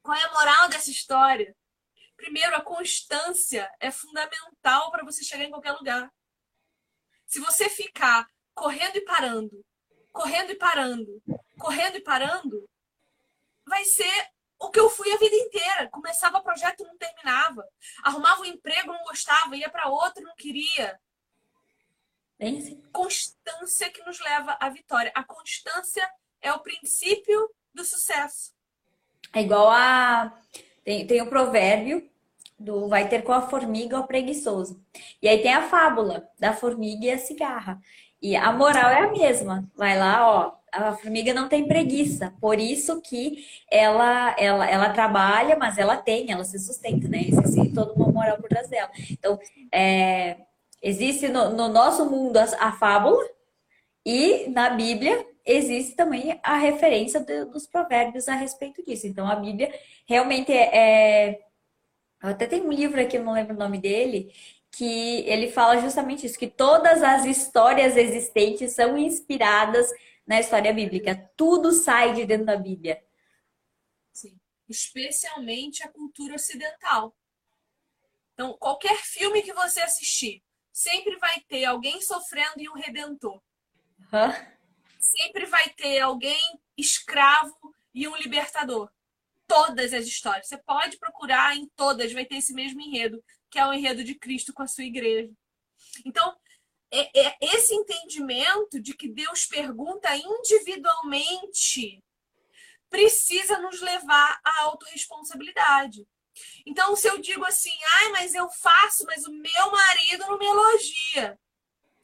qual 0.03 0.19
é 0.19 0.25
a 0.25 0.33
moral 0.33 0.69
dessa 0.69 0.91
história? 0.91 1.57
Primeiro, 2.17 2.55
a 2.57 2.61
constância 2.61 3.71
é 3.79 3.91
fundamental 3.91 4.91
para 4.91 5.05
você 5.05 5.25
chegar 5.25 5.45
em 5.45 5.51
qualquer 5.51 5.73
lugar. 5.73 6.13
Se 7.25 7.39
você 7.39 7.69
ficar 7.69 8.26
correndo 8.55 8.97
e 8.97 9.05
parando, 9.05 9.65
correndo 10.13 10.50
e 10.50 10.57
parando, 10.57 11.23
correndo 11.59 11.97
e 11.97 12.02
parando, 12.02 12.69
vai 13.65 13.85
ser 13.85 14.28
o 14.63 14.71
que 14.71 14.79
eu 14.79 14.89
fui 14.89 15.13
a 15.13 15.17
vida 15.17 15.35
inteira. 15.35 15.89
Começava 15.91 16.41
projeto 16.41 16.81
e 16.81 16.87
não 16.87 16.97
terminava. 16.97 17.67
Arrumava 18.03 18.43
um 18.43 18.45
emprego, 18.45 18.93
não 18.93 19.05
gostava, 19.05 19.57
ia 19.57 19.69
para 19.69 19.89
outro, 19.89 20.23
não 20.23 20.35
queria. 20.37 20.99
Constância 22.93 23.91
que 23.91 24.03
nos 24.05 24.21
leva 24.21 24.57
à 24.61 24.69
vitória. 24.69 25.13
A 25.15 25.25
constância 25.25 26.09
é 26.41 26.53
o 26.53 26.61
princípio 26.61 27.51
do 27.75 27.85
sucesso. 27.85 28.53
É 29.35 29.43
igual 29.43 29.71
a. 29.71 30.33
Tem, 30.85 31.07
tem 31.07 31.23
o 31.23 31.29
provérbio 31.29 32.11
do 32.59 32.89
vai 32.89 33.09
ter 33.09 33.23
com 33.23 33.33
a 33.33 33.49
formiga 33.49 33.99
o 33.99 34.07
preguiçoso. 34.07 34.85
E 35.21 35.29
aí 35.29 35.43
tem 35.43 35.53
a 35.53 35.69
fábula 35.69 36.29
da 36.39 36.53
formiga 36.53 37.07
e 37.07 37.11
a 37.11 37.19
cigarra. 37.19 37.81
E 38.21 38.37
a 38.37 38.53
moral 38.53 38.91
é 38.91 39.01
a 39.01 39.11
mesma. 39.11 39.69
Vai 39.75 39.99
lá, 39.99 40.29
ó, 40.29 40.62
a 40.73 40.93
formiga 40.95 41.35
não 41.35 41.49
tem 41.49 41.69
preguiça, 41.69 42.32
por 42.41 42.58
isso 42.58 43.00
que 43.02 43.45
ela, 43.71 44.35
ela, 44.39 44.69
ela 44.69 44.91
trabalha, 44.91 45.56
mas 45.56 45.78
ela 45.78 45.97
tem, 45.97 46.32
ela 46.32 46.45
se 46.45 46.58
sustenta, 46.58 47.06
né? 47.08 47.25
Existe 47.28 47.75
toda 47.75 47.93
uma 47.93 48.08
moral 48.08 48.39
por 48.39 48.49
trás 48.49 48.69
dela. 48.69 48.91
Então, 49.11 49.39
é, 49.71 50.39
Existe 50.82 51.28
no, 51.28 51.50
no 51.50 51.69
nosso 51.69 52.11
mundo 52.11 52.37
a, 52.37 52.45
a, 52.58 52.73
fábula 52.73 53.25
e 54.04 54.49
na 54.49 54.71
Bíblia 54.71 55.25
existe 55.47 55.95
também 55.95 56.41
a 56.43 56.56
referência 56.56 57.25
dos 57.47 57.69
provérbios 57.69 58.26
a 58.28 58.35
respeito 58.35 58.85
disso. 58.85 59.06
Então 59.06 59.28
a 59.28 59.37
Bíblia 59.37 59.73
realmente 60.08 60.52
é, 60.52 61.28
é. 61.28 61.41
Até 62.21 62.47
tem 62.47 62.63
um 62.63 62.73
livro 62.73 63.00
aqui, 63.00 63.17
eu 63.17 63.25
não 63.25 63.32
lembro 63.32 63.54
o 63.54 63.58
nome 63.58 63.78
dele, 63.78 64.32
que 64.73 65.21
ele 65.28 65.50
fala 65.50 65.78
justamente 65.78 66.26
isso, 66.26 66.39
que 66.39 66.49
todas 66.49 67.02
as 67.02 67.25
histórias 67.26 67.97
existentes 67.97 68.73
são 68.73 68.99
inspiradas 68.99 69.89
na 70.26 70.41
história 70.41 70.73
bíblica. 70.73 71.30
Tudo 71.37 71.73
sai 71.73 72.15
de 72.15 72.25
dentro 72.25 72.47
da 72.47 72.56
Bíblia. 72.56 73.02
Sim. 74.13 74.39
Especialmente 74.69 75.82
a 75.82 75.89
cultura 75.89 76.35
ocidental. 76.35 77.17
Então, 78.32 78.56
qualquer 78.58 78.97
filme 78.99 79.43
que 79.43 79.52
você 79.52 79.80
assistir, 79.80 80.43
sempre 80.73 81.17
vai 81.17 81.41
ter 81.41 81.65
alguém 81.65 82.00
sofrendo 82.00 82.61
e 82.61 82.69
um 82.69 82.75
redentor. 82.75 83.43
Hã? 84.13 84.32
Sempre 84.99 85.47
vai 85.47 85.69
ter 85.71 86.00
alguém 86.00 86.41
escravo 86.76 87.75
e 87.95 88.08
um 88.08 88.17
libertador. 88.17 88.91
Todas 89.47 89.93
as 89.93 90.06
histórias. 90.06 90.49
Você 90.49 90.56
pode 90.56 90.99
procurar 90.99 91.56
em 91.56 91.69
todas, 91.76 92.13
vai 92.13 92.25
ter 92.25 92.37
esse 92.37 92.54
mesmo 92.54 92.80
enredo, 92.80 93.23
que 93.50 93.58
é 93.58 93.67
o 93.67 93.73
enredo 93.73 94.02
de 94.02 94.15
Cristo 94.15 94.52
com 94.54 94.63
a 94.63 94.69
sua 94.69 94.85
igreja. 94.85 95.30
Então, 96.06 96.35
é, 96.93 97.28
é 97.28 97.37
esse 97.41 97.75
entendimento 97.75 98.81
de 98.81 98.95
que 98.95 99.09
Deus 99.09 99.47
pergunta 99.47 100.15
individualmente 100.15 102.02
precisa 102.91 103.59
nos 103.59 103.81
levar 103.81 104.41
à 104.45 104.65
autorresponsabilidade. 104.65 106.07
Então, 106.67 106.95
se 106.95 107.09
eu 107.09 107.19
digo 107.19 107.45
assim, 107.45 107.76
ai, 107.99 108.09
mas 108.11 108.35
eu 108.35 108.49
faço, 108.50 109.05
mas 109.07 109.25
o 109.25 109.33
meu 109.33 109.71
marido 109.71 110.26
não 110.26 110.39
me 110.39 110.47
elogia. 110.47 111.39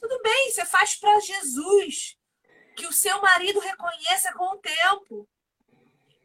Tudo 0.00 0.20
bem, 0.22 0.50
você 0.50 0.64
faz 0.64 0.96
para 0.96 1.20
Jesus. 1.20 2.16
Que 2.76 2.86
o 2.86 2.92
seu 2.92 3.20
marido 3.20 3.60
reconheça 3.60 4.32
com 4.34 4.54
o 4.54 4.58
tempo. 4.58 5.28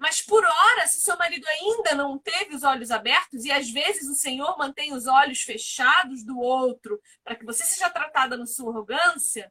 Mas 0.03 0.21
por 0.21 0.43
hora, 0.43 0.85
se 0.85 0.99
seu 0.99 1.17
marido 1.17 1.47
ainda 1.47 1.95
não 1.95 2.19
teve 2.19 2.53
os 2.53 2.63
olhos 2.63 2.91
abertos, 2.91 3.45
e 3.45 3.51
às 3.53 3.69
vezes 3.69 4.09
o 4.09 4.13
Senhor 4.13 4.57
mantém 4.57 4.91
os 4.91 5.07
olhos 5.07 5.43
fechados 5.43 6.25
do 6.25 6.37
outro, 6.37 7.01
para 7.23 7.37
que 7.37 7.45
você 7.45 7.63
seja 7.63 7.89
tratada 7.89 8.35
na 8.35 8.45
sua 8.45 8.69
arrogância, 8.69 9.49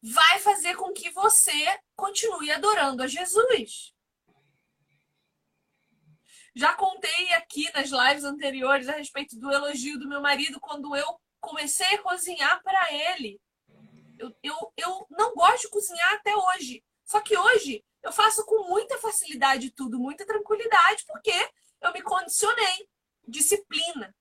vai 0.00 0.38
fazer 0.38 0.76
com 0.76 0.92
que 0.92 1.10
você 1.10 1.80
continue 1.96 2.52
adorando 2.52 3.02
a 3.02 3.08
Jesus. 3.08 3.92
Já 6.54 6.72
contei 6.74 7.32
aqui 7.32 7.68
nas 7.72 7.90
lives 7.90 8.22
anteriores 8.22 8.88
a 8.88 8.92
respeito 8.92 9.36
do 9.40 9.50
elogio 9.50 9.98
do 9.98 10.08
meu 10.08 10.20
marido 10.20 10.60
quando 10.60 10.94
eu 10.94 11.20
comecei 11.40 11.96
a 11.96 12.02
cozinhar 12.02 12.62
para 12.62 12.92
ele. 12.92 13.40
Eu, 14.16 14.32
eu, 14.40 14.72
eu 14.76 15.06
não 15.10 15.34
gosto 15.34 15.62
de 15.62 15.70
cozinhar 15.70 16.14
até 16.14 16.32
hoje. 16.36 16.84
Só 17.04 17.20
que 17.20 17.36
hoje 17.36 17.84
eu 18.02 18.12
faço 18.12 18.44
com 18.44 18.68
muita 18.68 18.98
facilidade 18.98 19.70
tudo, 19.70 19.98
muita 19.98 20.26
tranquilidade, 20.26 21.04
porque 21.06 21.32
eu 21.80 21.92
me 21.92 22.02
condicionei. 22.02 22.88
Disciplina. 23.26 24.14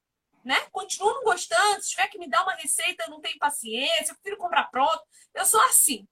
Né? 0.44 0.60
Continuo 0.72 1.14
não 1.14 1.24
gostando, 1.24 1.82
se 1.82 1.92
tiver 1.92 2.08
que 2.08 2.18
me 2.18 2.30
dar 2.30 2.44
uma 2.44 2.56
receita, 2.56 3.04
eu 3.04 3.10
não 3.10 3.22
tenho 3.22 3.38
paciência, 3.38 4.12
eu 4.12 4.16
prefiro 4.16 4.38
comprar 4.38 4.70
pronto. 4.70 5.02
Eu 5.34 5.46
sou 5.46 5.62
assim. 5.62 6.08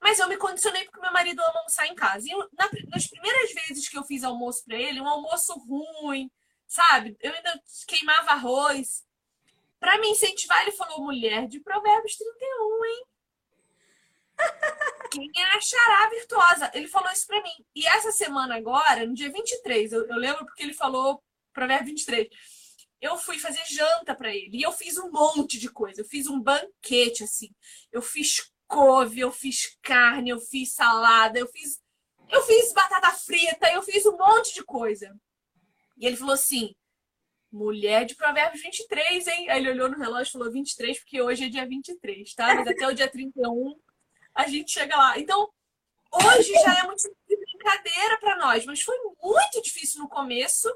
Mas 0.00 0.18
eu 0.18 0.28
me 0.28 0.36
condicionei 0.36 0.84
porque 0.84 1.00
meu 1.00 1.12
marido 1.12 1.40
ama 1.40 1.58
almoçar 1.58 1.86
em 1.86 1.94
casa. 1.94 2.26
E 2.26 2.30
eu, 2.30 2.38
na, 2.52 2.68
nas 2.88 3.06
primeiras 3.06 3.52
vezes 3.52 3.88
que 3.88 3.96
eu 3.96 4.04
fiz 4.04 4.24
almoço 4.24 4.64
para 4.64 4.76
ele, 4.76 5.00
um 5.00 5.08
almoço 5.08 5.52
ruim, 5.58 6.30
sabe? 6.66 7.16
Eu 7.20 7.32
ainda 7.32 7.62
queimava 7.86 8.32
arroz. 8.32 9.04
Para 9.78 9.98
me 9.98 10.08
incentivar, 10.08 10.62
ele 10.62 10.72
falou: 10.72 11.02
mulher 11.04 11.46
de 11.46 11.60
Provérbios 11.60 12.16
31, 12.16 12.84
hein? 12.84 13.06
Quem 15.10 15.30
é 15.36 15.56
achará 15.56 16.10
virtuosa? 16.10 16.70
Ele 16.74 16.88
falou 16.88 17.10
isso 17.10 17.26
para 17.26 17.42
mim. 17.42 17.64
E 17.74 17.86
essa 17.86 18.12
semana 18.12 18.56
agora, 18.56 19.06
no 19.06 19.14
dia 19.14 19.30
23, 19.30 19.92
eu, 19.92 20.06
eu 20.06 20.16
lembro 20.16 20.44
porque 20.44 20.62
ele 20.62 20.74
falou 20.74 21.22
Provérbio 21.52 21.86
23. 21.86 22.28
Eu 23.00 23.16
fui 23.16 23.38
fazer 23.38 23.64
janta 23.66 24.14
para 24.14 24.34
ele 24.34 24.58
e 24.58 24.62
eu 24.62 24.72
fiz 24.72 24.98
um 24.98 25.10
monte 25.10 25.58
de 25.58 25.70
coisa. 25.70 26.00
Eu 26.00 26.04
fiz 26.04 26.26
um 26.26 26.40
banquete 26.40 27.24
assim. 27.24 27.54
Eu 27.92 28.02
fiz 28.02 28.50
couve, 28.66 29.20
eu 29.20 29.30
fiz 29.30 29.76
carne, 29.82 30.30
eu 30.30 30.40
fiz 30.40 30.74
salada, 30.74 31.38
eu 31.38 31.46
fiz 31.48 31.80
eu 32.28 32.42
fiz 32.42 32.72
batata 32.72 33.12
frita, 33.12 33.70
eu 33.72 33.82
fiz 33.82 34.04
um 34.04 34.16
monte 34.16 34.52
de 34.54 34.64
coisa. 34.64 35.16
E 35.96 36.06
ele 36.06 36.16
falou 36.16 36.34
assim: 36.34 36.74
mulher 37.50 38.04
de 38.04 38.14
Provérbios 38.14 38.62
23, 38.62 39.26
hein? 39.28 39.50
Aí 39.50 39.60
ele 39.60 39.70
olhou 39.70 39.88
no 39.88 39.98
relógio 39.98 40.30
e 40.30 40.32
falou 40.32 40.52
23, 40.52 40.98
porque 40.98 41.22
hoje 41.22 41.44
é 41.44 41.48
dia 41.48 41.66
23, 41.66 42.34
tá? 42.34 42.54
Mas 42.54 42.66
até 42.66 42.86
o 42.86 42.92
dia 42.92 43.08
31 43.08 43.76
a 44.36 44.46
gente 44.46 44.70
chega 44.70 44.96
lá. 44.96 45.18
Então, 45.18 45.50
hoje 46.12 46.52
já 46.52 46.78
é 46.78 46.82
muito 46.84 47.02
brincadeira 47.26 48.18
para 48.18 48.36
nós, 48.36 48.64
mas 48.66 48.82
foi 48.82 48.96
muito 49.22 49.62
difícil 49.62 50.00
no 50.00 50.08
começo 50.08 50.68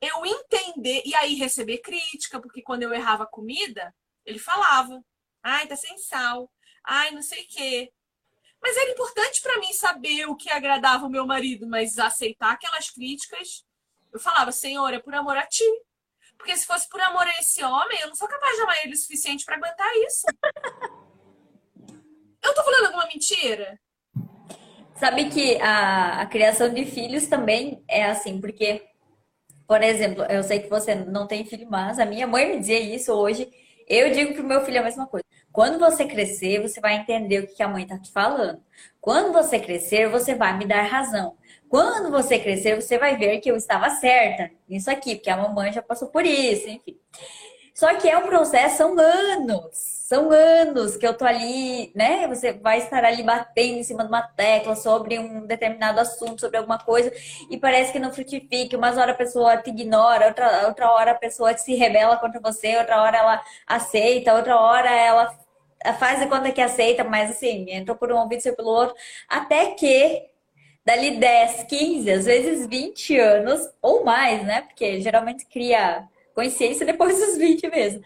eu 0.00 0.26
entender 0.26 1.02
e 1.06 1.14
aí 1.14 1.34
receber 1.34 1.78
crítica, 1.78 2.40
porque 2.40 2.60
quando 2.60 2.82
eu 2.82 2.92
errava 2.92 3.26
comida, 3.26 3.94
ele 4.26 4.38
falava: 4.38 5.02
ai, 5.42 5.66
tá 5.66 5.76
sem 5.76 5.96
sal, 5.98 6.50
ai, 6.84 7.12
não 7.12 7.22
sei 7.22 7.44
o 7.44 7.48
quê. 7.48 7.92
Mas 8.60 8.76
era 8.76 8.90
importante 8.90 9.42
para 9.42 9.60
mim 9.60 9.72
saber 9.72 10.26
o 10.26 10.36
que 10.36 10.50
agradava 10.50 11.06
o 11.06 11.10
meu 11.10 11.26
marido, 11.26 11.66
mas 11.66 11.98
aceitar 11.98 12.52
aquelas 12.52 12.90
críticas. 12.90 13.64
Eu 14.12 14.18
falava, 14.18 14.52
Senhor, 14.52 14.92
é 14.92 14.98
por 14.98 15.14
amor 15.14 15.36
a 15.36 15.46
ti. 15.46 15.64
Porque 16.38 16.56
se 16.56 16.66
fosse 16.66 16.88
por 16.88 17.00
amor 17.00 17.26
a 17.26 17.40
esse 17.40 17.62
homem, 17.62 18.00
eu 18.00 18.08
não 18.08 18.14
sou 18.14 18.26
capaz 18.26 18.56
de 18.56 18.62
amar 18.62 18.84
ele 18.84 18.94
o 18.94 18.96
suficiente 18.96 19.44
para 19.44 19.56
aguentar 19.56 19.88
isso. 20.06 20.26
Eu 22.44 22.54
tô 22.54 22.62
falando 22.62 22.86
alguma 22.86 23.06
mentira? 23.06 23.80
Sabe 24.96 25.28
que 25.30 25.60
a, 25.60 26.20
a 26.20 26.26
criação 26.26 26.72
de 26.72 26.84
filhos 26.84 27.26
também 27.26 27.82
é 27.88 28.04
assim, 28.04 28.40
porque, 28.40 28.82
por 29.66 29.82
exemplo, 29.82 30.24
eu 30.24 30.42
sei 30.42 30.60
que 30.60 30.68
você 30.68 30.94
não 30.94 31.26
tem 31.26 31.44
filho, 31.44 31.66
mas 31.68 31.98
a 31.98 32.04
minha 32.04 32.26
mãe 32.26 32.52
me 32.52 32.58
dizia 32.58 32.78
isso 32.78 33.12
hoje. 33.12 33.50
Eu 33.88 34.10
digo 34.12 34.34
pro 34.34 34.44
meu 34.44 34.64
filho 34.64 34.80
a 34.80 34.84
mesma 34.84 35.06
coisa. 35.06 35.24
Quando 35.52 35.78
você 35.78 36.04
crescer, 36.06 36.60
você 36.60 36.80
vai 36.80 36.96
entender 36.96 37.40
o 37.40 37.46
que 37.46 37.62
a 37.62 37.68
mãe 37.68 37.86
tá 37.86 37.98
te 37.98 38.10
falando. 38.10 38.62
Quando 39.00 39.32
você 39.32 39.58
crescer, 39.58 40.08
você 40.08 40.34
vai 40.34 40.56
me 40.56 40.66
dar 40.66 40.82
razão. 40.82 41.36
Quando 41.68 42.10
você 42.10 42.38
crescer, 42.38 42.80
você 42.80 42.98
vai 42.98 43.16
ver 43.16 43.40
que 43.40 43.50
eu 43.50 43.56
estava 43.56 43.88
certa 43.90 44.50
nisso 44.68 44.90
aqui, 44.90 45.16
porque 45.16 45.30
a 45.30 45.36
mamãe 45.36 45.72
já 45.72 45.82
passou 45.82 46.08
por 46.08 46.24
isso, 46.24 46.68
enfim. 46.68 46.98
Só 47.74 47.94
que 47.94 48.08
é 48.08 48.16
um 48.16 48.26
processo, 48.26 48.76
são 48.78 48.98
anos, 48.98 49.93
são 50.04 50.30
anos 50.30 50.98
que 50.98 51.06
eu 51.06 51.14
tô 51.16 51.24
ali, 51.24 51.90
né? 51.94 52.28
Você 52.28 52.52
vai 52.52 52.76
estar 52.76 53.02
ali 53.02 53.22
batendo 53.22 53.78
em 53.78 53.82
cima 53.82 54.02
de 54.02 54.10
uma 54.10 54.20
tecla 54.20 54.76
sobre 54.76 55.18
um 55.18 55.46
determinado 55.46 55.98
assunto, 55.98 56.42
sobre 56.42 56.58
alguma 56.58 56.78
coisa, 56.78 57.10
e 57.50 57.56
parece 57.56 57.90
que 57.90 57.98
não 57.98 58.12
frutifica. 58.12 58.76
Umas 58.76 58.98
horas 58.98 59.14
a 59.14 59.18
pessoa 59.18 59.56
te 59.56 59.70
ignora, 59.70 60.26
outra, 60.26 60.66
outra 60.66 60.90
hora 60.92 61.12
a 61.12 61.14
pessoa 61.14 61.56
se 61.56 61.74
rebela 61.74 62.18
contra 62.18 62.38
você, 62.38 62.76
outra 62.76 63.00
hora 63.00 63.16
ela 63.16 63.42
aceita, 63.66 64.34
outra 64.34 64.60
hora 64.60 64.90
ela 64.90 65.34
faz 65.98 66.20
a 66.20 66.26
conta 66.26 66.52
que 66.52 66.60
aceita, 66.60 67.02
mas 67.02 67.30
assim, 67.30 67.70
entrou 67.70 67.96
por 67.96 68.12
um 68.12 68.18
ouvido 68.18 68.46
e 68.46 68.52
pelo 68.52 68.68
outro, 68.68 68.94
até 69.26 69.70
que 69.70 70.22
dali 70.84 71.12
10, 71.16 71.64
15, 71.64 72.10
às 72.10 72.26
vezes 72.26 72.66
20 72.66 73.18
anos 73.18 73.70
ou 73.80 74.04
mais, 74.04 74.44
né? 74.44 74.60
Porque 74.68 75.00
geralmente 75.00 75.46
cria 75.46 76.06
consciência 76.34 76.84
depois 76.84 77.18
dos 77.18 77.38
20 77.38 77.70
mesmo. 77.70 78.02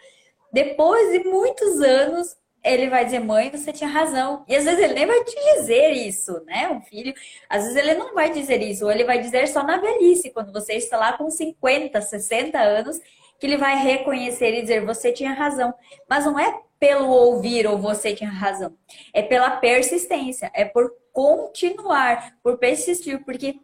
Depois 0.52 1.12
de 1.12 1.28
muitos 1.28 1.80
anos, 1.80 2.36
ele 2.64 2.88
vai 2.88 3.04
dizer, 3.04 3.20
mãe, 3.20 3.50
você 3.50 3.72
tinha 3.72 3.88
razão. 3.88 4.44
E 4.48 4.56
às 4.56 4.64
vezes 4.64 4.80
ele 4.82 4.94
nem 4.94 5.06
vai 5.06 5.22
te 5.24 5.34
dizer 5.54 5.90
isso, 5.92 6.42
né? 6.44 6.68
Um 6.70 6.80
filho, 6.80 7.14
às 7.48 7.62
vezes 7.62 7.76
ele 7.76 7.94
não 7.94 8.14
vai 8.14 8.30
dizer 8.30 8.60
isso, 8.62 8.84
ou 8.84 8.90
ele 8.90 9.04
vai 9.04 9.20
dizer 9.20 9.48
só 9.48 9.62
na 9.62 9.78
velhice, 9.78 10.30
quando 10.30 10.52
você 10.52 10.74
está 10.74 10.96
lá 10.96 11.12
com 11.12 11.30
50, 11.30 12.00
60 12.00 12.58
anos, 12.58 12.98
que 13.38 13.46
ele 13.46 13.56
vai 13.56 13.76
reconhecer 13.76 14.52
e 14.54 14.62
dizer, 14.62 14.84
você 14.84 15.12
tinha 15.12 15.32
razão. 15.32 15.72
Mas 16.08 16.24
não 16.24 16.38
é 16.38 16.60
pelo 16.78 17.08
ouvir 17.08 17.66
ou 17.66 17.78
você 17.78 18.14
tinha 18.14 18.30
razão, 18.30 18.76
é 19.12 19.20
pela 19.22 19.50
persistência, 19.50 20.50
é 20.54 20.64
por 20.64 20.92
continuar, 21.12 22.34
por 22.42 22.56
persistir, 22.58 23.24
porque 23.24 23.56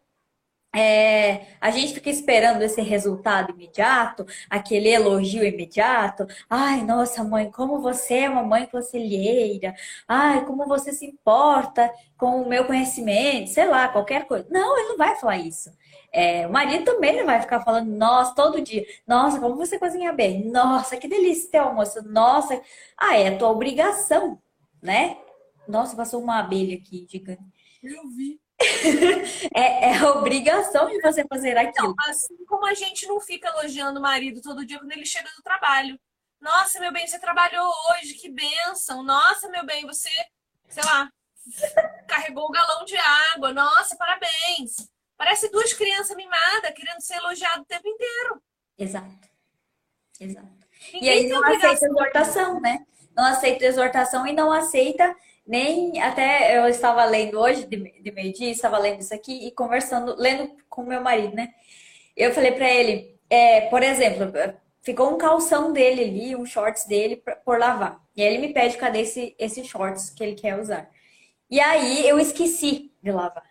é, 0.74 1.46
a 1.60 1.70
gente 1.70 1.94
fica 1.94 2.10
esperando 2.10 2.62
esse 2.62 2.80
resultado 2.82 3.52
imediato, 3.52 4.26
aquele 4.50 4.88
elogio 4.88 5.44
imediato. 5.44 6.26
Ai, 6.50 6.82
nossa 6.82 7.22
mãe, 7.22 7.50
como 7.50 7.80
você 7.80 8.14
é 8.20 8.30
uma 8.30 8.42
mãe 8.42 8.66
conselheira. 8.66 9.74
Ai, 10.08 10.44
como 10.44 10.66
você 10.66 10.92
se 10.92 11.06
importa 11.06 11.92
com 12.16 12.42
o 12.42 12.48
meu 12.48 12.64
conhecimento, 12.66 13.50
sei 13.50 13.66
lá, 13.66 13.88
qualquer 13.88 14.26
coisa. 14.26 14.46
Não, 14.50 14.78
ele 14.78 14.88
não 14.88 14.96
vai 14.98 15.14
falar 15.16 15.38
isso. 15.38 15.70
É, 16.12 16.46
o 16.46 16.52
marido 16.52 16.84
também 16.84 17.16
não 17.16 17.26
vai 17.26 17.40
ficar 17.40 17.60
falando, 17.64 17.88
nossa, 17.90 18.34
todo 18.34 18.60
dia. 18.60 18.84
Nossa, 19.06 19.40
como 19.40 19.56
você 19.56 19.78
cozinha 19.78 20.12
bem. 20.12 20.44
Nossa, 20.50 20.96
que 20.96 21.08
delícia 21.08 21.50
teu 21.50 21.62
almoço. 21.64 22.02
Nossa. 22.02 22.60
Ah, 22.96 23.16
é 23.18 23.28
a 23.28 23.38
tua 23.38 23.50
obrigação, 23.50 24.40
né? 24.82 25.18
Nossa, 25.68 25.96
passou 25.96 26.22
uma 26.22 26.38
abelha 26.40 26.76
aqui 26.76 27.06
gigante. 27.08 27.42
Eu 27.82 28.08
vi. 28.08 28.43
é, 29.55 29.90
é, 29.90 29.98
a 29.98 30.11
obrigação 30.12 30.88
de 30.88 31.00
você 31.00 31.24
fazer 31.27 31.57
aquilo. 31.57 31.92
Então, 31.92 32.11
assim 32.11 32.44
como 32.46 32.66
a 32.66 32.74
gente 32.74 33.07
não 33.07 33.20
fica 33.20 33.48
elogiando 33.48 33.98
o 33.98 34.03
marido 34.03 34.40
todo 34.40 34.64
dia 34.64 34.79
quando 34.79 34.92
ele 34.92 35.07
chega 35.07 35.31
do 35.37 35.42
trabalho. 35.42 35.98
Nossa, 36.40 36.79
meu 36.79 36.92
bem, 36.92 37.07
você 37.07 37.18
trabalhou 37.18 37.70
hoje, 37.90 38.14
que 38.14 38.29
benção. 38.29 39.03
Nossa, 39.03 39.48
meu 39.48 39.64
bem, 39.64 39.87
você, 39.87 40.11
sei 40.68 40.85
lá, 40.85 41.11
carregou 42.07 42.44
o 42.44 42.53
galão 42.53 42.85
de 42.85 42.96
água. 42.96 43.53
Nossa, 43.53 43.96
parabéns. 43.96 44.88
Parece 45.16 45.50
duas 45.50 45.72
crianças 45.72 46.16
mimadas 46.16 46.74
querendo 46.74 47.00
ser 47.00 47.14
elogiado 47.14 47.62
o 47.62 47.66
tempo 47.66 47.88
inteiro. 47.88 48.42
Exato. 48.77 49.29
Exato. 50.20 50.64
Ninguém 50.92 51.03
e 51.03 51.09
aí 51.09 51.29
não 51.29 51.44
aceita 51.44 51.87
exortação, 51.87 52.61
né? 52.61 52.85
Não 53.16 53.24
aceita 53.24 53.64
exortação 53.64 54.27
e 54.27 54.33
não 54.33 54.53
aceita 54.53 55.16
nem 55.46 56.00
até 56.00 56.59
eu 56.59 56.66
estava 56.68 57.04
lendo 57.04 57.38
hoje 57.38 57.66
de, 57.66 57.76
de 58.00 58.11
meio-dia, 58.12 58.50
estava 58.50 58.78
lendo 58.78 59.00
isso 59.00 59.14
aqui 59.14 59.46
e 59.46 59.50
conversando, 59.52 60.14
lendo 60.16 60.50
com 60.68 60.85
meu 60.85 61.00
marido, 61.00 61.35
né? 61.35 61.52
Eu 62.16 62.33
falei 62.33 62.52
para 62.52 62.70
ele, 62.70 63.18
é, 63.28 63.62
por 63.62 63.83
exemplo, 63.83 64.33
ficou 64.83 65.12
um 65.12 65.18
calção 65.18 65.72
dele 65.72 66.04
ali, 66.04 66.37
um 66.37 66.46
shorts 66.46 66.87
dele 66.87 67.16
pra, 67.16 67.37
por 67.37 67.59
lavar. 67.59 68.00
E 68.16 68.22
aí 68.22 68.35
ele 68.35 68.46
me 68.46 68.54
pede 68.54 68.76
cadê 68.76 69.00
esse, 69.00 69.35
esse 69.38 69.64
shorts 69.64 70.11
que 70.11 70.22
ele 70.22 70.35
quer 70.35 70.59
usar. 70.59 70.88
E 71.50 71.61
aí 71.61 72.09
eu 72.09 72.18
esqueci 72.18 72.92
de 73.02 73.12
lavar. 73.12 73.50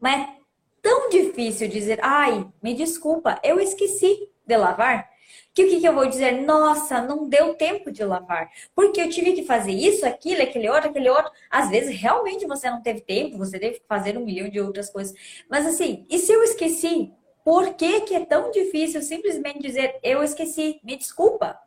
Mas 0.00 0.22
é 0.22 0.36
tão 0.80 1.08
difícil 1.08 1.68
dizer, 1.68 1.98
ai, 2.02 2.46
me 2.62 2.74
desculpa, 2.74 3.38
eu 3.44 3.60
esqueci 3.60 4.28
de 4.44 4.56
lavar 4.56 5.11
que 5.54 5.64
o 5.64 5.68
que, 5.68 5.80
que 5.80 5.88
eu 5.88 5.94
vou 5.94 6.06
dizer? 6.06 6.32
Nossa, 6.42 7.02
não 7.02 7.28
deu 7.28 7.54
tempo 7.54 7.90
de 7.90 8.04
lavar. 8.04 8.50
Porque 8.74 9.00
eu 9.00 9.08
tive 9.10 9.32
que 9.32 9.44
fazer 9.44 9.72
isso, 9.72 10.06
aquilo, 10.06 10.42
aquele 10.42 10.68
outro, 10.68 10.88
aquele 10.88 11.10
outro. 11.10 11.30
Às 11.50 11.68
vezes, 11.68 11.94
realmente 11.98 12.46
você 12.46 12.70
não 12.70 12.82
teve 12.82 13.00
tempo, 13.02 13.36
você 13.36 13.58
teve 13.58 13.80
que 13.80 13.86
fazer 13.86 14.16
um 14.16 14.24
milhão 14.24 14.48
de 14.48 14.60
outras 14.60 14.90
coisas. 14.90 15.14
Mas 15.50 15.66
assim, 15.66 16.06
e 16.08 16.18
se 16.18 16.32
eu 16.32 16.42
esqueci? 16.42 17.12
Por 17.44 17.74
que, 17.74 18.02
que 18.02 18.14
é 18.14 18.24
tão 18.24 18.50
difícil 18.50 19.02
simplesmente 19.02 19.60
dizer 19.60 19.98
eu 20.02 20.22
esqueci? 20.22 20.80
Me 20.82 20.96
desculpa. 20.96 21.58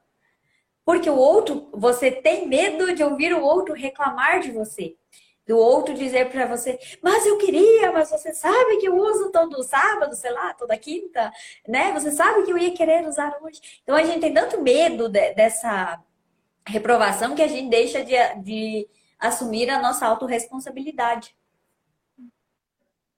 Porque 0.86 1.10
o 1.10 1.16
outro, 1.16 1.70
você 1.74 2.12
tem 2.12 2.48
medo 2.48 2.94
de 2.94 3.04
ouvir 3.04 3.34
o 3.34 3.42
outro 3.42 3.74
reclamar 3.74 4.40
de 4.40 4.52
você 4.52 4.96
do 5.48 5.58
outro 5.58 5.94
dizer 5.94 6.32
para 6.32 6.48
você, 6.48 6.80
mas 7.02 7.26
eu 7.26 7.38
queria, 7.38 7.92
mas 7.92 8.10
você 8.10 8.34
sabe 8.34 8.78
que 8.78 8.88
eu 8.88 8.98
uso 8.98 9.32
todo 9.32 9.64
sábado, 9.64 10.16
sei 10.16 10.32
lá, 10.32 10.54
toda 10.54 10.78
quinta, 10.78 11.32
né? 11.68 11.92
Você 11.94 12.12
sabe 12.12 12.44
que 12.44 12.52
eu 12.52 12.58
ia 12.58 12.74
querer 12.74 13.08
usar 13.08 13.38
hoje. 13.42 13.62
Então 13.84 13.96
a 13.96 14.04
gente 14.04 14.22
tem 14.22 14.34
tanto 14.34 14.60
medo 14.62 15.08
de, 15.08 15.34
dessa 15.36 16.02
reprovação 16.66 17.36
que 17.36 17.44
a 17.44 17.48
gente 17.48 17.70
deixa 17.70 18.04
de, 18.04 18.16
de 18.42 18.90
assumir 19.20 19.70
a 19.70 19.80
nossa 19.80 20.08
autorresponsabilidade. 20.08 21.36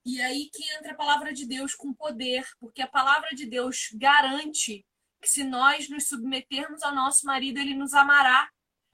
E 0.05 0.21
aí 0.21 0.49
que 0.53 0.63
entra 0.75 0.91
a 0.91 0.95
palavra 0.95 1.33
de 1.33 1.45
Deus 1.45 1.75
com 1.75 1.93
poder, 1.93 2.45
porque 2.59 2.81
a 2.81 2.87
palavra 2.87 3.29
de 3.35 3.45
Deus 3.45 3.89
garante 3.93 4.85
que 5.21 5.29
se 5.29 5.43
nós 5.43 5.89
nos 5.89 6.07
submetermos 6.07 6.83
ao 6.83 6.93
nosso 6.93 7.25
marido, 7.25 7.59
ele 7.59 7.73
nos 7.73 7.93
amará. 7.93 8.49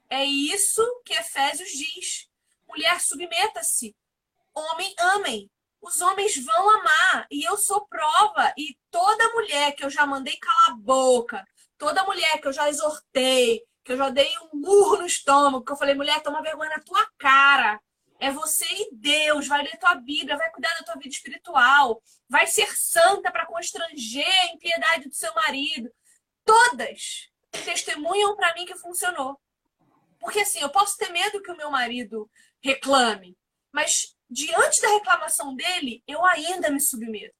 É 0.09 0.23
isso 0.23 0.81
que 1.03 1.13
Efésios 1.13 1.69
diz. 1.69 2.32
Mulher, 2.73 2.99
submeta-se. 2.99 3.95
Homem, 4.51 4.95
amem. 4.97 5.51
Os 5.79 6.01
homens 6.01 6.35
vão 6.43 6.69
amar. 6.79 7.27
E 7.29 7.43
eu 7.43 7.55
sou 7.55 7.85
prova. 7.85 8.51
E 8.57 8.75
toda 8.89 9.31
mulher 9.33 9.75
que 9.75 9.85
eu 9.85 9.91
já 9.91 10.07
mandei 10.07 10.35
calar 10.37 10.71
a 10.71 10.75
boca, 10.75 11.45
toda 11.77 12.03
mulher 12.03 12.41
que 12.41 12.47
eu 12.47 12.53
já 12.53 12.67
exortei, 12.67 13.61
que 13.83 13.91
eu 13.91 13.97
já 13.97 14.09
dei 14.09 14.31
um 14.51 14.59
burro 14.59 14.97
no 14.97 15.05
estômago, 15.05 15.63
que 15.63 15.71
eu 15.71 15.75
falei, 15.75 15.93
mulher, 15.93 16.19
toma 16.23 16.41
vergonha 16.41 16.71
na 16.71 16.83
tua 16.83 17.07
cara. 17.19 17.79
É 18.19 18.31
você 18.31 18.65
e 18.65 18.95
Deus, 18.95 19.47
vai 19.47 19.61
ler 19.61 19.77
tua 19.77 19.93
Bíblia, 19.95 20.37
vai 20.37 20.49
cuidar 20.49 20.73
da 20.79 20.85
tua 20.85 20.95
vida 20.95 21.09
espiritual, 21.09 22.01
vai 22.27 22.47
ser 22.47 22.75
santa 22.75 23.31
para 23.31 23.45
constranger 23.45 24.25
a 24.25 24.53
impiedade 24.53 25.09
do 25.09 25.13
seu 25.13 25.31
marido. 25.35 25.91
Todas 26.43 27.29
testemunham 27.51 28.35
para 28.35 28.53
mim 28.55 28.65
que 28.65 28.75
funcionou. 28.75 29.39
Porque 30.19 30.39
assim, 30.39 30.59
eu 30.61 30.69
posso 30.69 30.97
ter 30.97 31.09
medo 31.09 31.41
que 31.41 31.51
o 31.51 31.57
meu 31.57 31.69
marido 31.69 32.31
reclame. 32.63 33.37
Mas 33.71 34.15
diante 34.29 34.81
da 34.81 34.89
reclamação 34.89 35.55
dele, 35.55 36.03
eu 36.07 36.25
ainda 36.25 36.71
me 36.71 36.79
submeto. 36.79 37.35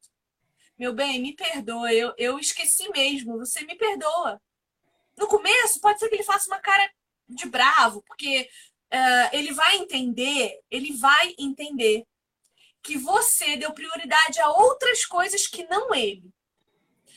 meu 0.78 0.94
bem, 0.94 1.22
me 1.22 1.36
perdoa, 1.36 1.94
eu, 1.94 2.14
eu 2.18 2.38
esqueci 2.40 2.90
mesmo, 2.90 3.38
você 3.38 3.62
me 3.64 3.76
perdoa. 3.76 4.42
No 5.18 5.28
começo, 5.28 5.80
pode 5.80 6.00
ser 6.00 6.10
que 6.10 6.16
ele 6.16 6.24
faça 6.24 6.48
uma 6.48 6.60
cara 6.60 6.92
de 7.30 7.48
bravo, 7.48 8.04
porque 8.08 8.50
uh, 8.92 9.30
ele 9.32 9.54
vai 9.54 9.78
entender, 9.78 10.60
ele 10.70 10.94
vai 10.94 11.34
entender 11.38 12.06
que 12.82 12.98
você 12.98 13.56
deu 13.56 13.72
prioridade 13.74 14.42
a 14.42 14.50
outras 14.50 15.06
coisas 15.06 15.48
que 15.48 15.64
não 15.68 15.96
ele. 15.96 16.30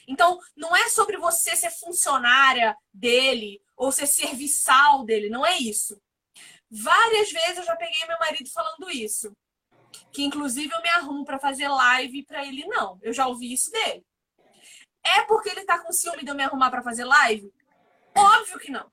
Então, 0.07 0.39
não 0.55 0.77
é 0.77 0.89
sobre 0.89 1.17
você 1.17 1.57
ser 1.57 1.71
funcionária 1.71 2.77
dele 2.93 3.61
ou 3.77 3.91
ser 3.91 4.07
serviçal 4.07 5.05
dele, 5.05 5.29
não 5.29 5.45
é 5.45 5.59
isso. 5.59 6.01
Várias 6.71 7.31
vezes 7.31 7.59
eu 7.59 7.65
já 7.65 7.77
peguei 7.77 8.07
meu 8.07 8.19
marido 8.19 8.51
falando 8.51 8.91
isso. 8.91 9.33
Que 10.13 10.25
inclusive 10.25 10.73
eu 10.73 10.83
me 10.83 10.89
arrumo 10.91 11.25
para 11.25 11.39
fazer 11.39 11.69
live 11.69 12.25
para 12.25 12.45
ele 12.47 12.67
não. 12.67 12.99
Eu 13.03 13.13
já 13.13 13.27
ouvi 13.27 13.53
isso 13.53 13.71
dele. 13.71 14.05
É 15.05 15.23
porque 15.23 15.49
ele 15.49 15.65
tá 15.65 15.79
com 15.79 15.93
ciúme 15.93 16.25
de 16.25 16.31
eu 16.31 16.35
me 16.35 16.43
arrumar 16.43 16.71
para 16.71 16.83
fazer 16.83 17.05
live? 17.05 17.53
Óbvio 18.15 18.59
que 18.59 18.71
não. 18.71 18.91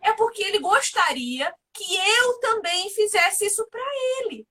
É 0.00 0.12
porque 0.12 0.42
ele 0.42 0.60
gostaria 0.60 1.52
que 1.72 1.96
eu 1.96 2.38
também 2.40 2.88
fizesse 2.90 3.46
isso 3.46 3.66
para 3.68 3.84
ele. 4.20 4.46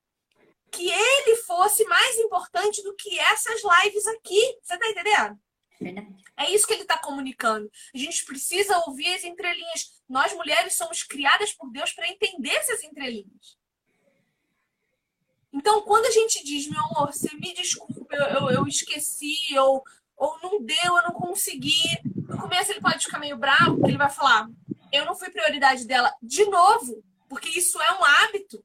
Que 0.72 0.89
ele 0.89 1.38
fosse 1.38 1.84
mais 1.86 2.17
importante 2.17 2.84
do 2.84 2.93
que 2.95 3.17
essas 3.19 3.62
lives 3.63 4.06
aqui. 4.08 4.60
Você 4.62 4.78
tá 4.78 4.88
entendendo? 4.88 5.39
É 6.38 6.52
isso 6.52 6.68
que 6.68 6.74
ele 6.74 6.82
está 6.82 6.98
comunicando. 6.98 7.70
A 7.94 7.98
gente 7.98 8.26
precisa 8.26 8.78
ouvir 8.88 9.13
as 9.13 9.24
entrelinhas. 9.24 10.02
Nós 10.08 10.34
mulheres 10.34 10.76
somos 10.76 11.04
criadas 11.04 11.54
por 11.54 11.72
Deus 11.72 11.92
para 11.94 12.08
entender 12.08 12.50
essas 12.50 12.84
entrelinhas. 12.84 13.58
Então, 15.52 15.82
quando 15.82 16.06
a 16.06 16.12
gente 16.12 16.44
diz, 16.44 16.68
meu 16.68 16.80
amor, 16.80 17.12
você 17.12 17.34
me 17.36 17.54
desculpa, 17.54 18.15
eu, 18.15 18.26
eu, 18.26 18.50
eu 18.52 18.68
esqueci, 18.68 19.36
ou, 19.58 19.84
ou 20.15 20.39
não 20.42 20.63
deu, 20.63 20.78
eu 20.98 21.04
não 21.04 21.12
consegui. 21.12 21.84
No 22.28 22.38
começo 22.38 22.72
ele 22.72 22.82
pode 22.82 23.06
ficar 23.06 23.20
meio 23.20 23.38
bravo, 23.38 23.76
porque 23.76 23.89
ele 23.89 23.98
vai 23.98 24.10
falar, 24.10 24.48
eu 24.92 25.06
não 25.06 25.15
fui 25.15 25.30
prioridade 25.32 25.86
dela 25.86 26.13
de 26.22 26.46
novo, 26.46 27.04
porque 27.28 27.50
isso 27.50 27.82
é 27.82 27.92
um 27.94 28.04
hábito. 28.04 28.63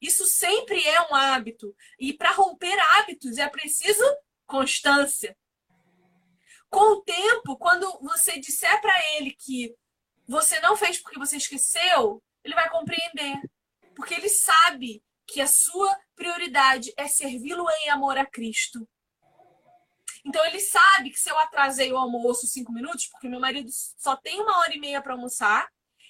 Isso 0.00 0.26
sempre 0.26 0.82
é 0.86 1.00
um 1.10 1.14
hábito. 1.14 1.74
E 1.98 2.12
para 2.12 2.32
romper 2.32 2.78
hábitos 2.92 3.38
é 3.38 3.48
preciso 3.48 4.04
constância. 4.46 5.34
Com 6.74 6.94
o 6.94 7.02
tempo, 7.02 7.56
quando 7.56 7.86
você 8.00 8.36
disser 8.40 8.80
para 8.80 8.92
ele 9.12 9.30
que 9.30 9.72
você 10.26 10.58
não 10.58 10.76
fez 10.76 11.00
porque 11.00 11.20
você 11.20 11.36
esqueceu, 11.36 12.20
ele 12.42 12.52
vai 12.52 12.68
compreender. 12.68 13.40
Porque 13.94 14.12
ele 14.12 14.28
sabe 14.28 15.00
que 15.24 15.40
a 15.40 15.46
sua 15.46 15.96
prioridade 16.16 16.92
é 16.96 17.06
servi-lo 17.06 17.64
em 17.70 17.90
amor 17.90 18.18
a 18.18 18.26
Cristo. 18.26 18.88
Então 20.26 20.44
ele 20.46 20.58
sabe 20.58 21.10
que 21.10 21.20
se 21.20 21.30
eu 21.30 21.38
atrasei 21.38 21.92
o 21.92 21.96
almoço 21.96 22.48
cinco 22.48 22.72
minutos, 22.72 23.06
porque 23.06 23.28
meu 23.28 23.38
marido 23.38 23.70
só 23.96 24.16
tem 24.16 24.40
uma 24.40 24.58
hora 24.58 24.74
e 24.74 24.80
meia 24.80 25.00
para 25.00 25.12
almoçar, 25.12 25.68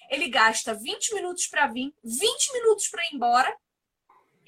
ele 0.09 0.27
gasta 0.29 0.73
20 0.73 1.13
minutos 1.13 1.45
para 1.45 1.67
vir, 1.67 1.93
20 2.03 2.53
minutos 2.53 2.87
para 2.87 3.03
ir 3.03 3.13
embora, 3.13 3.55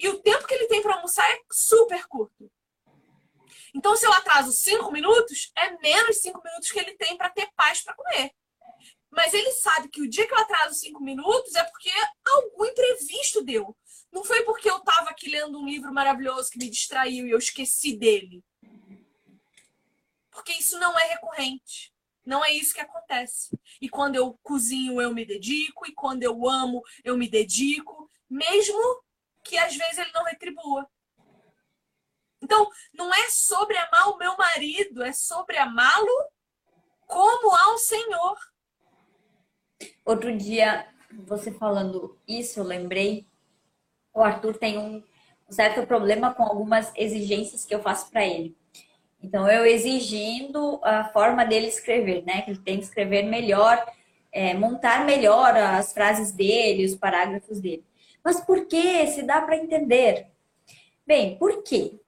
e 0.00 0.08
o 0.08 0.20
tempo 0.20 0.48
que 0.48 0.54
ele 0.54 0.66
tem 0.66 0.82
para 0.82 0.96
almoçar 0.96 1.30
é 1.30 1.38
super 1.52 2.08
curto. 2.08 2.50
Então, 3.78 3.94
se 3.94 4.04
eu 4.04 4.12
atraso 4.12 4.50
cinco 4.50 4.90
minutos, 4.90 5.52
é 5.56 5.70
menos 5.78 6.16
cinco 6.16 6.42
minutos 6.44 6.68
que 6.68 6.80
ele 6.80 6.96
tem 6.96 7.16
para 7.16 7.30
ter 7.30 7.48
paz 7.54 7.80
para 7.80 7.94
comer. 7.94 8.32
Mas 9.08 9.32
ele 9.32 9.52
sabe 9.52 9.88
que 9.88 10.02
o 10.02 10.10
dia 10.10 10.26
que 10.26 10.34
eu 10.34 10.38
atraso 10.38 10.74
cinco 10.74 11.00
minutos 11.00 11.54
é 11.54 11.62
porque 11.62 11.88
algum 12.26 12.64
imprevisto 12.64 13.40
deu. 13.44 13.76
Não 14.10 14.24
foi 14.24 14.42
porque 14.42 14.68
eu 14.68 14.78
estava 14.78 15.10
aqui 15.10 15.30
lendo 15.30 15.60
um 15.60 15.64
livro 15.64 15.94
maravilhoso 15.94 16.50
que 16.50 16.58
me 16.58 16.68
distraiu 16.68 17.24
e 17.24 17.30
eu 17.30 17.38
esqueci 17.38 17.96
dele. 17.96 18.42
Porque 20.32 20.54
isso 20.54 20.76
não 20.80 20.98
é 20.98 21.04
recorrente. 21.10 21.94
Não 22.26 22.44
é 22.44 22.50
isso 22.52 22.74
que 22.74 22.80
acontece. 22.80 23.56
E 23.80 23.88
quando 23.88 24.16
eu 24.16 24.36
cozinho, 24.42 25.00
eu 25.00 25.14
me 25.14 25.24
dedico. 25.24 25.86
E 25.86 25.94
quando 25.94 26.24
eu 26.24 26.48
amo, 26.48 26.82
eu 27.04 27.16
me 27.16 27.28
dedico. 27.28 28.10
Mesmo 28.28 29.04
que 29.44 29.56
às 29.56 29.76
vezes 29.76 29.98
ele 29.98 30.10
não 30.12 30.24
retribua. 30.24 30.90
Então, 32.42 32.68
não 32.94 33.12
é 33.12 33.28
sobre 33.30 33.76
amar 33.76 34.08
o 34.10 34.16
meu 34.16 34.36
marido, 34.36 35.02
é 35.02 35.12
sobre 35.12 35.56
amá-lo 35.56 36.30
como 37.06 37.54
ao 37.54 37.78
Senhor. 37.78 38.36
Outro 40.04 40.36
dia, 40.36 40.86
você 41.26 41.50
falando 41.50 42.18
isso, 42.26 42.60
eu 42.60 42.64
lembrei, 42.64 43.26
o 44.14 44.22
Arthur 44.22 44.56
tem 44.56 44.78
um 44.78 45.02
certo 45.50 45.86
problema 45.86 46.34
com 46.34 46.42
algumas 46.42 46.92
exigências 46.96 47.64
que 47.64 47.74
eu 47.74 47.82
faço 47.82 48.10
para 48.10 48.26
ele. 48.26 48.56
Então, 49.20 49.50
eu 49.50 49.66
exigindo 49.66 50.80
a 50.82 51.04
forma 51.04 51.44
dele 51.44 51.66
escrever, 51.66 52.24
né? 52.24 52.42
Que 52.42 52.50
ele 52.52 52.60
tem 52.60 52.78
que 52.78 52.84
escrever 52.84 53.24
melhor, 53.24 53.84
é, 54.30 54.54
montar 54.54 55.04
melhor 55.04 55.56
as 55.56 55.92
frases 55.92 56.30
dele, 56.30 56.84
os 56.84 56.94
parágrafos 56.94 57.60
dele. 57.60 57.84
Mas 58.22 58.40
por 58.40 58.66
que? 58.66 59.06
Se 59.08 59.22
dá 59.22 59.40
para 59.40 59.56
entender. 59.56 60.28
Bem, 61.06 61.36
por 61.38 61.62
quê? 61.62 61.98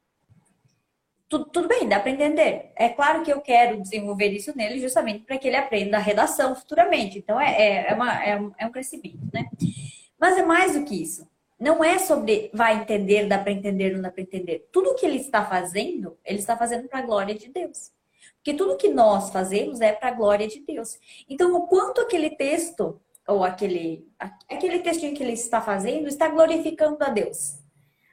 Tudo, 1.30 1.44
tudo 1.44 1.68
bem, 1.68 1.88
dá 1.88 2.00
para 2.00 2.10
entender. 2.10 2.72
É 2.74 2.88
claro 2.88 3.22
que 3.22 3.32
eu 3.32 3.40
quero 3.40 3.80
desenvolver 3.80 4.30
isso 4.30 4.54
nele 4.56 4.80
justamente 4.80 5.24
para 5.24 5.38
que 5.38 5.46
ele 5.46 5.56
aprenda 5.56 5.96
a 5.96 6.00
redação 6.00 6.56
futuramente. 6.56 7.18
Então, 7.18 7.40
é, 7.40 7.52
é, 7.52 7.90
é, 7.92 7.94
uma, 7.94 8.24
é, 8.24 8.36
um, 8.36 8.52
é 8.58 8.66
um 8.66 8.72
crescimento, 8.72 9.20
né? 9.32 9.48
Mas 10.18 10.36
é 10.36 10.42
mais 10.42 10.74
do 10.74 10.84
que 10.84 11.00
isso. 11.00 11.26
Não 11.58 11.84
é 11.84 12.00
sobre 12.00 12.50
vai 12.52 12.80
entender, 12.80 13.28
dá 13.28 13.38
para 13.38 13.52
entender, 13.52 13.92
não 13.92 14.02
dá 14.02 14.10
para 14.10 14.22
entender. 14.22 14.68
Tudo 14.72 14.96
que 14.96 15.06
ele 15.06 15.18
está 15.18 15.44
fazendo, 15.44 16.18
ele 16.24 16.40
está 16.40 16.56
fazendo 16.56 16.88
para 16.88 16.98
a 16.98 17.02
glória 17.02 17.34
de 17.34 17.48
Deus. 17.48 17.92
Porque 18.38 18.54
tudo 18.54 18.76
que 18.76 18.88
nós 18.88 19.30
fazemos 19.30 19.80
é 19.80 19.92
para 19.92 20.08
a 20.08 20.14
glória 20.14 20.48
de 20.48 20.58
Deus. 20.60 20.98
Então, 21.28 21.54
o 21.54 21.68
quanto 21.68 22.00
aquele 22.00 22.30
texto, 22.30 23.00
ou 23.28 23.44
aquele, 23.44 24.08
aquele 24.48 24.80
textinho 24.80 25.14
que 25.14 25.22
ele 25.22 25.34
está 25.34 25.60
fazendo, 25.60 26.08
está 26.08 26.26
glorificando 26.26 26.96
a 27.04 27.08
Deus. 27.08 27.59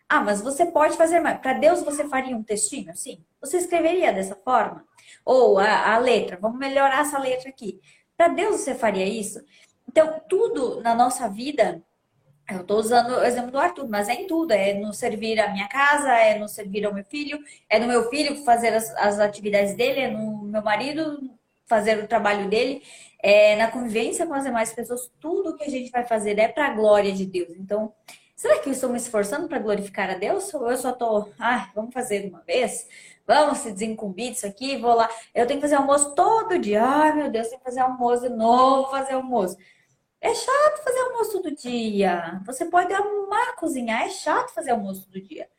Ah, 0.09 0.21
mas 0.21 0.41
você 0.41 0.65
pode 0.65 0.95
fazer 0.95 1.19
mais. 1.19 1.39
Para 1.39 1.53
Deus 1.53 1.83
você 1.83 2.07
faria 2.07 2.35
um 2.35 2.43
textinho 2.43 2.89
assim? 2.91 3.23
Você 3.41 3.57
escreveria 3.57 4.13
dessa 4.13 4.35
forma? 4.35 4.85
Ou 5.25 5.59
a, 5.59 5.95
a 5.95 5.97
letra, 5.97 6.37
vamos 6.39 6.57
melhorar 6.57 7.01
essa 7.01 7.19
letra 7.19 7.49
aqui. 7.49 7.81
Para 8.15 8.29
Deus 8.29 8.61
você 8.61 8.73
faria 8.73 9.05
isso? 9.05 9.39
Então, 9.87 10.21
tudo 10.29 10.81
na 10.81 10.95
nossa 10.95 11.27
vida, 11.27 11.81
eu 12.49 12.61
estou 12.61 12.79
usando 12.79 13.11
o 13.11 13.23
exemplo 13.23 13.51
do 13.51 13.59
Arthur, 13.59 13.87
mas 13.89 14.07
é 14.07 14.13
em 14.13 14.27
tudo. 14.27 14.51
É 14.51 14.73
no 14.73 14.93
servir 14.93 15.39
a 15.39 15.51
minha 15.51 15.67
casa, 15.67 16.11
é 16.13 16.39
no 16.39 16.47
servir 16.47 16.85
ao 16.85 16.93
meu 16.93 17.03
filho, 17.03 17.39
é 17.69 17.77
no 17.77 17.87
meu 17.87 18.09
filho 18.09 18.43
fazer 18.43 18.73
as, 18.73 18.89
as 18.95 19.19
atividades 19.19 19.75
dele, 19.75 19.99
é 19.99 20.09
no 20.09 20.43
meu 20.43 20.61
marido 20.61 21.19
fazer 21.65 22.01
o 22.01 22.07
trabalho 22.07 22.49
dele, 22.49 22.81
é 23.21 23.57
na 23.57 23.69
convivência 23.69 24.25
com 24.25 24.33
as 24.33 24.45
demais 24.45 24.71
pessoas. 24.71 25.11
Tudo 25.19 25.55
que 25.57 25.65
a 25.65 25.69
gente 25.69 25.91
vai 25.91 26.05
fazer 26.05 26.39
é 26.39 26.47
para 26.47 26.67
a 26.67 26.73
glória 26.73 27.11
de 27.11 27.25
Deus. 27.25 27.49
Então, 27.57 27.93
Será 28.37 28.59
que 28.59 28.69
eu 28.69 28.73
estou 28.73 28.89
me 28.91 28.97
esforçando 28.97 29.47
para 29.47 29.57
glorificar 29.57 30.11
a 30.11 30.13
Deus? 30.13 30.53
Ou 30.53 30.69
eu 30.69 30.77
só 30.77 30.91
estou, 30.91 31.33
ah, 31.39 31.71
vamos 31.73 31.91
fazer 31.91 32.21
de 32.21 32.29
uma 32.29 32.41
vez? 32.41 32.87
Vamos 33.25 33.57
se 33.59 33.71
desincumbir 33.71 34.31
disso 34.31 34.45
aqui, 34.45 34.77
vou 34.77 34.93
lá. 34.93 35.09
Eu 35.33 35.47
tenho 35.47 35.59
que 35.59 35.65
fazer 35.65 35.75
almoço 35.75 36.13
todo 36.13 36.59
dia. 36.59 36.83
Ai, 36.83 37.13
meu 37.15 37.31
Deus, 37.31 37.47
tem 37.47 37.57
que 37.57 37.63
fazer 37.63 37.79
almoço 37.79 38.21
de 38.21 38.29
novo, 38.29 38.91
fazer 38.91 39.13
almoço. 39.13 39.57
É 40.21 40.33
chato 40.35 40.83
fazer 40.83 40.99
almoço 40.99 41.31
todo 41.33 41.55
dia. 41.55 42.39
Você 42.45 42.65
pode 42.65 42.93
amar 42.93 43.55
cozinhar, 43.55 44.03
é 44.03 44.09
chato 44.09 44.53
fazer 44.53 44.71
almoço 44.71 45.07
todo 45.07 45.21
dia. 45.21 45.49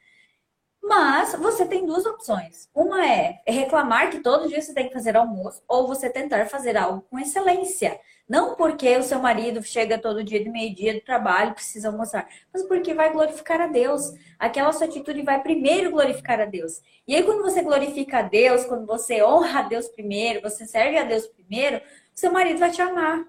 Mas 0.83 1.35
você 1.35 1.67
tem 1.67 1.85
duas 1.85 2.07
opções. 2.07 2.69
Uma 2.75 3.07
é 3.07 3.43
reclamar 3.47 4.11
que 4.11 4.21
todo 4.21 4.49
dia 4.49 4.61
você 4.63 4.73
tem 4.73 4.89
que 4.89 4.95
fazer 4.95 5.17
almoço, 5.17 5.63
ou 5.69 5.87
você 5.87 6.09
tentar 6.09 6.47
fazer 6.47 6.77
algo 6.77 7.03
com 7.11 7.19
excelência. 7.19 8.01
Não 8.29 8.55
porque 8.55 8.97
o 8.97 9.03
seu 9.03 9.19
marido 9.19 9.63
chega 9.63 9.99
todo 9.99 10.23
dia 10.23 10.43
de 10.43 10.51
meio-dia 10.51 10.95
do 10.95 11.01
trabalho, 11.01 11.55
precisa 11.55 11.89
almoçar, 11.89 12.29
mas 12.53 12.63
porque 12.63 12.93
vai 12.93 13.11
glorificar 13.13 13.61
a 13.61 13.67
Deus. 13.67 14.03
Aquela 14.39 14.73
sua 14.73 14.87
atitude 14.87 15.23
vai 15.23 15.43
primeiro 15.43 15.91
glorificar 15.91 16.41
a 16.41 16.45
Deus. 16.45 16.81
E 17.07 17.15
aí, 17.15 17.23
quando 17.23 17.43
você 17.43 17.63
glorifica 17.63 18.19
a 18.19 18.23
Deus, 18.23 18.65
quando 18.67 18.87
você 18.87 19.23
honra 19.23 19.61
a 19.61 19.63
Deus 19.63 19.89
primeiro, 19.89 20.43
você 20.43 20.67
serve 20.67 20.99
a 20.99 21.05
Deus 21.05 21.27
primeiro, 21.27 21.81
seu 22.15 22.31
marido 22.31 22.59
vai 22.59 22.71
te 22.71 22.83
amar. 22.83 23.27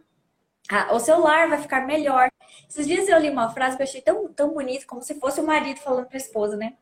O 0.92 1.00
seu 1.00 1.20
lar 1.20 1.50
vai 1.50 1.60
ficar 1.60 1.88
melhor. 1.88 2.30
Esses 2.70 2.86
dias 2.86 3.08
eu 3.08 3.18
li 3.20 3.30
uma 3.30 3.50
frase 3.50 3.76
que 3.76 3.82
eu 3.82 3.88
achei 3.88 4.02
tão, 4.02 4.32
tão 4.34 4.54
bonita, 4.54 4.86
como 4.86 5.02
se 5.02 5.16
fosse 5.16 5.40
o 5.40 5.46
marido 5.46 5.80
falando 5.80 6.08
para 6.08 6.18
a 6.18 6.22
esposa, 6.22 6.56
né? 6.56 6.74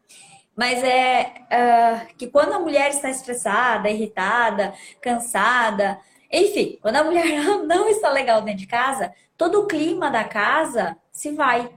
Mas 0.58 0.84
é 0.84 1.34
uh, 1.52 2.15
que 2.17 2.26
quando 2.26 2.54
a 2.54 2.60
mulher 2.60 2.89
está 2.89 3.12
estressada, 3.12 3.91
irritada, 3.91 4.74
cansada, 5.00 6.00
enfim, 6.32 6.80
quando 6.82 6.96
a 6.96 7.04
mulher 7.04 7.26
não 7.63 7.88
está 7.88 8.10
legal 8.10 8.41
dentro 8.41 8.62
de 8.62 8.67
casa, 8.67 9.13
todo 9.38 9.62
o 9.62 9.67
clima 9.67 10.10
da 10.10 10.24
casa 10.24 10.98
se 11.12 11.32
vai. 11.32 11.70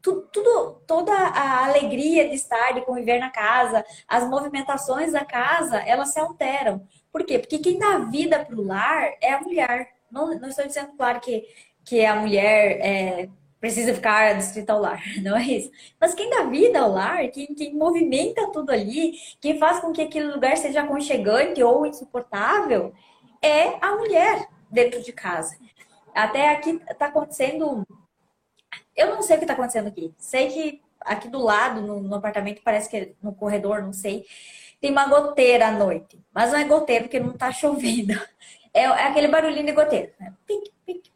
Tudo, 0.00 0.22
tudo, 0.32 0.80
toda 0.86 1.12
a 1.12 1.66
alegria 1.66 2.28
de 2.28 2.36
estar, 2.36 2.72
de 2.72 2.82
conviver 2.82 3.18
na 3.18 3.30
casa, 3.30 3.84
as 4.06 4.26
movimentações 4.28 5.12
da 5.12 5.24
casa, 5.24 5.78
elas 5.78 6.12
se 6.12 6.20
alteram. 6.20 6.86
Por 7.10 7.24
quê? 7.24 7.40
Porque 7.40 7.58
quem 7.58 7.76
dá 7.76 7.98
vida 7.98 8.38
para 8.44 8.54
o 8.54 8.64
lar 8.64 9.14
é 9.20 9.32
a 9.32 9.40
mulher. 9.40 9.94
Não, 10.08 10.28
não 10.38 10.48
estou 10.48 10.64
dizendo, 10.64 10.92
claro, 10.96 11.18
que, 11.20 11.44
que 11.84 12.04
a 12.04 12.14
mulher 12.14 12.78
é, 12.80 13.28
precisa 13.60 13.94
ficar 13.94 14.34
distrito 14.34 14.70
ao 14.70 14.80
lar, 14.80 15.02
não 15.22 15.36
é 15.36 15.42
isso. 15.42 15.70
Mas 16.00 16.14
quem 16.14 16.30
dá 16.30 16.44
vida 16.44 16.80
ao 16.80 16.90
lar, 16.90 17.28
quem, 17.28 17.46
quem 17.46 17.74
movimenta 17.74 18.50
tudo 18.52 18.70
ali, 18.70 19.14
quem 19.40 19.58
faz 19.58 19.80
com 19.80 19.92
que 19.92 20.02
aquele 20.02 20.32
lugar 20.32 20.56
seja 20.56 20.82
aconchegante 20.82 21.62
ou 21.62 21.86
insuportável, 21.86 22.92
é 23.42 23.84
a 23.84 23.96
mulher 23.96 24.48
dentro 24.70 25.02
de 25.02 25.12
casa. 25.12 25.56
Até 26.14 26.50
aqui 26.50 26.80
está 26.90 27.06
acontecendo. 27.06 27.86
Eu 28.96 29.14
não 29.14 29.22
sei 29.22 29.36
o 29.36 29.38
que 29.38 29.44
está 29.44 29.54
acontecendo 29.54 29.86
aqui. 29.86 30.12
Sei 30.18 30.48
que 30.48 30.82
aqui 31.00 31.28
do 31.28 31.38
lado, 31.38 31.80
no, 31.80 32.00
no, 32.00 32.14
apartamento, 32.16 32.60
parece 32.64 32.88
que 32.88 32.96
é 32.96 33.12
no 33.22 33.32
corredor, 33.32 33.82
não 33.82 33.92
sei, 33.92 34.26
tem 34.80 34.90
uma 34.90 35.06
goteira 35.06 35.68
à 35.68 35.70
noite. 35.70 36.20
Mas 36.32 36.52
não 36.52 36.58
é 36.58 36.64
goteira 36.64 37.04
porque 37.04 37.20
não 37.20 37.30
está 37.30 37.50
chovendo. 37.52 38.14
É, 38.72 38.82
é, 38.82 39.06
aquele 39.06 39.28
barulhinho 39.28 39.66
de 39.66 39.72
goteira. 39.72 40.12
Né? 40.18 40.32
Pique, 40.46 40.72
pique, 40.84 41.10
pique. 41.10 41.12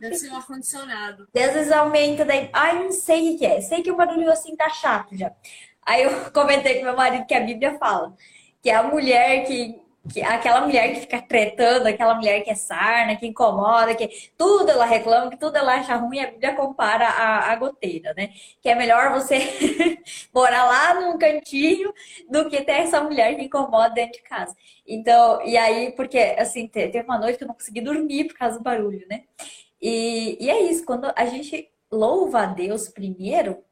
Deve 0.00 0.14
ser 0.14 0.30
um 0.30 0.36
ar-condicionado. 0.36 1.28
Às 1.34 1.52
vezes 1.52 1.72
aumenta, 1.72 2.24
daí. 2.24 2.50
Ai, 2.52 2.84
não 2.84 2.92
sei 2.92 3.34
o 3.34 3.38
que 3.38 3.46
é. 3.46 3.60
Sei 3.60 3.82
que 3.82 3.90
o 3.90 3.96
barulho 3.96 4.30
assim 4.30 4.56
tá 4.56 4.68
chato 4.70 5.16
já. 5.16 5.32
Aí 5.86 6.02
eu 6.02 6.10
comentei 6.32 6.78
com 6.78 6.84
meu 6.84 6.96
marido 6.96 7.26
que 7.26 7.34
a 7.34 7.40
Bíblia 7.40 7.78
fala 7.78 8.14
que 8.62 8.70
a 8.70 8.82
mulher 8.82 9.46
que 9.46 9.80
que 10.12 10.22
aquela 10.22 10.62
mulher 10.62 10.94
que 10.94 11.00
fica 11.00 11.20
tretando, 11.20 11.86
aquela 11.86 12.14
mulher 12.14 12.40
que 12.42 12.50
é 12.50 12.54
sarna, 12.54 13.16
que 13.16 13.26
incomoda, 13.26 13.94
que 13.94 14.30
tudo 14.36 14.70
ela 14.70 14.86
reclama, 14.86 15.30
que 15.30 15.36
tudo 15.36 15.56
ela 15.56 15.74
acha 15.74 15.94
ruim, 15.94 16.20
a 16.20 16.30
Bíblia 16.30 16.54
compara 16.54 17.06
a, 17.06 17.52
a 17.52 17.56
goteira, 17.56 18.14
né? 18.16 18.30
Que 18.62 18.70
é 18.70 18.74
melhor 18.74 19.12
você 19.12 19.38
morar 20.34 20.64
lá 20.64 20.94
num 20.94 21.18
cantinho 21.18 21.92
do 22.28 22.48
que 22.48 22.62
ter 22.62 22.72
essa 22.72 23.02
mulher 23.02 23.36
que 23.36 23.44
incomoda 23.44 23.90
dentro 23.90 24.14
de 24.14 24.22
casa. 24.22 24.56
Então, 24.86 25.44
e 25.46 25.56
aí, 25.56 25.92
porque 25.92 26.18
assim, 26.38 26.66
teve 26.66 27.02
uma 27.02 27.18
noite 27.18 27.36
que 27.36 27.44
eu 27.44 27.48
não 27.48 27.54
consegui 27.54 27.82
dormir 27.82 28.24
por 28.24 28.38
causa 28.38 28.56
do 28.56 28.64
barulho, 28.64 29.06
né? 29.08 29.24
E, 29.80 30.36
e 30.40 30.50
é 30.50 30.62
isso, 30.62 30.84
quando 30.84 31.12
a 31.16 31.26
gente 31.26 31.70
louva 31.90 32.42
a 32.42 32.46
Deus 32.46 32.88
primeiro, 32.88 33.64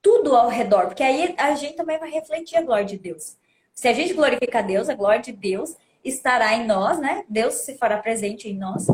tudo 0.00 0.34
ao 0.34 0.48
redor, 0.48 0.86
porque 0.86 1.02
aí 1.02 1.34
a 1.38 1.54
gente 1.54 1.76
também 1.76 1.98
vai 1.98 2.10
refletir 2.10 2.56
a 2.56 2.62
glória 2.62 2.84
de 2.84 2.98
Deus. 2.98 3.36
Se 3.72 3.88
a 3.88 3.92
gente 3.92 4.14
glorificar 4.14 4.66
Deus, 4.66 4.88
a 4.88 4.94
glória 4.94 5.22
de 5.22 5.32
Deus 5.32 5.76
estará 6.04 6.54
em 6.54 6.66
nós, 6.66 6.98
né? 6.98 7.24
Deus 7.28 7.54
se 7.54 7.78
fará 7.78 7.98
presente 7.98 8.48
em 8.48 8.58
nós. 8.58 8.86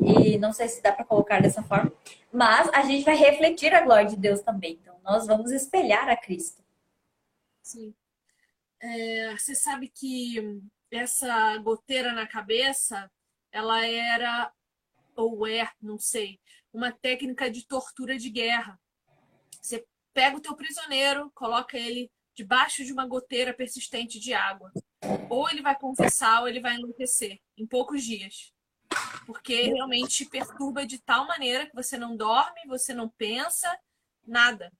E 0.00 0.36
não 0.38 0.52
sei 0.52 0.68
se 0.68 0.82
dá 0.82 0.92
para 0.92 1.04
colocar 1.04 1.40
dessa 1.40 1.62
forma, 1.62 1.92
mas 2.32 2.68
a 2.72 2.82
gente 2.82 3.04
vai 3.04 3.14
refletir 3.14 3.72
a 3.72 3.80
glória 3.80 4.08
de 4.08 4.16
Deus 4.16 4.40
também. 4.40 4.78
Então, 4.80 4.98
nós 5.04 5.26
vamos 5.26 5.52
espelhar 5.52 6.08
a 6.08 6.16
Cristo. 6.16 6.62
Sim. 7.62 7.94
É, 8.82 9.36
você 9.36 9.54
sabe 9.54 9.88
que 9.88 10.60
essa 10.90 11.56
goteira 11.58 12.12
na 12.12 12.26
cabeça, 12.26 13.10
ela 13.52 13.86
era, 13.86 14.50
ou 15.22 15.46
é, 15.46 15.70
não 15.80 15.98
sei, 15.98 16.40
uma 16.72 16.92
técnica 16.92 17.50
de 17.50 17.66
tortura 17.66 18.18
de 18.18 18.30
guerra. 18.30 18.80
Você 19.60 19.84
pega 20.12 20.36
o 20.36 20.40
teu 20.40 20.54
prisioneiro, 20.54 21.30
coloca 21.34 21.76
ele 21.76 22.10
debaixo 22.34 22.84
de 22.84 22.92
uma 22.92 23.06
goteira 23.06 23.52
persistente 23.52 24.18
de 24.18 24.32
água. 24.32 24.72
Ou 25.28 25.48
ele 25.48 25.62
vai 25.62 25.78
confessar 25.78 26.40
ou 26.40 26.48
ele 26.48 26.60
vai 26.60 26.76
enlouquecer 26.76 27.38
em 27.56 27.66
poucos 27.66 28.02
dias. 28.02 28.52
Porque 29.26 29.62
realmente 29.62 30.24
perturba 30.24 30.86
de 30.86 30.98
tal 30.98 31.26
maneira 31.26 31.66
que 31.66 31.74
você 31.74 31.96
não 31.96 32.16
dorme, 32.16 32.60
você 32.66 32.92
não 32.94 33.08
pensa, 33.08 33.78
nada. 34.26 34.72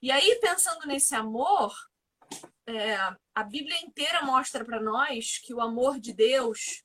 E 0.00 0.10
aí, 0.10 0.38
pensando 0.40 0.86
nesse 0.86 1.14
amor, 1.14 1.74
é, 2.66 2.96
a 3.34 3.42
Bíblia 3.42 3.76
inteira 3.82 4.22
mostra 4.22 4.64
para 4.64 4.80
nós 4.80 5.38
que 5.38 5.52
o 5.52 5.60
amor 5.60 5.98
de 5.98 6.12
Deus, 6.12 6.83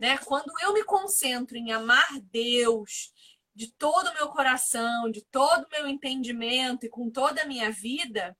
né, 0.00 0.18
quando 0.18 0.52
eu 0.62 0.72
me 0.72 0.84
concentro 0.84 1.56
em 1.56 1.72
amar 1.72 2.20
Deus 2.32 3.12
de 3.54 3.72
todo 3.72 4.08
o 4.08 4.14
meu 4.14 4.28
coração, 4.28 5.10
de 5.10 5.22
todo 5.24 5.64
o 5.64 5.70
meu 5.70 5.88
entendimento 5.88 6.86
e 6.86 6.88
com 6.88 7.10
toda 7.10 7.42
a 7.42 7.46
minha 7.46 7.72
vida, 7.72 8.36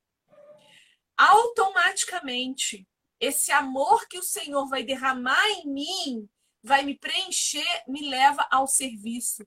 automaticamente 1.16 2.86
esse 3.18 3.50
amor 3.50 4.06
que 4.06 4.18
o 4.18 4.22
Senhor 4.22 4.68
vai 4.68 4.84
derramar 4.84 5.44
em 5.48 5.66
mim, 5.66 6.28
vai 6.62 6.84
me 6.84 6.96
preencher, 6.96 7.82
me 7.88 8.08
leva 8.08 8.46
ao 8.50 8.66
serviço. 8.66 9.44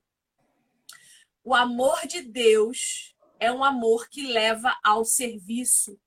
O 1.43 1.55
amor 1.55 2.05
de 2.05 2.21
Deus 2.21 3.15
é 3.39 3.51
um 3.51 3.63
amor 3.63 4.09
que 4.09 4.27
leva 4.27 4.77
ao 4.83 5.05
serviço. 5.05 5.99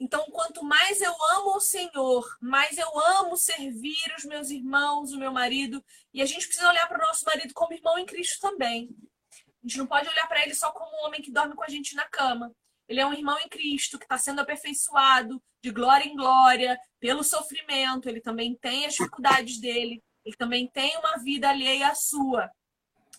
Então, 0.00 0.24
quanto 0.30 0.64
mais 0.64 1.00
eu 1.00 1.14
amo 1.36 1.56
o 1.56 1.60
Senhor, 1.60 2.36
mais 2.40 2.76
eu 2.76 2.98
amo 3.18 3.36
servir 3.36 4.14
os 4.18 4.24
meus 4.24 4.50
irmãos, 4.50 5.12
o 5.12 5.18
meu 5.18 5.32
marido. 5.32 5.84
E 6.12 6.20
a 6.20 6.26
gente 6.26 6.46
precisa 6.46 6.68
olhar 6.68 6.86
para 6.88 7.02
o 7.02 7.06
nosso 7.06 7.24
marido 7.24 7.54
como 7.54 7.72
irmão 7.72 7.98
em 7.98 8.06
Cristo 8.06 8.40
também. 8.40 8.90
A 9.32 9.66
gente 9.66 9.78
não 9.78 9.86
pode 9.86 10.08
olhar 10.08 10.26
para 10.26 10.42
ele 10.42 10.54
só 10.54 10.70
como 10.72 10.90
um 10.90 11.06
homem 11.06 11.22
que 11.22 11.30
dorme 11.30 11.54
com 11.54 11.62
a 11.62 11.68
gente 11.68 11.94
na 11.94 12.04
cama. 12.04 12.54
Ele 12.88 13.00
é 13.00 13.06
um 13.06 13.14
irmão 13.14 13.38
em 13.38 13.48
Cristo 13.48 13.98
que 13.98 14.04
está 14.04 14.18
sendo 14.18 14.40
aperfeiçoado 14.40 15.42
de 15.62 15.70
glória 15.70 16.04
em 16.04 16.14
glória 16.14 16.78
pelo 17.00 17.24
sofrimento. 17.24 18.08
Ele 18.08 18.20
também 18.20 18.54
tem 18.56 18.84
as 18.84 18.94
dificuldades 18.94 19.58
dele. 19.58 20.02
Ele 20.24 20.36
também 20.36 20.68
tem 20.68 20.96
uma 20.98 21.16
vida 21.18 21.48
alheia 21.48 21.88
à 21.88 21.94
sua. 21.94 22.50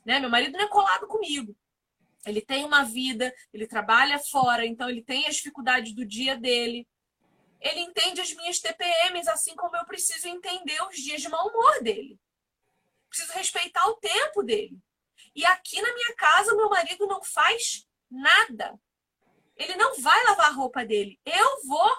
Né? 0.05 0.19
Meu 0.19 0.29
marido 0.29 0.53
não 0.53 0.65
é 0.65 0.67
colado 0.67 1.07
comigo. 1.07 1.55
Ele 2.25 2.41
tem 2.41 2.65
uma 2.65 2.83
vida, 2.83 3.33
ele 3.53 3.67
trabalha 3.67 4.19
fora, 4.19 4.65
então 4.65 4.89
ele 4.89 5.03
tem 5.03 5.27
as 5.27 5.35
dificuldades 5.35 5.93
do 5.93 6.05
dia 6.05 6.35
dele. 6.35 6.87
Ele 7.61 7.79
entende 7.81 8.21
as 8.21 8.33
minhas 8.33 8.59
TPMs, 8.59 9.29
assim 9.29 9.55
como 9.55 9.75
eu 9.75 9.85
preciso 9.85 10.27
entender 10.27 10.81
os 10.87 10.95
dias 10.95 11.21
de 11.21 11.29
mau 11.29 11.47
humor 11.47 11.83
dele. 11.83 12.19
Preciso 13.09 13.33
respeitar 13.33 13.85
o 13.87 13.95
tempo 13.95 14.43
dele. 14.43 14.77
E 15.35 15.45
aqui 15.45 15.81
na 15.81 15.93
minha 15.93 16.15
casa, 16.15 16.55
meu 16.55 16.69
marido 16.69 17.05
não 17.07 17.23
faz 17.23 17.87
nada. 18.09 18.79
Ele 19.55 19.75
não 19.75 19.99
vai 20.01 20.23
lavar 20.25 20.47
a 20.47 20.53
roupa 20.53 20.85
dele. 20.85 21.19
Eu 21.25 21.65
vou. 21.65 21.97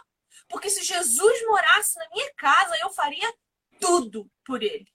Porque 0.49 0.71
se 0.71 0.85
Jesus 0.85 1.47
morasse 1.47 1.99
na 1.99 2.09
minha 2.11 2.33
casa, 2.35 2.77
eu 2.81 2.91
faria 2.91 3.35
tudo 3.81 4.31
por 4.45 4.63
ele. 4.63 4.87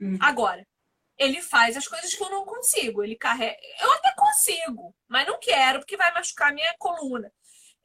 Hum. 0.00 0.16
Agora, 0.20 0.66
ele 1.20 1.42
faz 1.42 1.76
as 1.76 1.86
coisas 1.86 2.14
que 2.14 2.24
eu 2.24 2.30
não 2.30 2.46
consigo. 2.46 3.04
Ele 3.04 3.14
carrega. 3.14 3.58
Eu 3.78 3.92
até 3.92 4.10
consigo, 4.16 4.94
mas 5.06 5.26
não 5.26 5.38
quero, 5.38 5.80
porque 5.80 5.96
vai 5.96 6.12
machucar 6.14 6.52
minha 6.52 6.74
coluna. 6.78 7.30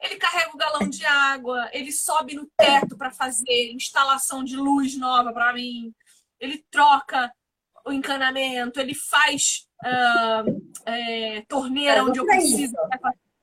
Ele 0.00 0.16
carrega 0.16 0.54
o 0.54 0.58
galão 0.58 0.88
de 0.88 1.04
água, 1.04 1.68
ele 1.72 1.92
sobe 1.92 2.34
no 2.34 2.50
teto 2.56 2.96
para 2.96 3.10
fazer 3.10 3.72
instalação 3.72 4.42
de 4.42 4.56
luz 4.56 4.96
nova 4.96 5.32
para 5.34 5.52
mim. 5.52 5.94
Ele 6.40 6.64
troca 6.70 7.30
o 7.84 7.92
encanamento, 7.92 8.80
ele 8.80 8.94
faz 8.94 9.66
uh, 9.84 10.90
é, 10.90 11.42
torneira 11.46 12.04
onde 12.04 12.18
eu 12.18 12.26
preciso 12.26 12.74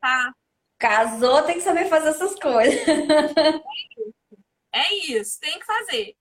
tá. 0.01 0.33
Casou, 0.77 1.43
tem 1.43 1.55
que 1.55 1.61
saber 1.61 1.85
fazer 1.85 2.09
essas 2.09 2.35
coisas. 2.35 2.81
É 4.75 4.91
isso, 5.05 5.39
tem 5.39 5.59
que 5.59 5.65
fazer. 5.67 6.15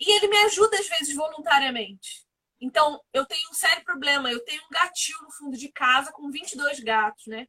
E 0.00 0.16
ele 0.16 0.28
me 0.28 0.38
ajuda 0.38 0.78
às 0.78 0.88
vezes 0.88 1.14
voluntariamente. 1.14 2.24
Então, 2.60 3.00
eu 3.12 3.24
tenho 3.24 3.48
um 3.50 3.54
sério 3.54 3.84
problema. 3.84 4.30
Eu 4.30 4.44
tenho 4.44 4.62
um 4.62 4.70
gatinho 4.70 5.18
no 5.22 5.32
fundo 5.32 5.56
de 5.56 5.70
casa 5.72 6.12
com 6.12 6.30
22 6.30 6.80
gatos, 6.80 7.26
né? 7.26 7.46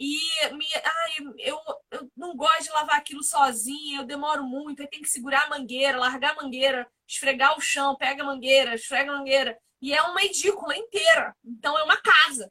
E 0.00 0.16
me, 0.52 0.66
ai, 0.74 1.34
eu, 1.40 1.58
eu 1.90 2.10
não 2.16 2.36
gosto 2.36 2.62
de 2.62 2.70
lavar 2.70 2.96
aquilo 2.96 3.22
sozinha, 3.24 4.00
eu 4.00 4.06
demoro 4.06 4.44
muito, 4.44 4.80
aí 4.80 4.88
tem 4.88 5.02
que 5.02 5.08
segurar 5.08 5.46
a 5.46 5.48
mangueira, 5.48 5.98
largar 5.98 6.34
a 6.38 6.42
mangueira, 6.42 6.88
esfregar 7.04 7.58
o 7.58 7.60
chão, 7.60 7.96
pega 7.96 8.22
a 8.22 8.26
mangueira, 8.26 8.76
esfrega 8.76 9.10
a 9.10 9.16
mangueira. 9.16 9.58
E 9.82 9.92
é 9.92 10.00
uma 10.02 10.22
edícula 10.22 10.76
inteira. 10.76 11.34
Então 11.44 11.76
é 11.76 11.82
uma 11.82 11.96
casa 12.00 12.48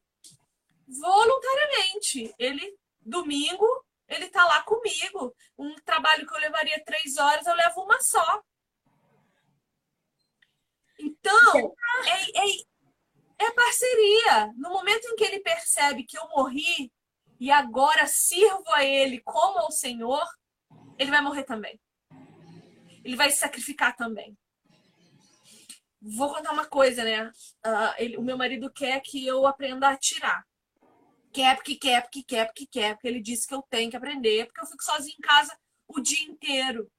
voluntariamente. 0.87 2.33
Ele, 2.37 2.77
domingo, 3.01 3.65
ele 4.07 4.29
tá 4.29 4.45
lá 4.45 4.61
comigo. 4.63 5.33
Um 5.57 5.75
trabalho 5.85 6.25
que 6.27 6.33
eu 6.33 6.39
levaria 6.39 6.83
três 6.83 7.17
horas, 7.17 7.45
eu 7.45 7.55
levo 7.55 7.81
uma 7.81 7.99
só. 8.01 8.43
Então, 10.99 11.75
é, 12.05 12.39
é, 12.39 13.45
é 13.45 13.51
parceria. 13.51 14.53
No 14.55 14.69
momento 14.69 15.05
em 15.07 15.15
que 15.15 15.23
ele 15.23 15.39
percebe 15.39 16.03
que 16.03 16.17
eu 16.17 16.27
morri 16.29 16.91
e 17.39 17.51
agora 17.51 18.07
sirvo 18.07 18.63
a 18.73 18.83
ele 18.83 19.21
como 19.21 19.59
ao 19.59 19.71
Senhor, 19.71 20.25
ele 20.97 21.11
vai 21.11 21.21
morrer 21.21 21.43
também. 21.43 21.79
Ele 23.03 23.15
vai 23.15 23.29
se 23.29 23.37
sacrificar 23.37 23.95
também. 23.95 24.37
Vou 26.01 26.33
contar 26.33 26.51
uma 26.51 26.65
coisa, 26.65 27.03
né? 27.03 27.31
Uh, 27.65 27.93
ele, 27.97 28.17
o 28.17 28.21
meu 28.21 28.37
marido 28.37 28.71
quer 28.71 28.99
que 29.01 29.25
eu 29.25 29.45
aprenda 29.47 29.87
a 29.87 29.91
atirar 29.91 30.45
quer, 31.37 31.55
porque 31.55 31.75
quer, 31.75 32.01
porque 32.01 32.23
quer, 32.23 32.45
porque 32.45 32.65
quer, 32.65 32.93
porque 32.95 33.07
ele 33.07 33.21
disse 33.21 33.47
que 33.47 33.53
eu 33.53 33.61
tenho 33.69 33.91
que 33.91 33.97
aprender, 33.97 34.45
porque 34.47 34.61
eu 34.61 34.65
fico 34.65 34.83
sozinha 34.83 35.15
em 35.17 35.21
casa 35.21 35.55
o 35.87 35.99
dia 35.99 36.23
inteiro. 36.23 36.89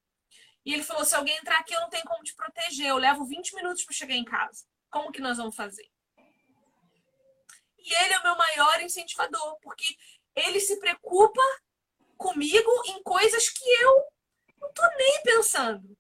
E 0.69 0.75
ele 0.75 0.83
falou: 0.83 1.03
se 1.03 1.14
alguém 1.14 1.35
entrar 1.39 1.59
aqui, 1.61 1.73
eu 1.73 1.81
não 1.81 1.89
tenho 1.89 2.05
como 2.05 2.23
te 2.23 2.35
proteger. 2.35 2.89
Eu 2.89 2.99
levo 2.99 3.25
20 3.25 3.55
minutos 3.55 3.85
para 3.85 3.95
chegar 3.95 4.14
em 4.14 4.25
casa. 4.25 4.66
Como 4.91 5.11
que 5.11 5.23
nós 5.23 5.39
vamos 5.39 5.57
fazer? 5.57 5.89
E 7.79 7.95
ele 8.05 8.12
é 8.12 8.19
o 8.19 8.23
meu 8.23 8.37
maior 8.37 8.83
incentivador, 8.83 9.59
porque 9.62 9.97
ele 10.37 10.61
se 10.61 10.79
preocupa 10.79 11.41
comigo 12.19 12.71
em 12.85 13.03
coisas 13.03 13.49
que 13.49 13.66
eu 13.81 14.05
não 14.61 14.71
tô 14.75 14.83
nem 14.99 15.23
pensando. 15.23 15.97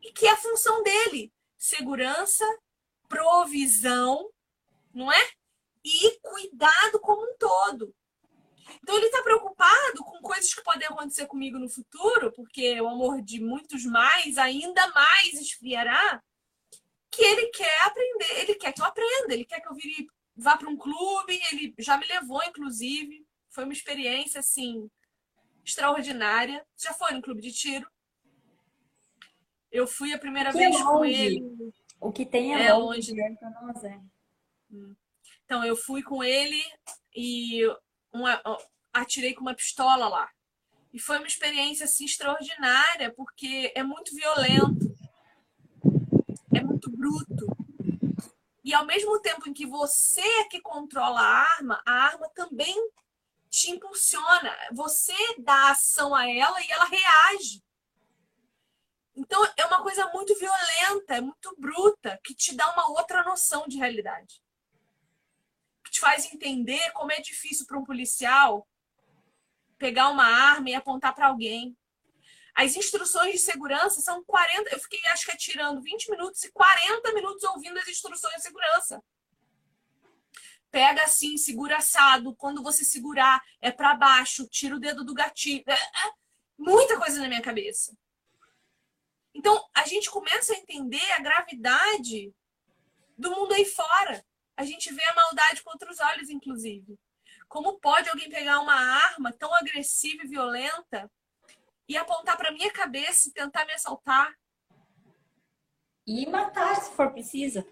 E 0.00 0.12
que 0.12 0.24
é 0.24 0.30
a 0.30 0.36
função 0.36 0.84
dele: 0.84 1.32
segurança, 1.58 2.46
provisão, 3.08 4.30
não 4.94 5.10
é? 5.10 5.32
e 5.84 6.20
cuidado 6.20 7.00
como 7.00 7.24
um 7.24 7.36
todo. 7.36 7.92
Então 8.82 8.96
ele 8.96 9.06
está 9.06 9.22
preocupado 9.22 10.04
com 10.04 10.20
coisas 10.20 10.52
que 10.54 10.62
podem 10.62 10.86
acontecer 10.86 11.26
comigo 11.26 11.58
no 11.58 11.68
futuro, 11.68 12.32
porque 12.32 12.80
o 12.80 12.88
amor 12.88 13.20
de 13.22 13.40
muitos 13.40 13.84
mais 13.84 14.38
ainda 14.38 14.86
mais 14.88 15.34
esfriará, 15.34 16.22
que 17.10 17.22
ele 17.22 17.46
quer 17.48 17.82
aprender, 17.86 18.40
ele 18.40 18.54
quer 18.54 18.72
que 18.72 18.80
eu 18.80 18.86
aprenda, 18.86 19.34
ele 19.34 19.44
quer 19.44 19.60
que 19.60 19.68
eu 19.68 19.74
vire, 19.74 20.06
vá 20.34 20.56
para 20.56 20.68
um 20.68 20.76
clube, 20.76 21.38
ele 21.52 21.74
já 21.78 21.96
me 21.98 22.06
levou, 22.06 22.42
inclusive. 22.44 23.24
Foi 23.50 23.64
uma 23.64 23.72
experiência 23.72 24.40
assim 24.40 24.88
extraordinária. 25.64 26.64
Já 26.76 26.94
foi 26.94 27.12
no 27.12 27.20
clube 27.22 27.42
de 27.42 27.52
tiro? 27.52 27.86
Eu 29.70 29.86
fui 29.86 30.12
a 30.12 30.18
primeira 30.18 30.52
Que 30.52 30.58
vez 30.58 30.82
com 30.82 31.04
ele. 31.04 31.42
O 32.00 32.10
que 32.12 32.26
tem 32.26 32.54
é, 32.54 32.66
É 32.66 32.74
longe. 32.74 33.12
longe. 33.12 33.14
né? 33.14 33.30
Então, 33.30 33.70
é. 33.86 34.00
Então, 35.44 35.64
eu 35.64 35.76
fui 35.76 36.02
com 36.02 36.22
ele 36.24 36.60
e 37.14 37.60
uma- 38.12 38.40
atirei 38.92 39.34
com 39.34 39.40
uma 39.40 39.54
pistola 39.54 40.08
lá. 40.08 40.30
E 40.92 40.98
foi 40.98 41.16
uma 41.16 41.26
experiência 41.26 41.84
assim, 41.84 42.04
extraordinária, 42.04 43.12
porque 43.14 43.72
é 43.74 43.82
muito 43.82 44.14
violento, 44.14 44.94
é 46.54 46.62
muito 46.62 46.90
bruto. 46.90 47.46
E 48.62 48.74
ao 48.74 48.84
mesmo 48.84 49.18
tempo 49.20 49.48
em 49.48 49.54
que 49.54 49.66
você 49.66 50.20
é 50.20 50.44
que 50.44 50.60
controla 50.60 51.20
a 51.20 51.56
arma, 51.56 51.82
a 51.86 51.92
arma 51.92 52.28
também 52.34 52.76
te 53.48 53.70
impulsiona. 53.70 54.54
Você 54.72 55.14
dá 55.38 55.70
ação 55.70 56.14
a 56.14 56.28
ela 56.28 56.60
e 56.62 56.70
ela 56.70 56.84
reage. 56.84 57.62
Então 59.16 59.44
é 59.56 59.66
uma 59.66 59.82
coisa 59.82 60.06
muito 60.12 60.34
violenta, 60.38 61.16
é 61.16 61.20
muito 61.20 61.54
bruta, 61.58 62.18
que 62.24 62.34
te 62.34 62.54
dá 62.54 62.70
uma 62.72 62.90
outra 62.90 63.22
noção 63.24 63.66
de 63.66 63.78
realidade 63.78 64.42
te 65.92 66.00
faz 66.00 66.32
entender 66.32 66.90
como 66.92 67.12
é 67.12 67.20
difícil 67.20 67.66
para 67.66 67.78
um 67.78 67.84
policial 67.84 68.66
pegar 69.78 70.08
uma 70.08 70.24
arma 70.24 70.70
e 70.70 70.74
apontar 70.74 71.14
para 71.14 71.26
alguém. 71.26 71.76
As 72.54 72.76
instruções 72.76 73.32
de 73.32 73.38
segurança 73.38 74.00
são 74.00 74.24
40. 74.24 74.70
Eu 74.70 74.80
fiquei, 74.80 75.00
acho 75.06 75.26
que, 75.26 75.32
atirando 75.32 75.82
20 75.82 76.10
minutos 76.10 76.42
e 76.44 76.52
40 76.52 77.12
minutos 77.12 77.42
ouvindo 77.44 77.78
as 77.78 77.88
instruções 77.88 78.36
de 78.36 78.42
segurança. 78.42 79.02
Pega 80.70 81.02
assim, 81.02 81.36
segura 81.36 81.76
assado. 81.76 82.34
Quando 82.36 82.62
você 82.62 82.84
segurar, 82.84 83.42
é 83.60 83.70
para 83.70 83.94
baixo, 83.94 84.48
tira 84.48 84.76
o 84.76 84.80
dedo 84.80 85.04
do 85.04 85.12
gatilho. 85.12 85.64
É, 85.66 85.74
é 85.74 86.12
muita 86.56 86.98
coisa 86.98 87.20
na 87.20 87.28
minha 87.28 87.42
cabeça. 87.42 87.94
Então, 89.34 89.62
a 89.74 89.84
gente 89.86 90.10
começa 90.10 90.54
a 90.54 90.56
entender 90.56 91.12
a 91.12 91.20
gravidade 91.20 92.32
do 93.18 93.30
mundo 93.30 93.52
aí 93.52 93.64
fora. 93.64 94.24
A 94.56 94.64
gente 94.64 94.92
vê 94.92 95.02
a 95.04 95.14
maldade 95.14 95.62
com 95.62 95.70
outros 95.70 95.98
olhos, 96.00 96.28
inclusive. 96.28 96.98
Como 97.48 97.78
pode 97.80 98.08
alguém 98.08 98.30
pegar 98.30 98.60
uma 98.60 98.74
arma 98.74 99.32
tão 99.32 99.52
agressiva 99.54 100.24
e 100.24 100.28
violenta 100.28 101.10
e 101.88 101.96
apontar 101.96 102.36
para 102.36 102.52
minha 102.52 102.72
cabeça 102.72 103.28
e 103.28 103.32
tentar 103.32 103.64
me 103.64 103.72
assaltar? 103.72 104.32
E 106.06 106.26
matar, 106.26 106.76
se 106.76 106.92
for 106.92 107.12
preciso. 107.12 107.64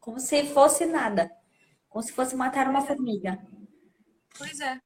Como 0.00 0.18
se 0.18 0.46
fosse 0.52 0.86
nada. 0.86 1.30
Como 1.88 2.02
se 2.02 2.12
fosse 2.12 2.36
matar 2.36 2.68
uma 2.68 2.84
formiga. 2.84 3.38
Pois 4.36 4.60
é. 4.60 4.80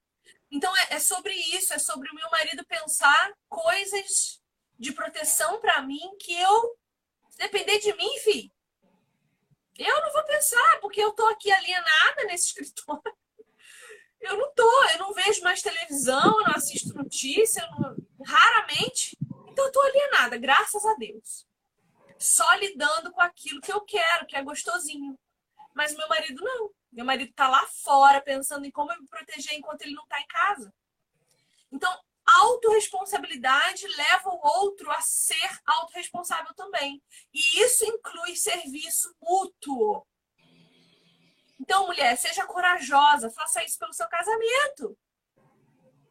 Então 0.50 0.74
é, 0.76 0.94
é 0.94 0.98
sobre 0.98 1.34
isso, 1.34 1.72
é 1.72 1.78
sobre 1.78 2.10
o 2.10 2.14
meu 2.14 2.30
marido 2.30 2.64
pensar 2.66 3.32
coisas 3.48 4.40
de 4.78 4.92
proteção 4.92 5.60
para 5.60 5.80
mim 5.82 6.16
que 6.20 6.34
eu, 6.34 6.76
se 7.30 7.38
depender 7.38 7.78
de 7.78 7.94
mim, 7.96 8.18
fi, 8.18 8.52
eu 9.78 10.00
não 10.02 10.12
vou 10.12 10.24
pensar, 10.24 10.78
porque 10.80 11.00
eu 11.02 11.12
tô 11.12 11.26
aqui 11.28 11.50
alienada 11.50 12.24
nesse 12.26 12.48
escritório. 12.62 13.02
Eu 14.20 14.36
não 14.38 14.54
tô, 14.54 14.84
eu 14.92 14.98
não 14.98 15.12
vejo 15.12 15.42
mais 15.42 15.62
televisão, 15.62 16.38
eu 16.40 16.44
não 16.46 16.54
assisto 16.54 16.94
notícia, 16.94 17.66
não- 17.70 17.96
raramente. 18.24 19.16
Então 19.48 19.64
eu 19.66 19.72
tô 19.72 19.80
alienada, 19.80 20.36
graças 20.38 20.84
a 20.86 20.94
Deus. 20.94 21.46
Só 22.18 22.48
lidando 22.54 23.10
com 23.12 23.20
aquilo 23.20 23.60
que 23.60 23.72
eu 23.72 23.80
quero, 23.80 24.26
que 24.26 24.36
é 24.36 24.42
gostosinho. 24.42 25.18
Mas 25.74 25.94
meu 25.96 26.06
marido 26.08 26.42
não. 26.44 26.70
Meu 26.92 27.04
marido 27.04 27.32
tá 27.34 27.48
lá 27.48 27.66
fora 27.66 28.20
pensando 28.20 28.64
em 28.64 28.70
como 28.70 28.92
eu 28.92 29.00
me 29.00 29.08
proteger 29.08 29.54
enquanto 29.54 29.82
ele 29.82 29.94
não 29.94 30.06
tá 30.06 30.20
em 30.20 30.26
casa. 30.26 30.72
Então, 31.72 31.90
autorresponsabilidade 32.26 33.86
leva 33.88 34.30
o 34.30 34.40
outro 34.42 34.90
a 34.90 35.00
ser 35.00 35.60
autorresponsável 35.66 36.54
também. 36.54 37.02
E 37.32 37.62
isso 37.62 37.84
inclui 37.84 38.36
serviço 38.36 39.14
mútuo. 39.20 40.06
Então, 41.60 41.86
mulher, 41.86 42.16
seja 42.16 42.44
corajosa, 42.44 43.30
faça 43.30 43.62
isso 43.64 43.78
pelo 43.78 43.92
seu 43.92 44.08
casamento. 44.08 44.98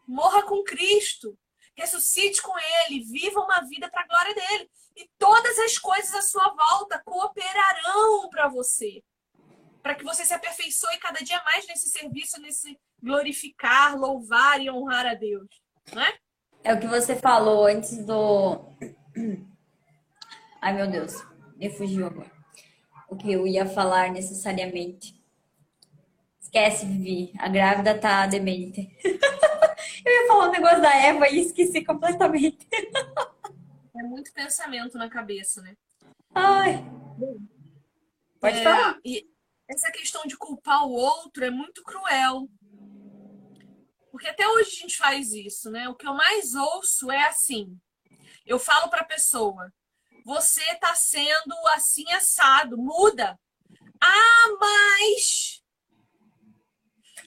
Morra 0.08 0.44
com 0.44 0.64
Cristo, 0.64 1.38
ressuscite 1.76 2.42
com 2.42 2.54
Ele, 2.58 3.04
viva 3.04 3.42
uma 3.42 3.62
vida 3.62 3.90
para 3.90 4.02
a 4.02 4.08
glória 4.08 4.34
dele. 4.34 4.72
E 4.96 5.10
todas 5.18 5.58
as 5.60 5.78
coisas 5.78 6.14
à 6.16 6.22
sua 6.22 6.50
volta 6.50 7.02
cooperarão 7.04 8.30
para 8.30 8.48
você, 8.48 9.04
para 9.82 9.96
que 9.96 10.04
você 10.04 10.26
se 10.26 10.34
aperfeiçoe 10.34 10.98
cada 11.00 11.24
dia 11.24 11.42
mais 11.44 11.68
nesse 11.68 11.90
serviço, 11.90 12.40
nesse 12.40 12.80
glorificar, 13.02 13.98
louvar 13.98 14.62
e 14.62 14.70
honrar 14.70 15.06
a 15.06 15.14
Deus. 15.14 15.61
Não 15.94 16.02
é? 16.02 16.74
O 16.74 16.80
que 16.80 16.88
você 16.88 17.16
falou 17.16 17.66
antes 17.66 18.06
do. 18.06 18.62
Ai, 20.62 20.74
meu 20.74 20.90
Deus, 20.90 21.14
me 21.56 21.70
fugiu 21.70 22.06
agora. 22.06 22.32
O 23.10 23.16
que 23.16 23.32
eu 23.32 23.46
ia 23.48 23.66
falar 23.66 24.12
necessariamente. 24.12 25.20
Esquece, 26.40 26.86
Vivi. 26.86 27.34
A 27.40 27.48
grávida 27.50 27.98
tá 27.98 28.28
demente. 28.28 28.90
Eu 30.06 30.12
ia 30.12 30.28
falar 30.28 30.50
um 30.50 30.52
negócio 30.52 30.82
da 30.82 30.96
Eva 30.96 31.28
e 31.30 31.40
esqueci 31.42 31.84
completamente. 31.84 32.68
É 33.94 34.04
muito 34.04 34.32
pensamento 34.34 34.98
na 34.98 35.10
cabeça, 35.10 35.62
né? 35.62 35.76
Ai. 36.34 36.84
Pode 38.40 38.60
É, 38.60 38.64
falar. 38.64 38.98
Essa 39.68 39.92
questão 39.92 40.24
de 40.26 40.38
culpar 40.38 40.88
o 40.88 40.92
outro 40.92 41.44
é 41.44 41.52
muito 41.52 41.84
cruel. 41.84 42.48
Porque 44.12 44.28
até 44.28 44.48
hoje 44.48 44.70
a 44.70 44.82
gente 44.82 44.98
faz 44.98 45.32
isso, 45.32 45.72
né? 45.72 45.88
O 45.88 45.96
que 45.96 46.06
eu 46.06 46.14
mais 46.14 46.54
ouço 46.54 47.10
é 47.10 47.24
assim. 47.24 47.78
Eu 48.46 48.60
falo 48.60 48.90
para 48.90 49.02
a 49.02 49.06
pessoa: 49.06 49.72
você 50.26 50.62
está 50.72 50.94
sendo 50.94 51.56
assim 51.74 52.12
assado, 52.12 52.78
muda. 52.78 53.40
Ah, 54.02 54.58
mas. 54.60 55.64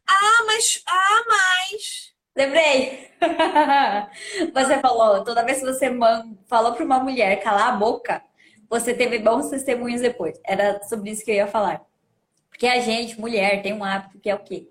Ah, 0.06 0.44
mas. 0.46 0.82
Ah, 0.86 1.24
mas. 1.26 2.14
Lembrei! 2.36 3.12
Você 4.52 4.80
falou, 4.80 5.22
toda 5.22 5.44
vez 5.44 5.60
que 5.60 5.66
você 5.66 5.88
falou 6.48 6.74
para 6.74 6.84
uma 6.84 6.98
mulher 6.98 7.40
calar 7.40 7.68
a 7.68 7.76
boca, 7.76 8.20
você 8.68 8.92
teve 8.92 9.20
bons 9.20 9.50
testemunhos 9.50 10.00
depois. 10.00 10.38
Era 10.44 10.82
sobre 10.82 11.12
isso 11.12 11.24
que 11.24 11.30
eu 11.30 11.36
ia 11.36 11.46
falar. 11.46 11.80
Porque 12.48 12.66
a 12.66 12.80
gente, 12.80 13.20
mulher, 13.20 13.62
tem 13.62 13.72
um 13.72 13.84
hábito 13.84 14.18
que 14.18 14.28
é 14.28 14.34
o 14.34 14.42
quê? 14.42 14.68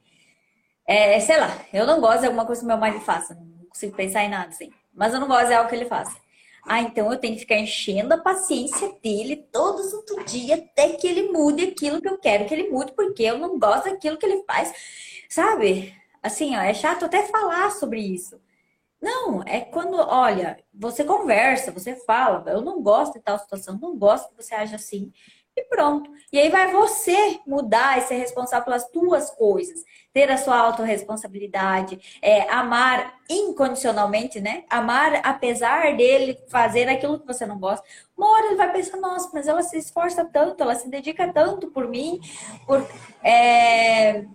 É, 0.86 1.20
sei 1.20 1.40
lá, 1.40 1.50
eu 1.72 1.86
não 1.86 2.02
gosto 2.02 2.22
de 2.22 2.26
alguma 2.28 2.46
coisa 2.46 2.62
que 2.62 2.68
meu 2.68 2.78
marido 2.78 3.02
faça. 3.02 3.36
Não 3.36 3.66
consigo 3.68 3.96
pensar 3.96 4.24
em 4.24 4.30
nada, 4.30 4.50
assim. 4.50 4.72
Mas 4.94 5.14
eu 5.14 5.20
não 5.20 5.28
gosto 5.28 5.48
de 5.48 5.54
algo 5.54 5.70
que 5.70 5.76
ele 5.76 5.86
faça. 5.86 6.16
Ah, 6.66 6.80
então 6.82 7.12
eu 7.12 7.20
tenho 7.20 7.34
que 7.34 7.42
ficar 7.42 7.58
enchendo 7.58 8.14
a 8.14 8.18
paciência 8.18 8.90
dele 9.02 9.36
todo 9.52 9.84
santo 9.84 10.24
dia 10.24 10.56
até 10.56 10.90
que 10.94 11.06
ele 11.08 11.32
mude 11.32 11.66
aquilo 11.66 12.02
que 12.02 12.08
eu 12.08 12.18
quero 12.18 12.46
que 12.46 12.54
ele 12.54 12.70
mude, 12.70 12.94
porque 12.94 13.24
eu 13.24 13.38
não 13.38 13.60
gosto 13.60 13.90
daquilo 13.90 14.18
que 14.18 14.26
ele 14.26 14.44
faz. 14.48 14.74
Sabe? 15.30 15.94
Assim, 16.22 16.56
ó, 16.56 16.62
é 16.62 16.74
chato 16.74 17.06
até 17.06 17.24
falar 17.24 17.70
sobre 17.72 18.00
isso. 18.00 18.40
Não, 19.02 19.44
é 19.46 19.60
quando, 19.60 19.96
olha, 19.98 20.58
você 20.74 21.04
conversa, 21.04 21.72
você 21.72 21.96
fala, 22.06 22.50
eu 22.50 22.62
não 22.62 22.82
gosto 22.82 23.16
de 23.16 23.20
tal 23.20 23.38
situação, 23.38 23.78
não 23.78 23.98
gosto 23.98 24.30
que 24.30 24.42
você 24.42 24.56
age 24.56 24.76
assim, 24.76 25.12
e 25.56 25.64
pronto. 25.66 26.10
E 26.32 26.39
aí 26.39 26.49
vai 26.49 26.72
você 26.72 27.39
mudar 27.45 27.97
e 27.97 28.01
ser 28.01 28.16
responsável 28.16 28.66
pelas 28.66 28.89
tuas 28.89 29.30
coisas, 29.30 29.84
ter 30.12 30.32
a 30.32 30.38
sua 30.38 30.58
autorresponsabilidade, 30.58 32.20
é, 32.22 32.49
amar 32.49 33.20
incondicionalmente, 33.30 34.41
né? 34.41 34.64
Amar 34.70 35.22
apesar 35.24 35.95
dele 35.95 36.39
fazer 36.49 36.89
aquilo 36.89 37.20
que 37.20 37.28
você 37.28 37.45
não 37.45 37.60
gosta. 37.60 37.86
Uma 38.18 38.32
hora 38.32 38.47
ele 38.47 38.56
vai 38.56 38.72
pensar, 38.72 38.97
nossa, 38.97 39.30
mas 39.34 39.47
ela 39.47 39.62
se 39.62 39.78
esforça 39.78 40.26
tanto, 40.26 40.64
ela 40.64 40.76
se 40.76 40.89
dedica 40.89 41.32
tanto 41.32 41.68
por 41.68 41.88
mim, 41.88 42.20
por 42.66 42.86
é, 43.24 44.26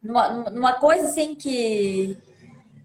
numa, 0.00 0.50
numa 0.50 0.74
coisa 0.74 1.06
assim 1.06 1.34
que 1.34 2.16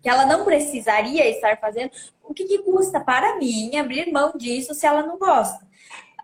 que 0.01 0.09
ela 0.09 0.26
não 0.26 0.45
precisaria 0.45 1.30
estar 1.30 1.59
fazendo, 1.59 1.91
o 2.24 2.34
que, 2.34 2.45
que 2.45 2.59
custa 2.59 2.99
para 3.01 3.38
mim 3.38 3.76
abrir 3.76 4.11
mão 4.11 4.32
disso 4.36 4.74
se 4.74 4.86
ela 4.86 5.03
não 5.03 5.17
gosta? 5.17 5.67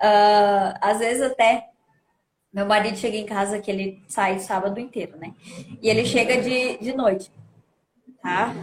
Ah, 0.07 0.77
às 0.81 0.99
vezes 0.99 1.23
até 1.23 1.69
meu 2.53 2.65
marido 2.65 2.95
chega 2.95 3.17
em 3.17 3.25
casa 3.25 3.59
que 3.59 3.71
ele 3.71 4.03
sai 4.07 4.37
sábado 4.39 4.79
inteiro, 4.79 5.17
né? 5.17 5.33
E 5.81 5.89
ele 5.89 6.05
chega 6.05 6.39
de, 6.39 6.77
de 6.77 6.93
noite, 6.93 7.31
tá? 8.21 8.53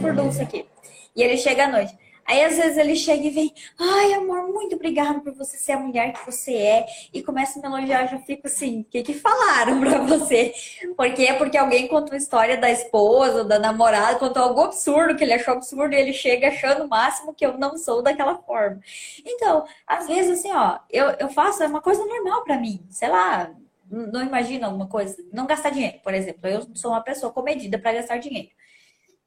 Furdunço 0.00 0.42
aqui. 0.42 0.66
E 1.14 1.22
ele 1.22 1.36
chega 1.36 1.66
à 1.66 1.68
noite. 1.68 1.96
Aí 2.28 2.44
às 2.44 2.56
vezes 2.56 2.76
ele 2.76 2.94
chega 2.94 3.26
e 3.26 3.30
vem, 3.30 3.54
ai 3.78 4.12
amor, 4.12 4.46
muito 4.52 4.76
obrigado 4.76 5.22
por 5.22 5.32
você 5.32 5.56
ser 5.56 5.72
a 5.72 5.78
mulher 5.78 6.12
que 6.12 6.26
você 6.26 6.52
é. 6.52 6.86
E 7.10 7.22
começa 7.22 7.58
a 7.58 7.62
me 7.62 7.68
elogiar, 7.74 8.02
eu 8.02 8.08
já 8.08 8.18
fico 8.18 8.46
assim, 8.46 8.80
o 8.80 8.84
que 8.84 9.02
que 9.02 9.14
falaram 9.14 9.80
pra 9.80 9.98
você? 10.00 10.52
Porque 10.94 11.22
é 11.22 11.32
porque 11.32 11.56
alguém 11.56 11.88
contou 11.88 12.12
a 12.12 12.18
história 12.18 12.58
da 12.58 12.70
esposa, 12.70 13.44
da 13.44 13.58
namorada, 13.58 14.18
contou 14.18 14.42
algo 14.42 14.60
absurdo 14.60 15.16
que 15.16 15.24
ele 15.24 15.32
achou 15.32 15.54
absurdo 15.54 15.94
e 15.94 15.98
ele 15.98 16.12
chega 16.12 16.48
achando 16.48 16.84
o 16.84 16.88
máximo 16.88 17.32
que 17.32 17.46
eu 17.46 17.56
não 17.56 17.78
sou 17.78 18.02
daquela 18.02 18.36
forma. 18.42 18.78
Então, 19.24 19.64
às 19.86 20.06
vezes 20.06 20.38
assim, 20.38 20.52
ó, 20.52 20.78
eu, 20.90 21.06
eu 21.18 21.30
faço, 21.30 21.62
é 21.62 21.66
uma 21.66 21.80
coisa 21.80 22.04
normal 22.04 22.44
para 22.44 22.58
mim, 22.58 22.84
sei 22.90 23.08
lá, 23.08 23.50
não 23.90 24.22
imagina 24.22 24.68
uma 24.68 24.86
coisa, 24.86 25.16
não 25.32 25.46
gastar 25.46 25.70
dinheiro, 25.70 25.98
por 26.04 26.12
exemplo. 26.12 26.46
Eu 26.46 26.68
sou 26.74 26.90
uma 26.90 27.00
pessoa 27.00 27.32
comedida 27.32 27.78
para 27.78 27.94
gastar 27.94 28.18
dinheiro. 28.18 28.50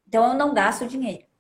Então 0.08 0.28
eu 0.28 0.34
não 0.36 0.54
gasto 0.54 0.86
dinheiro. 0.86 1.31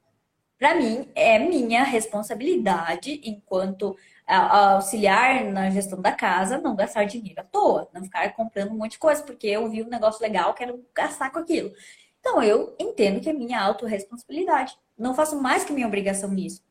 Para 0.61 0.75
mim, 0.75 1.09
é 1.15 1.39
minha 1.39 1.81
responsabilidade, 1.83 3.19
enquanto 3.23 3.97
auxiliar 4.27 5.43
na 5.45 5.71
gestão 5.71 5.99
da 5.99 6.11
casa, 6.11 6.59
não 6.59 6.75
gastar 6.75 7.03
dinheiro 7.05 7.41
à 7.41 7.43
toa, 7.43 7.89
não 7.91 8.03
ficar 8.03 8.31
comprando 8.35 8.69
um 8.71 8.77
monte 8.77 8.91
de 8.91 8.99
coisa, 8.99 9.23
porque 9.23 9.47
eu 9.47 9.67
vi 9.71 9.81
um 9.81 9.89
negócio 9.89 10.21
legal, 10.21 10.53
quero 10.53 10.85
gastar 10.93 11.31
com 11.31 11.39
aquilo. 11.39 11.71
Então, 12.19 12.43
eu 12.43 12.75
entendo 12.79 13.19
que 13.19 13.27
é 13.27 13.33
minha 13.33 13.59
autorresponsabilidade. 13.59 14.77
Não 14.95 15.15
faço 15.15 15.41
mais 15.41 15.63
que 15.63 15.73
minha 15.73 15.87
obrigação 15.87 16.29
nisso. 16.29 16.61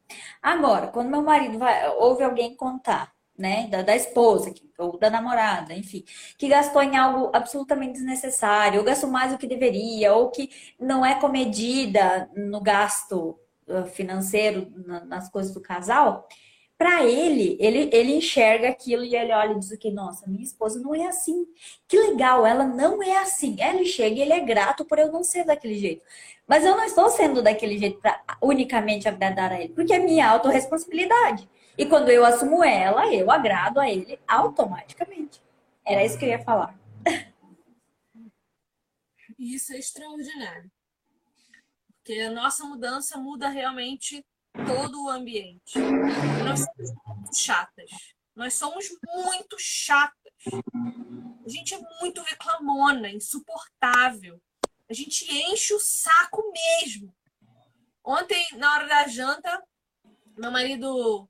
Agora, 0.41 0.87
quando 0.87 1.11
meu 1.11 1.23
marido 1.23 1.59
vai, 1.59 1.89
ouve 1.97 2.23
alguém 2.23 2.55
contar, 2.55 3.13
né, 3.37 3.67
da, 3.67 3.83
da 3.83 3.97
esposa, 3.97 4.55
ou 4.79 5.01
da 5.01 5.11
namorada, 5.11 5.75
enfim, 5.75 6.05
que 6.39 6.47
gastou 6.47 6.81
em 6.81 6.97
algo 6.97 7.33
absolutamente 7.35 7.95
desnecessário, 7.95 8.79
ou 8.79 8.87
gastou 8.87 9.11
mais 9.11 9.33
do 9.33 9.39
que 9.39 9.49
deveria, 9.49 10.15
ou 10.15 10.31
que 10.31 10.49
não 10.79 11.05
é 11.05 11.19
comedida 11.19 12.31
no 12.37 12.61
gasto 12.61 13.37
financeiro 13.87 14.73
nas 15.07 15.29
coisas 15.31 15.53
do 15.53 15.61
casal, 15.61 16.29
para 16.81 17.05
ele, 17.05 17.59
ele, 17.61 17.91
ele 17.93 18.17
enxerga 18.17 18.71
aquilo 18.71 19.05
e 19.05 19.15
ele 19.15 19.33
olha 19.35 19.53
e 19.53 19.59
diz 19.59 19.77
que, 19.77 19.91
nossa, 19.91 20.27
minha 20.27 20.43
esposa 20.43 20.81
não 20.81 20.95
é 20.95 21.07
assim. 21.09 21.47
Que 21.87 21.99
legal, 21.99 22.47
ela 22.47 22.65
não 22.65 23.03
é 23.03 23.19
assim. 23.19 23.55
Ele 23.61 23.85
chega 23.85 24.17
e 24.17 24.23
ele 24.23 24.33
é 24.33 24.41
grato 24.41 24.83
por 24.87 24.99
eu 24.99 25.13
não 25.13 25.23
ser 25.23 25.45
daquele 25.45 25.75
jeito. 25.75 26.03
Mas 26.47 26.65
eu 26.65 26.75
não 26.75 26.83
estou 26.83 27.11
sendo 27.11 27.43
daquele 27.43 27.77
jeito 27.77 28.01
para 28.01 28.19
unicamente 28.41 29.07
agradar 29.07 29.53
a 29.53 29.61
ele, 29.61 29.75
porque 29.75 29.93
é 29.93 29.99
minha 29.99 30.27
autorresponsabilidade. 30.31 31.47
E 31.77 31.85
quando 31.85 32.09
eu 32.09 32.25
assumo 32.25 32.65
ela, 32.65 33.13
eu 33.13 33.31
agrado 33.31 33.79
a 33.79 33.87
ele 33.87 34.19
automaticamente. 34.27 35.41
Era 35.85 36.03
isso 36.03 36.19
que 36.19 36.25
eu 36.25 36.31
ia 36.31 36.39
falar. 36.39 36.75
Isso 39.39 39.75
é 39.75 39.79
extraordinário. 39.79 40.71
Porque 42.03 42.21
a 42.21 42.31
nossa 42.31 42.65
mudança 42.65 43.19
muda 43.19 43.49
realmente 43.49 44.25
todo 44.67 45.05
o 45.05 45.11
ambiente. 45.11 45.79
Nós 45.79 46.61
somos 46.61 46.91
muito 47.07 47.37
chatas. 47.37 47.91
Nós 48.35 48.55
somos 48.55 48.89
muito 49.15 49.57
chatas. 49.59 50.33
A 51.45 51.49
gente 51.49 51.75
é 51.75 51.81
muito 52.01 52.23
reclamona, 52.23 53.11
insuportável. 53.11 54.41
A 54.89 54.95
gente 54.95 55.31
enche 55.31 55.75
o 55.75 55.81
saco 55.81 56.43
mesmo. 56.53 57.15
Ontem, 58.03 58.45
na 58.57 58.75
hora 58.75 58.89
da 58.89 59.07
janta, 59.07 59.63
meu 60.37 60.51
marido 60.51 61.29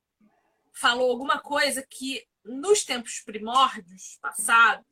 falou 0.73 1.11
alguma 1.11 1.41
coisa 1.41 1.85
que 1.87 2.27
nos 2.45 2.85
tempos 2.85 3.21
primórdios 3.21 4.19
passados 4.23 4.87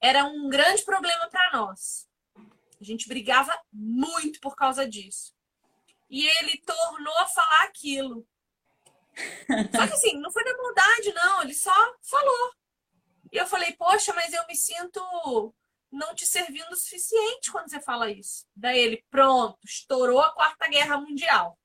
era 0.00 0.24
um 0.26 0.48
grande 0.48 0.82
problema 0.82 1.28
para 1.30 1.52
nós. 1.52 2.06
A 2.80 2.84
gente 2.84 3.08
brigava 3.08 3.58
muito 3.72 4.40
por 4.40 4.54
causa 4.56 4.88
disso. 4.88 5.34
E 6.10 6.26
ele 6.26 6.58
tornou 6.58 7.16
a 7.18 7.26
falar 7.26 7.64
aquilo. 7.64 8.26
Só 9.74 9.86
que 9.86 9.92
assim, 9.94 10.18
não 10.18 10.30
foi 10.30 10.44
na 10.44 10.56
maldade, 10.56 11.12
não. 11.12 11.42
Ele 11.42 11.54
só 11.54 11.72
falou. 12.02 12.52
E 13.32 13.36
eu 13.36 13.46
falei, 13.46 13.72
poxa, 13.72 14.12
mas 14.12 14.32
eu 14.32 14.46
me 14.46 14.54
sinto 14.54 15.00
não 15.90 16.14
te 16.14 16.26
servindo 16.26 16.70
o 16.72 16.76
suficiente 16.76 17.50
quando 17.50 17.70
você 17.70 17.80
fala 17.80 18.10
isso. 18.10 18.46
Daí 18.54 18.78
ele, 18.78 19.04
pronto, 19.10 19.58
estourou 19.64 20.20
a 20.20 20.32
Quarta 20.32 20.68
Guerra 20.68 20.98
Mundial. 20.98 21.58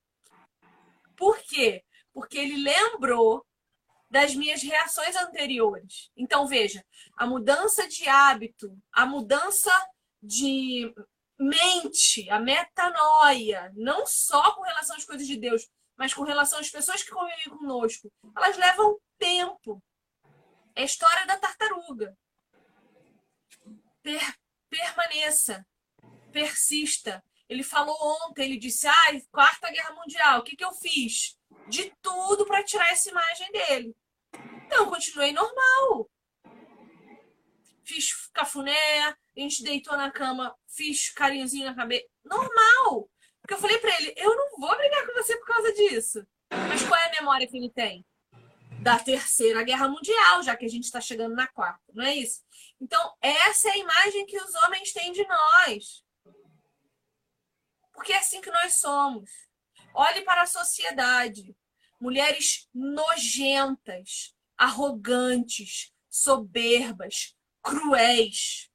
Por 1.16 1.38
quê? 1.42 1.84
Porque 2.12 2.38
ele 2.38 2.56
lembrou 2.56 3.44
das 4.10 4.34
minhas 4.34 4.62
reações 4.62 5.14
anteriores. 5.16 6.10
Então, 6.16 6.46
veja, 6.46 6.84
a 7.16 7.26
mudança 7.26 7.86
de 7.86 8.08
hábito, 8.08 8.76
a 8.92 9.06
mudança 9.06 9.70
de 10.22 10.92
mente, 11.38 12.28
a 12.28 12.38
metanoia, 12.38 13.72
não 13.74 14.06
só 14.06 14.54
com 14.54 14.62
relação 14.62 14.96
às 14.96 15.04
coisas 15.04 15.26
de 15.26 15.36
Deus, 15.36 15.66
mas 15.96 16.12
com 16.12 16.22
relação 16.22 16.58
às 16.58 16.70
pessoas 16.70 17.02
que 17.02 17.10
convivem 17.10 17.48
conosco, 17.58 18.12
elas 18.36 18.56
levam 18.56 18.98
tempo. 19.18 19.82
É 20.74 20.82
a 20.82 20.84
história 20.84 21.26
da 21.26 21.38
tartaruga. 21.38 22.16
Per 24.02 24.34
permaneça, 24.70 25.66
persista. 26.32 27.22
Ele 27.48 27.64
falou 27.64 27.96
ontem, 28.00 28.44
ele 28.44 28.56
disse: 28.56 28.86
ai, 28.86 29.20
quarta 29.32 29.70
guerra 29.70 29.92
mundial, 29.94 30.40
o 30.40 30.42
que, 30.44 30.56
que 30.56 30.64
eu 30.64 30.72
fiz? 30.72 31.36
De 31.68 31.92
tudo 32.00 32.46
para 32.46 32.64
tirar 32.64 32.90
essa 32.92 33.10
imagem 33.10 33.50
dele. 33.50 33.96
Então, 34.66 34.88
continuei 34.88 35.32
normal. 35.32 36.08
Fiz 37.84 38.28
cafuné, 38.32 39.16
a 39.40 39.48
gente 39.48 39.62
deitou 39.62 39.96
na 39.96 40.10
cama, 40.10 40.54
fiz 40.68 41.10
carinhozinho 41.10 41.66
na 41.66 41.74
cabeça. 41.74 42.06
Normal! 42.24 43.10
Porque 43.40 43.54
eu 43.54 43.58
falei 43.58 43.78
pra 43.78 43.94
ele, 44.00 44.14
eu 44.16 44.36
não 44.36 44.58
vou 44.58 44.76
brigar 44.76 45.06
com 45.06 45.14
você 45.14 45.36
por 45.36 45.46
causa 45.46 45.72
disso. 45.72 46.26
Mas 46.50 46.82
qual 46.82 46.98
é 47.00 47.08
a 47.08 47.20
memória 47.20 47.46
que 47.46 47.56
ele 47.56 47.70
tem? 47.70 48.04
Da 48.82 48.98
terceira 48.98 49.62
guerra 49.62 49.88
mundial, 49.88 50.42
já 50.42 50.56
que 50.56 50.64
a 50.64 50.68
gente 50.68 50.84
está 50.84 51.00
chegando 51.00 51.34
na 51.34 51.46
quarta, 51.46 51.80
não 51.92 52.04
é 52.04 52.14
isso? 52.14 52.42
Então, 52.80 53.14
essa 53.20 53.68
é 53.68 53.72
a 53.72 53.78
imagem 53.78 54.26
que 54.26 54.40
os 54.40 54.54
homens 54.54 54.92
têm 54.92 55.12
de 55.12 55.26
nós. 55.26 56.04
Porque 57.92 58.12
é 58.12 58.18
assim 58.18 58.40
que 58.40 58.50
nós 58.50 58.76
somos. 58.76 59.30
Olhe 59.94 60.22
para 60.22 60.42
a 60.42 60.46
sociedade. 60.46 61.54
Mulheres 62.00 62.68
nojentas, 62.72 64.34
arrogantes, 64.56 65.92
soberbas, 66.08 67.36
cruéis. 67.62 68.69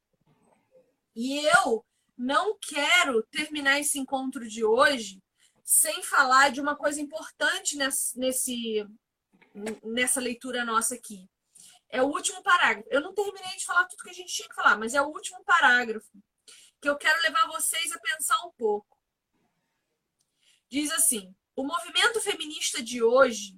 E 1.15 1.39
eu 1.45 1.85
não 2.17 2.57
quero 2.59 3.23
terminar 3.23 3.79
esse 3.79 3.97
encontro 3.97 4.47
de 4.47 4.63
hoje 4.63 5.21
sem 5.63 6.03
falar 6.03 6.51
de 6.51 6.61
uma 6.61 6.75
coisa 6.75 7.01
importante 7.01 7.77
nesse, 7.77 8.85
nessa 9.83 10.19
leitura 10.19 10.65
nossa 10.65 10.95
aqui. 10.95 11.27
É 11.89 12.01
o 12.03 12.07
último 12.07 12.43
parágrafo. 12.43 12.87
Eu 12.91 13.01
não 13.01 13.13
terminei 13.13 13.55
de 13.57 13.65
falar 13.65 13.85
tudo 13.85 14.03
que 14.03 14.09
a 14.09 14.13
gente 14.13 14.33
tinha 14.33 14.49
que 14.49 14.55
falar, 14.55 14.77
mas 14.77 14.93
é 14.93 15.01
o 15.01 15.07
último 15.07 15.43
parágrafo 15.43 16.11
que 16.81 16.89
eu 16.89 16.97
quero 16.97 17.21
levar 17.21 17.47
vocês 17.47 17.91
a 17.91 17.99
pensar 17.99 18.37
um 18.45 18.51
pouco. 18.51 18.95
Diz 20.69 20.91
assim: 20.91 21.33
o 21.55 21.63
movimento 21.63 22.19
feminista 22.21 22.83
de 22.83 23.01
hoje 23.01 23.57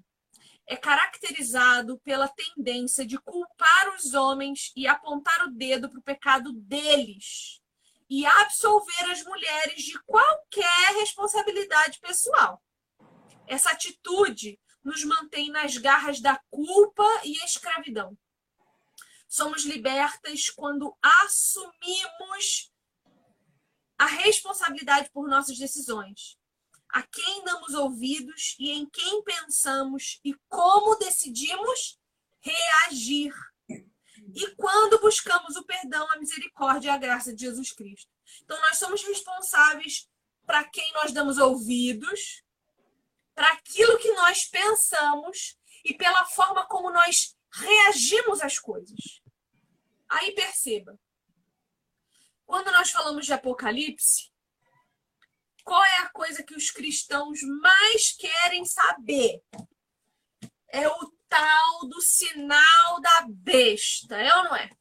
é 0.68 0.76
caracterizado 0.76 1.98
pela 2.00 2.28
tendência 2.28 3.06
de 3.06 3.18
culpar 3.18 3.96
os 3.96 4.14
homens 4.14 4.74
e 4.76 4.86
apontar 4.86 5.48
o 5.48 5.52
dedo 5.52 5.90
para 5.90 6.00
o 6.00 6.04
pecado 6.04 6.52
deles 6.52 7.62
e 8.10 8.26
absolver 8.26 9.12
as 9.12 9.24
mulheres 9.24 9.84
de 9.84 9.98
qualquer 10.04 10.94
responsabilidade 11.00 12.00
pessoal. 12.00 12.62
Essa 13.48 13.72
atitude 13.72 14.60
nos 14.84 15.06
mantém 15.06 15.50
nas 15.50 15.78
garras 15.78 16.20
da 16.20 16.38
culpa 16.50 17.08
e 17.24 17.44
escravidão. 17.46 18.18
Somos 19.28 19.64
libertas 19.64 20.50
quando 20.50 20.96
assumimos 21.02 22.72
a 23.98 24.06
responsabilidade 24.06 25.10
por 25.12 25.28
nossas 25.28 25.58
decisões 25.58 26.37
a 26.90 27.04
quem 27.04 27.44
damos 27.44 27.74
ouvidos 27.74 28.56
e 28.60 28.72
em 28.72 28.90
quem 28.90 29.24
pensamos 29.24 30.20
e 30.24 30.34
como 30.48 30.96
decidimos 30.96 32.00
reagir. 32.40 33.34
E 34.36 34.56
quando 34.56 35.00
buscamos 35.00 35.56
o 35.56 35.66
perdão, 35.66 36.08
a 36.12 36.20
misericórdia 36.20 36.90
e 36.90 36.92
a 36.92 36.98
graça 36.98 37.34
de 37.34 37.42
Jesus 37.42 37.72
Cristo. 37.72 38.10
Então, 38.44 38.60
nós 38.62 38.78
somos 38.78 39.04
responsáveis 39.04 40.10
para 40.46 40.64
quem 40.64 40.92
nós 40.94 41.12
damos 41.12 41.38
ouvidos, 41.38 42.44
para 43.36 43.52
aquilo 43.54 43.98
que 44.00 44.12
nós 44.14 44.46
pensamos 44.46 45.58
e 45.84 45.94
pela 45.94 46.26
forma 46.26 46.66
como 46.68 46.92
nós 46.92 47.36
reagimos 47.52 48.42
às 48.42 48.58
coisas. 48.58 49.22
Aí 50.10 50.34
perceba, 50.34 50.98
quando 52.46 52.72
nós 52.72 52.92
falamos 52.92 53.26
de 53.26 53.34
Apocalipse, 53.34 54.32
qual 55.68 55.84
é 55.84 55.98
a 55.98 56.10
coisa 56.10 56.42
que 56.42 56.56
os 56.56 56.72
cristãos 56.72 57.42
mais 57.62 58.14
querem 58.14 58.64
saber? 58.64 59.44
É 60.70 60.88
o 60.88 61.12
tal 61.28 61.90
do 61.90 62.02
sinal 62.02 63.02
da 63.02 63.26
besta, 63.28 64.16
é 64.16 64.34
ou 64.38 64.44
não 64.46 64.56
é? 64.56 64.72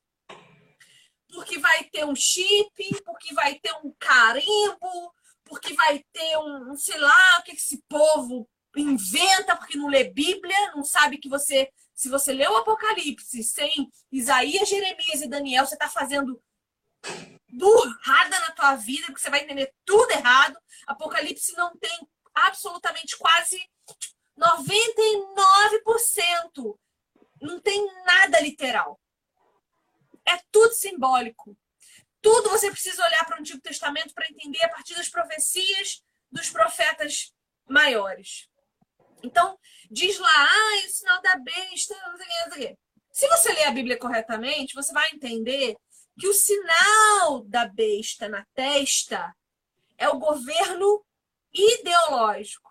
Porque 1.29 1.59
vai 1.59 1.83
ter 1.91 2.07
um 2.07 2.15
chip, 2.15 3.03
porque 3.05 3.35
vai 3.35 3.57
ter 3.57 3.73
um 3.83 3.93
carimbo, 3.99 5.13
porque 5.45 5.75
vai 5.75 6.05
ter 6.13 6.39
um, 6.39 6.77
sei 6.77 6.99
lá, 6.99 7.41
o 7.41 7.43
que 7.43 7.57
esse 7.57 7.83
povo 7.89 8.49
inventa 8.77 9.57
porque 9.57 9.77
não 9.77 9.89
lê 9.89 10.05
Bíblia, 10.05 10.71
não 10.71 10.85
sabe 10.85 11.19
que 11.19 11.29
você, 11.29 11.69
se 11.97 12.09
você 12.09 12.33
lê 12.33 12.47
o 12.47 12.59
Apocalipse 12.59 13.43
sem 13.43 13.91
Isaías, 14.13 14.69
Jeremias 14.69 15.21
e 15.21 15.29
Daniel, 15.29 15.67
você 15.67 15.75
está 15.75 15.89
fazendo 15.89 16.41
burrada 17.57 18.39
na 18.41 18.51
tua 18.51 18.75
vida, 18.77 19.07
porque 19.07 19.21
você 19.21 19.31
vai 19.31 19.43
entender 19.43 19.73
tudo 19.85 20.11
errado. 20.11 20.59
Apocalipse 20.87 21.57
não 21.57 21.75
tem 21.77 22.09
absolutamente 22.35 23.17
quase 23.17 23.59
99%. 24.39 26.79
Não 27.41 27.59
tem 27.61 27.87
nada 28.05 28.41
literal. 28.41 29.01
É 30.27 30.39
tudo 30.53 30.75
simbólico. 30.75 31.57
Tudo 32.21 32.51
você 32.51 32.71
precisa 32.71 33.03
olhar 33.05 33.25
para 33.25 33.37
o 33.37 33.41
Antigo 33.41 33.61
Testamento 33.61 34.13
para 34.13 34.29
entender 34.29 34.63
a 34.65 34.69
partir 34.69 34.95
das 34.95 35.09
profecias 35.09 36.03
dos 36.31 36.51
profetas 36.51 37.33
maiores. 37.69 38.49
Então, 39.23 39.59
diz 39.91 40.19
lá, 40.19 40.29
ah, 40.29 40.85
o 40.85 40.91
sinal 40.91 41.23
da 41.23 41.37
besta, 41.37 41.95
não 42.09 42.19
sei 42.19 42.27
o 42.27 42.49
não 42.49 42.53
sei 42.53 42.65
o 42.65 42.69
que. 42.69 42.79
Se 43.13 43.27
você 43.29 43.53
ler 43.53 43.65
a 43.65 43.71
Bíblia 43.71 43.99
corretamente, 43.99 44.75
você 44.75 44.93
vai 44.93 45.09
entender 45.13 45.77
que 46.19 46.29
o 46.29 46.35
sinal 46.35 47.43
da 47.45 47.67
besta 47.67 48.29
na 48.29 48.45
testa 48.55 49.35
é 49.99 50.09
o 50.09 50.19
governo 50.19 51.05
ideológico. 51.53 52.67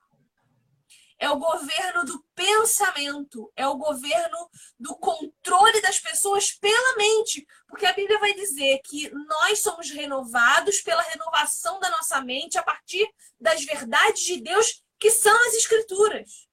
É 1.18 1.30
o 1.30 1.38
governo 1.38 2.04
do 2.04 2.22
pensamento, 2.36 3.52
é 3.56 3.66
o 3.66 3.78
governo 3.78 4.50
do 4.78 4.96
controle 4.98 5.82
das 5.82 5.98
pessoas 5.98 6.52
pela 6.52 6.98
mente. 6.98 7.48
Porque 7.70 7.86
a 7.86 7.94
Bíblia 7.94 8.20
vai 8.20 8.34
dizer 8.34 8.82
que 8.84 9.10
nós 9.10 9.60
somos 9.60 9.90
renovados 9.90 10.82
pela 10.82 11.02
renovação 11.04 11.80
da 11.80 11.90
nossa 11.90 12.20
mente 12.22 12.58
a 12.58 12.64
partir 12.64 13.08
das 13.40 13.64
verdades 13.64 14.24
de 14.24 14.42
Deus, 14.42 14.84
que 15.00 15.10
são 15.10 15.36
as 15.48 15.54
Escrituras. 15.54 16.48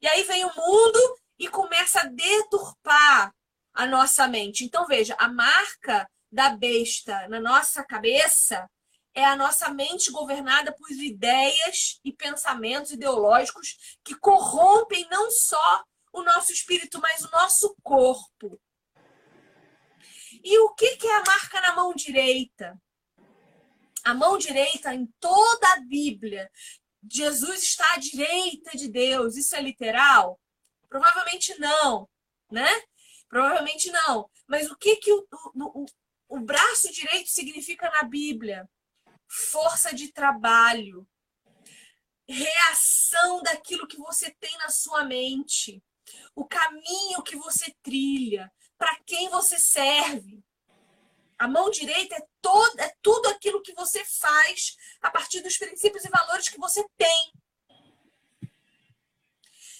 E 0.00 0.08
aí 0.08 0.22
vem 0.24 0.44
o 0.44 0.56
mundo 0.56 1.20
e 1.38 1.48
começa 1.48 2.00
a 2.00 2.06
deturpar 2.06 3.34
a 3.74 3.86
nossa 3.86 4.28
mente. 4.28 4.64
Então, 4.64 4.86
veja, 4.86 5.14
a 5.18 5.28
marca 5.28 6.08
da 6.30 6.50
besta 6.50 7.28
na 7.28 7.40
nossa 7.40 7.84
cabeça 7.84 8.68
é 9.14 9.24
a 9.24 9.36
nossa 9.36 9.68
mente 9.68 10.10
governada 10.10 10.72
por 10.72 10.90
ideias 10.90 12.00
e 12.02 12.12
pensamentos 12.12 12.92
ideológicos 12.92 13.98
que 14.02 14.14
corrompem 14.14 15.06
não 15.10 15.30
só 15.30 15.84
o 16.12 16.22
nosso 16.22 16.52
espírito, 16.52 17.00
mas 17.00 17.22
o 17.22 17.30
nosso 17.30 17.76
corpo. 17.82 18.60
E 20.42 20.58
o 20.58 20.74
que 20.74 20.98
é 21.06 21.16
a 21.16 21.24
marca 21.24 21.60
na 21.60 21.74
mão 21.74 21.94
direita? 21.94 22.80
A 24.04 24.14
mão 24.14 24.36
direita, 24.38 24.92
em 24.94 25.06
toda 25.20 25.72
a 25.74 25.80
Bíblia, 25.80 26.50
Jesus 27.10 27.62
está 27.62 27.94
à 27.94 27.98
direita 27.98 28.76
de 28.76 28.88
Deus. 28.88 29.36
Isso 29.36 29.54
é 29.54 29.60
literal? 29.60 30.40
Provavelmente 30.88 31.58
não, 31.58 32.08
né? 32.50 32.68
Provavelmente 33.32 33.90
não. 33.90 34.28
Mas 34.46 34.70
o 34.70 34.76
que, 34.76 34.96
que 34.96 35.10
o, 35.10 35.26
o, 35.54 35.86
o 36.28 36.40
braço 36.40 36.92
direito 36.92 37.30
significa 37.30 37.88
na 37.88 38.02
Bíblia? 38.02 38.68
Força 39.26 39.94
de 39.94 40.12
trabalho, 40.12 41.08
reação 42.28 43.42
daquilo 43.42 43.88
que 43.88 43.96
você 43.96 44.30
tem 44.38 44.54
na 44.58 44.68
sua 44.68 45.04
mente, 45.04 45.82
o 46.34 46.44
caminho 46.44 47.22
que 47.22 47.34
você 47.34 47.74
trilha, 47.82 48.52
para 48.76 48.94
quem 49.06 49.30
você 49.30 49.58
serve. 49.58 50.44
A 51.38 51.48
mão 51.48 51.70
direita 51.70 52.14
é, 52.14 52.26
toda, 52.42 52.84
é 52.84 52.94
tudo 53.00 53.30
aquilo 53.30 53.62
que 53.62 53.72
você 53.72 54.04
faz 54.04 54.76
a 55.00 55.10
partir 55.10 55.40
dos 55.40 55.56
princípios 55.56 56.04
e 56.04 56.10
valores 56.10 56.50
que 56.50 56.60
você 56.60 56.86
tem. 56.98 57.32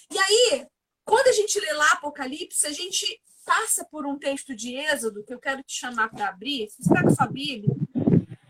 E 0.09 0.17
aí, 0.17 0.67
quando 1.05 1.27
a 1.27 1.31
gente 1.31 1.59
lê 1.59 1.73
lá 1.73 1.91
Apocalipse, 1.91 2.65
a 2.65 2.71
gente 2.71 3.21
passa 3.45 3.85
por 3.85 4.05
um 4.05 4.17
texto 4.17 4.55
de 4.55 4.75
Êxodo 4.75 5.23
que 5.23 5.33
eu 5.33 5.39
quero 5.39 5.61
te 5.63 5.75
chamar 5.75 6.09
para 6.09 6.29
abrir. 6.29 6.69
Se 6.69 6.77
você 6.77 6.93
está 6.93 7.03
com 7.03 7.15
sua 7.15 7.27
Bíblia, 7.27 7.75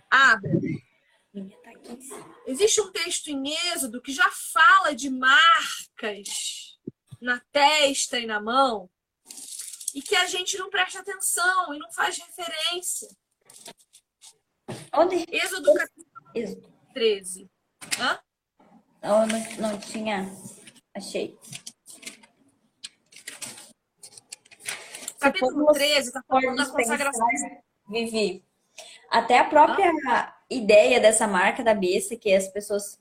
abra. 0.10 0.52
Existe 2.46 2.82
um 2.82 2.92
texto 2.92 3.28
em 3.30 3.56
Êxodo 3.72 4.02
que 4.02 4.14
já 4.14 4.30
fala 4.54 4.94
de 4.94 5.10
marcas 5.10 6.78
na 7.20 7.40
testa 7.52 8.20
e 8.20 8.26
na 8.26 8.40
mão 8.40 8.90
e 9.96 10.02
que 10.02 10.16
a 10.16 10.28
gente 10.28 10.58
não 10.58 10.70
presta 10.70 11.00
atenção 11.00 11.74
e 11.74 11.80
não 11.80 11.92
faz 11.92 12.18
referência. 12.18 13.08
Onde? 14.94 15.26
Êxodo 15.32 15.74
capítulo 15.74 16.32
Êxodo. 16.36 16.74
13. 16.94 17.50
Hã? 18.00 18.20
Não, 19.02 19.28
não, 19.28 19.58
não 19.58 19.80
tinha. 19.80 20.32
Achei. 20.94 21.38
Capítulo 25.24 25.72
13 25.72 26.08
está 26.08 26.24
falando 26.28 26.58
da 26.58 26.66
consagração. 26.66 27.28
Vivi. 27.88 28.44
Até 29.10 29.40
a 29.40 29.46
própria 29.46 29.92
ah. 30.08 30.36
ideia 30.50 31.00
dessa 31.00 31.28
marca 31.28 31.64
da 31.64 31.74
besta, 31.74 32.16
que 32.16 32.34
as 32.34 32.48
pessoas 32.48 33.00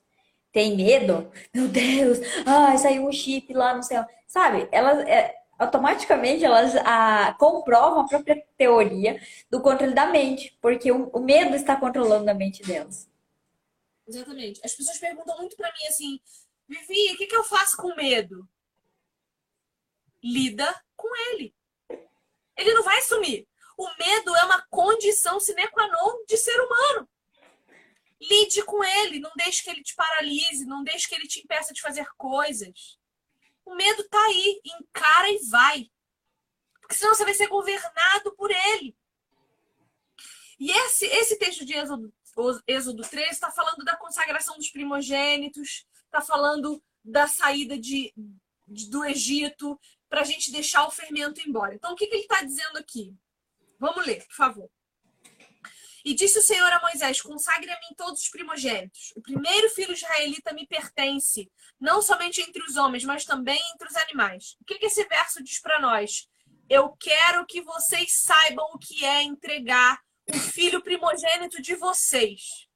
têm 0.53 0.77
medo. 0.77 1.31
Meu 1.55 1.69
Deus, 1.69 2.19
ai, 2.47 2.79
saiu 2.79 3.07
um 3.07 3.13
chip 3.13 3.53
lá 3.53 3.75
no 3.75 3.83
céu. 3.83 4.05
Sabe? 4.27 4.69
Elas 4.71 4.99
é, 5.07 5.35
automaticamente 5.59 6.45
elas 6.45 6.75
a, 6.77 7.35
comprovam 7.39 8.01
a 8.01 8.09
própria 8.09 8.45
teoria 8.57 9.21
do 9.51 9.61
controle 9.61 9.95
da 9.95 10.07
mente, 10.07 10.57
porque 10.61 10.91
o, 10.91 11.09
o 11.09 11.21
medo 11.21 11.55
está 11.55 11.77
controlando 11.77 12.31
a 12.31 12.35
mente 12.35 12.63
delas. 12.63 13.09
Exatamente. 14.07 14.61
As 14.65 14.75
pessoas 14.75 14.99
perguntam 14.99 15.37
muito 15.39 15.57
para 15.57 15.73
mim 15.73 15.87
assim, 15.89 16.21
Vivi, 16.69 17.15
o 17.15 17.17
que, 17.17 17.27
que 17.27 17.37
eu 17.37 17.45
faço 17.45 17.77
com 17.77 17.95
medo? 17.95 18.49
Lida 20.23 20.75
com 20.97 21.09
ele. 21.33 21.55
Ele 22.57 22.75
não 22.75 22.83
vai 22.83 23.01
sumir. 23.03 23.47
O 23.77 23.89
medo 23.99 24.37
é 24.37 24.45
uma 24.45 24.65
condição 24.71 25.41
sine 25.41 25.67
qua 25.69 25.87
non 25.89 26.25
de 26.27 26.37
ser 26.37 26.59
humano. 26.61 27.09
Lide 28.21 28.63
com 28.65 28.85
ele, 28.85 29.19
não 29.19 29.33
deixe 29.35 29.63
que 29.63 29.71
ele 29.71 29.83
te 29.83 29.95
paralise, 29.95 30.65
não 30.65 30.85
deixe 30.85 31.09
que 31.09 31.15
ele 31.15 31.27
te 31.27 31.41
impeça 31.41 31.73
de 31.73 31.81
fazer 31.81 32.07
coisas. 32.17 32.99
O 33.65 33.75
medo 33.75 34.09
tá 34.09 34.25
aí, 34.27 34.61
encara 34.65 35.29
e 35.29 35.39
vai. 35.49 35.91
Porque 36.81 36.95
senão 36.95 37.15
você 37.15 37.25
vai 37.25 37.35
ser 37.35 37.49
governado 37.49 38.35
por 38.37 38.51
ele. 38.51 38.97
E 40.59 40.71
esse, 40.71 41.07
esse 41.07 41.37
texto 41.39 41.65
de 41.65 41.75
Êxodo, 41.75 42.13
Êxodo 42.67 43.03
3 43.03 43.31
está 43.31 43.51
falando 43.51 43.85
da 43.85 43.97
consagração 43.97 44.57
dos 44.57 44.71
primogênitos, 44.71 45.87
está 46.05 46.21
falando 46.21 46.81
da 47.05 47.27
saída 47.27 47.77
de, 47.77 48.15
de 48.69 48.89
do 48.89 49.05
Egito, 49.05 49.79
para 50.13 50.21
a 50.21 50.25
gente 50.25 50.53
deixar 50.53 50.87
o 50.87 50.91
fermento 50.91 51.41
embora. 51.41 51.75
Então, 51.75 51.95
o 51.95 51.97
que, 51.97 52.07
que 52.07 52.15
ele 52.15 52.25
está 52.25 52.43
dizendo 52.43 52.77
aqui? 52.77 53.17
Vamos 53.81 54.05
ler, 54.07 54.23
por 54.27 54.35
favor. 54.35 54.71
E 56.05 56.13
disse 56.13 56.39
o 56.39 56.43
Senhor 56.43 56.71
a 56.71 56.83
Moisés: 56.83 57.23
Consagre 57.23 57.71
a 57.71 57.81
mim 57.81 57.97
todos 57.97 58.21
os 58.21 58.29
primogênitos. 58.29 59.15
O 59.17 59.23
primeiro 59.23 59.71
filho 59.71 59.95
israelita 59.95 60.53
me 60.53 60.67
pertence, 60.67 61.51
não 61.81 62.03
somente 62.03 62.43
entre 62.43 62.63
os 62.63 62.77
homens, 62.77 63.05
mas 63.05 63.25
também 63.25 63.59
entre 63.75 63.89
os 63.89 63.97
animais. 63.97 64.55
O 64.61 64.67
que, 64.67 64.79
que 64.79 64.85
esse 64.85 65.03
verso 65.05 65.43
diz 65.43 65.59
para 65.59 65.81
nós? 65.81 66.29
Eu 66.69 66.91
quero 67.01 67.47
que 67.47 67.63
vocês 67.63 68.21
saibam 68.21 68.67
o 68.75 68.79
que 68.79 69.07
é 69.07 69.23
entregar 69.23 69.99
o 70.29 70.39
filho 70.39 70.83
primogênito 70.83 71.63
de 71.63 71.75
vocês 71.75 72.69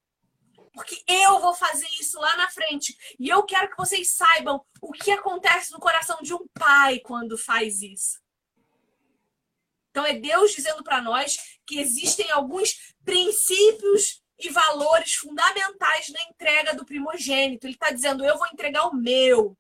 porque 0.77 1.03
eu 1.09 1.41
vou 1.41 1.55
fazer 1.55 1.89
isso 1.99 2.21
lá 2.21 2.37
na 2.37 2.51
frente. 2.51 2.95
E 3.19 3.31
eu 3.31 3.43
quero 3.45 3.71
que 3.71 3.79
vocês 3.79 4.11
saibam 4.11 4.63
o 4.83 4.93
que 4.93 5.11
acontece 5.11 5.73
no 5.73 5.81
coração 5.81 6.19
de 6.21 6.35
um 6.35 6.47
pai 6.49 7.01
quando 7.01 7.39
faz 7.39 7.81
isso. 7.81 8.21
Então 9.89 10.05
é 10.05 10.13
Deus 10.13 10.53
dizendo 10.53 10.85
para 10.85 11.01
nós 11.01 11.39
que 11.67 11.79
existem 11.79 12.31
alguns 12.31 12.95
princípios 13.03 14.23
e 14.39 14.51
valores 14.51 15.15
fundamentais 15.15 16.11
na 16.11 16.23
entrega 16.25 16.75
do 16.75 16.85
primogênito. 16.85 17.67
Ele 17.67 17.73
está 17.73 17.91
dizendo: 17.91 18.23
eu 18.23 18.37
vou 18.37 18.47
entregar 18.49 18.87
o 18.87 18.95
meu. 18.95 19.57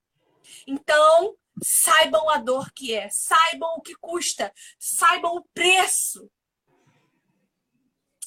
Então, 0.66 1.34
saibam 1.64 2.28
a 2.28 2.36
dor 2.36 2.70
que 2.72 2.94
é, 2.94 3.08
saibam 3.08 3.76
o 3.78 3.80
que 3.80 3.94
custa, 3.94 4.52
saibam 4.78 5.34
o 5.36 5.48
preço. 5.54 6.30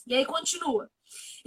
E 0.07 0.15
aí 0.15 0.25
continua. 0.25 0.89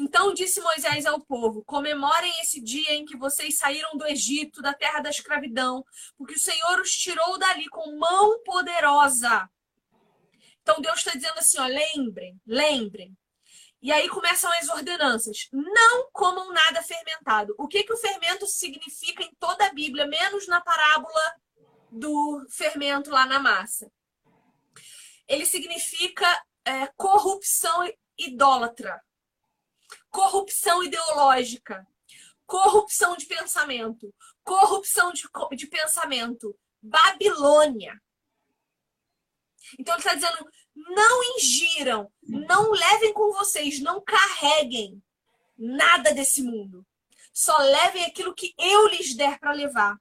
Então 0.03 0.35
disse 0.35 0.61
Moisés 0.61 1.07
ao 1.07 1.21
povo: 1.21 1.63
Comemorem 1.65 2.33
esse 2.41 2.61
dia 2.61 2.93
em 2.93 3.05
que 3.05 3.17
vocês 3.17 3.57
saíram 3.57 3.97
do 3.97 4.05
Egito, 4.05 4.61
da 4.61 4.75
terra 4.75 4.99
da 4.99 5.11
escravidão, 5.11 5.85
porque 6.19 6.35
o 6.35 6.39
Senhor 6.41 6.81
os 6.81 6.91
tirou 6.91 7.39
dali 7.39 7.69
com 7.69 7.97
mão 7.97 8.43
poderosa. 8.43 9.49
Então 10.61 10.81
Deus 10.81 10.99
está 10.99 11.13
dizendo 11.13 11.39
assim: 11.39 11.59
ó, 11.61 11.67
lembrem, 11.67 12.37
lembrem. 12.45 13.17
E 13.81 13.93
aí 13.93 14.09
começam 14.09 14.51
as 14.53 14.69
ordenanças. 14.69 15.49
Não 15.53 16.11
comam 16.13 16.53
nada 16.53 16.83
fermentado. 16.83 17.55
O 17.57 17.69
que, 17.69 17.85
que 17.85 17.93
o 17.93 17.97
fermento 17.97 18.45
significa 18.47 19.23
em 19.23 19.33
toda 19.39 19.67
a 19.67 19.73
Bíblia, 19.73 20.07
menos 20.07 20.49
na 20.49 20.61
parábola 20.61 21.35
do 21.93 22.45
fermento 22.51 23.09
lá 23.09 23.25
na 23.25 23.39
massa? 23.39 23.89
Ele 25.29 25.47
significa 25.47 26.27
é, 26.65 26.89
corrupção 26.97 27.89
idólatra 28.19 29.01
corrupção 30.13 30.85
ideológica, 30.85 31.85
corrupção 32.47 33.17
de 33.17 33.27
pensamento, 33.27 34.15
corrupção 34.45 35.11
de, 35.13 35.23
de 35.57 35.67
pensamento, 35.67 36.57
Babilônia. 36.81 38.01
Então 39.79 39.95
ele 39.95 40.03
está 40.03 40.15
dizendo: 40.15 40.49
não 40.75 41.37
ingiram, 41.37 42.13
não 42.23 42.71
levem 42.71 43.13
com 43.13 43.33
vocês, 43.33 43.81
não 43.81 44.01
carreguem 44.03 45.03
nada 45.57 46.13
desse 46.13 46.43
mundo. 46.43 46.87
Só 47.33 47.57
levem 47.57 48.05
aquilo 48.05 48.35
que 48.35 48.55
eu 48.59 48.89
lhes 48.89 49.15
der 49.17 49.39
para 49.39 49.53
levar. 49.53 49.97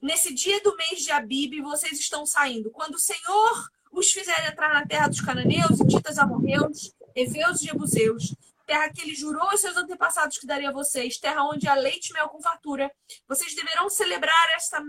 Nesse 0.00 0.32
dia 0.32 0.62
do 0.62 0.76
mês 0.76 1.02
de 1.02 1.10
Abib, 1.10 1.60
vocês 1.62 1.98
estão 1.98 2.24
saindo. 2.24 2.70
Quando 2.70 2.94
o 2.94 3.00
Senhor 3.00 3.68
os 3.90 4.12
fizer 4.12 4.46
entrar 4.46 4.72
na 4.72 4.86
terra 4.86 5.08
dos 5.08 5.20
cananeus, 5.20 5.80
hititas, 5.80 6.18
amorreus, 6.18 6.94
heveus 7.16 7.60
e 7.60 7.66
jebuseus, 7.66 8.34
terra 8.68 8.92
que 8.92 9.00
ele 9.00 9.14
jurou 9.14 9.48
aos 9.48 9.60
seus 9.60 9.78
antepassados 9.78 10.36
que 10.36 10.46
daria 10.46 10.68
a 10.68 10.72
vocês, 10.72 11.16
terra 11.16 11.42
onde 11.42 11.66
há 11.66 11.74
leite 11.74 12.10
e 12.10 12.12
mel 12.12 12.28
com 12.28 12.40
fartura. 12.42 12.92
Vocês 13.26 13.54
deverão 13.54 13.88
celebrar 13.88 14.46
essa, 14.54 14.84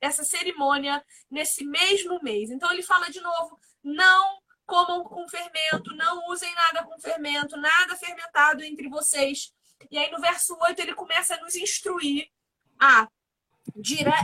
essa 0.00 0.22
cerimônia 0.22 1.04
nesse 1.28 1.64
mesmo 1.64 2.22
mês. 2.22 2.48
Então 2.50 2.70
ele 2.72 2.84
fala 2.84 3.10
de 3.10 3.20
novo: 3.20 3.58
não 3.82 4.38
comam 4.64 5.02
com 5.02 5.28
fermento, 5.28 5.94
não 5.96 6.28
usem 6.30 6.54
nada 6.54 6.84
com 6.84 6.98
fermento, 7.00 7.56
nada 7.56 7.96
fermentado 7.96 8.62
entre 8.62 8.88
vocês. 8.88 9.52
E 9.90 9.98
aí 9.98 10.10
no 10.12 10.20
verso 10.20 10.56
8 10.60 10.80
ele 10.80 10.94
começa 10.94 11.34
a 11.34 11.40
nos 11.40 11.56
instruir 11.56 12.30
a 12.78 13.08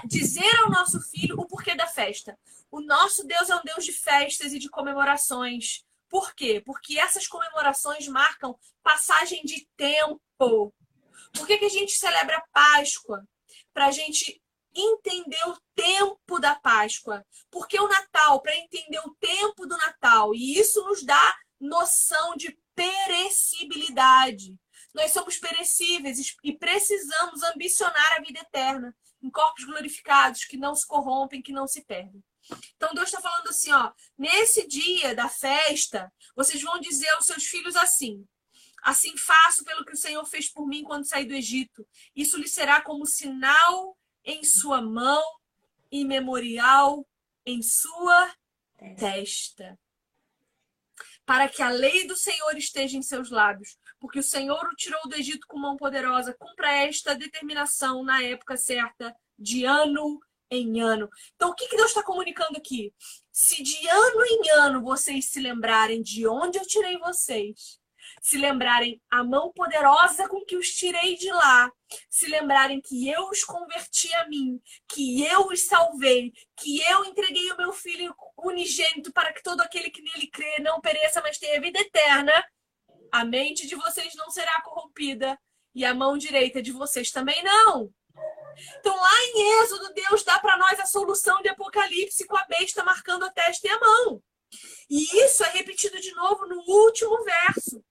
dizer 0.05 0.57
ao 0.63 0.71
nosso 0.71 1.01
filho 1.11 1.35
o 1.37 1.49
porquê 1.49 1.75
da 1.75 1.89
festa. 1.89 2.39
O 2.71 2.81
nosso 2.81 3.27
Deus 3.27 3.51
é 3.51 3.57
um 3.57 3.63
Deus 3.65 3.85
de 3.85 3.93
festas 3.93 4.53
e 4.53 4.59
de 4.61 4.71
comemorações. 4.71 5.85
Por 6.11 6.35
quê? 6.35 6.61
Porque 6.67 6.99
essas 6.99 7.27
comemorações 7.29 8.07
marcam 8.09 8.59
passagem 8.83 9.43
de 9.45 9.67
tempo. 9.77 10.75
Por 11.33 11.47
que, 11.47 11.57
que 11.57 11.65
a 11.65 11.71
gente 11.71 11.93
celebra 11.93 12.37
a 12.37 12.47
Páscoa? 12.53 13.25
Para 13.73 13.87
a 13.87 13.91
gente 13.93 14.43
entender 14.75 15.49
o 15.49 15.57
tempo 15.75 16.41
da 16.41 16.57
Páscoa. 16.57 17.25
Porque 17.49 17.79
o 17.81 17.89
Natal, 17.89 18.43
para 18.43 18.57
entender 18.57 18.99
o 18.99 19.15
tempo 19.21 19.67
do 19.67 19.77
Natal. 19.77 20.35
E 20.35 20.59
isso 20.59 20.85
nos 20.85 21.05
dá 21.05 21.37
noção 21.61 22.35
de 22.37 22.59
perecibilidade. 22.75 24.59
Nós 24.93 25.13
somos 25.13 25.39
perecíveis 25.39 26.19
e 26.43 26.53
precisamos 26.53 27.43
ambicionar 27.45 28.17
a 28.17 28.21
vida 28.21 28.41
eterna 28.41 28.97
em 29.23 29.31
corpos 29.31 29.65
glorificados 29.65 30.45
que 30.45 30.57
não 30.57 30.75
se 30.75 30.87
corrompem, 30.87 31.43
que 31.43 31.53
não 31.53 31.69
se 31.69 31.85
perdem. 31.85 32.25
Então 32.77 32.95
Deus 32.95 33.09
está 33.09 33.21
falando 33.21 33.49
assim, 33.49 33.73
ó, 33.73 33.93
nesse 34.17 34.67
dia 34.67 35.15
da 35.15 35.29
festa, 35.29 36.13
vocês 36.35 36.63
vão 36.63 36.81
dizer 36.81 37.09
aos 37.11 37.27
seus 37.27 37.45
filhos 37.45 37.77
assim: 37.77 38.27
Assim 38.83 39.17
faço 39.17 39.65
pelo 39.65 39.85
que 39.85 39.93
o 39.93 39.97
Senhor 39.97 40.25
fez 40.25 40.51
por 40.51 40.67
mim 40.67 40.83
quando 40.83 41.07
saí 41.07 41.25
do 41.25 41.35
Egito. 41.35 41.87
Isso 42.17 42.39
lhe 42.39 42.49
será 42.49 42.81
como 42.81 43.07
sinal 43.07 43.97
em 44.25 44.43
sua 44.43 44.81
mão 44.81 45.23
e 45.91 46.05
memorial 46.05 47.07
em 47.45 47.63
sua 47.63 48.35
testa. 48.99 49.79
Para 51.27 51.49
que 51.49 51.63
a 51.63 51.69
lei 51.69 52.07
do 52.07 52.17
Senhor 52.17 52.57
esteja 52.57 52.97
em 52.97 53.03
seus 53.03 53.31
lábios, 53.31 53.79
porque 53.99 54.19
o 54.19 54.23
Senhor 54.23 54.65
o 54.67 54.75
tirou 54.75 55.01
do 55.09 55.15
Egito 55.15 55.47
com 55.47 55.59
mão 55.59 55.77
poderosa. 55.77 56.35
Cumpra 56.39 56.73
esta 56.73 57.15
determinação 57.15 58.03
na 58.03 58.23
época 58.23 58.57
certa, 58.57 59.15
de 59.39 59.65
ano 59.65 60.21
em 60.51 60.81
ano. 60.81 61.09
Então, 61.35 61.51
o 61.51 61.55
que, 61.55 61.69
que 61.69 61.77
Deus 61.77 61.89
está 61.91 62.03
comunicando 62.03 62.57
aqui? 62.57 62.93
Se 63.33 63.63
de 63.63 63.89
ano 63.89 64.25
em 64.25 64.51
ano 64.51 64.83
vocês 64.83 65.27
se 65.27 65.41
lembrarem 65.41 66.03
de 66.03 66.27
onde 66.27 66.59
eu 66.59 66.67
tirei 66.67 66.99
vocês, 66.99 67.81
se 68.21 68.37
lembrarem 68.37 69.01
a 69.11 69.23
mão 69.23 69.53
poderosa 69.53 70.29
com 70.29 70.45
que 70.45 70.57
os 70.57 70.71
tirei 70.75 71.17
de 71.17 71.31
lá, 71.31 71.71
se 72.09 72.27
lembrarem 72.27 72.81
que 72.81 73.09
eu 73.09 73.29
os 73.29 73.45
converti 73.45 74.13
a 74.15 74.29
mim, 74.29 74.61
que 74.89 75.25
eu 75.25 75.47
os 75.47 75.67
salvei, 75.67 76.33
que 76.57 76.83
eu 76.83 77.05
entreguei 77.05 77.51
o 77.53 77.57
meu 77.57 77.73
filho 77.73 78.15
unigênito 78.37 79.13
para 79.13 79.33
que 79.33 79.43
todo 79.43 79.61
aquele 79.61 79.91
que 79.91 80.03
nele 80.03 80.27
crê 80.27 80.59
não 80.61 80.81
pereça, 80.81 81.21
mas 81.23 81.39
tenha 81.39 81.61
vida 81.61 81.79
eterna, 81.81 82.33
a 83.13 83.25
mente 83.25 83.67
de 83.67 83.75
vocês 83.75 84.15
não 84.15 84.31
será 84.31 84.61
corrompida 84.63 85.39
e 85.75 85.85
a 85.85 85.95
mão 85.95 86.19
direita 86.19 86.63
de 86.63 86.73
vocês 86.73 87.11
também 87.11 87.43
não. 87.43 87.93
Então, 88.79 88.95
lá 88.95 89.11
em 89.35 89.63
Êxodo, 89.63 89.95
Deus 89.95 90.23
dá 90.25 90.39
solução 90.91 91.41
de 91.43 91.49
Apocalipse 91.49 92.27
com 92.27 92.37
a 92.37 92.45
besta 92.45 92.85
marcando 92.85 93.25
a 93.25 93.31
testa 93.31 93.67
e 93.67 93.71
a 93.71 93.79
mão. 93.79 94.23
E 94.89 95.25
isso 95.25 95.45
é 95.45 95.51
repetido 95.51 96.01
de 96.01 96.13
novo 96.15 96.47
no 96.47 96.61
último 96.67 97.23
verso. 97.23 97.83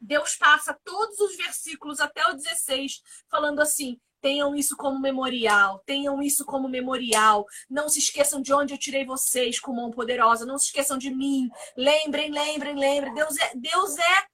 Deus 0.00 0.36
passa 0.36 0.78
todos 0.84 1.18
os 1.18 1.36
versículos 1.36 2.00
até 2.00 2.26
o 2.28 2.34
16 2.34 3.02
falando 3.28 3.60
assim: 3.60 4.00
tenham 4.20 4.54
isso 4.54 4.76
como 4.76 5.00
memorial, 5.00 5.82
tenham 5.84 6.22
isso 6.22 6.44
como 6.44 6.68
memorial. 6.68 7.44
Não 7.68 7.88
se 7.88 7.98
esqueçam 7.98 8.40
de 8.40 8.52
onde 8.52 8.72
eu 8.72 8.78
tirei 8.78 9.04
vocês 9.04 9.58
com 9.58 9.74
mão 9.74 9.90
poderosa, 9.90 10.46
não 10.46 10.58
se 10.58 10.66
esqueçam 10.66 10.96
de 10.96 11.10
mim. 11.10 11.50
Lembrem, 11.76 12.30
lembrem, 12.30 12.76
lembrem. 12.76 13.14
Deus 13.14 13.36
é, 13.36 13.52
Deus 13.56 13.98
é 13.98 14.26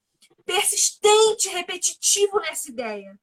persistente, 0.45 1.49
repetitivo 1.49 2.39
nessa 2.41 2.71
ideia. 2.71 3.19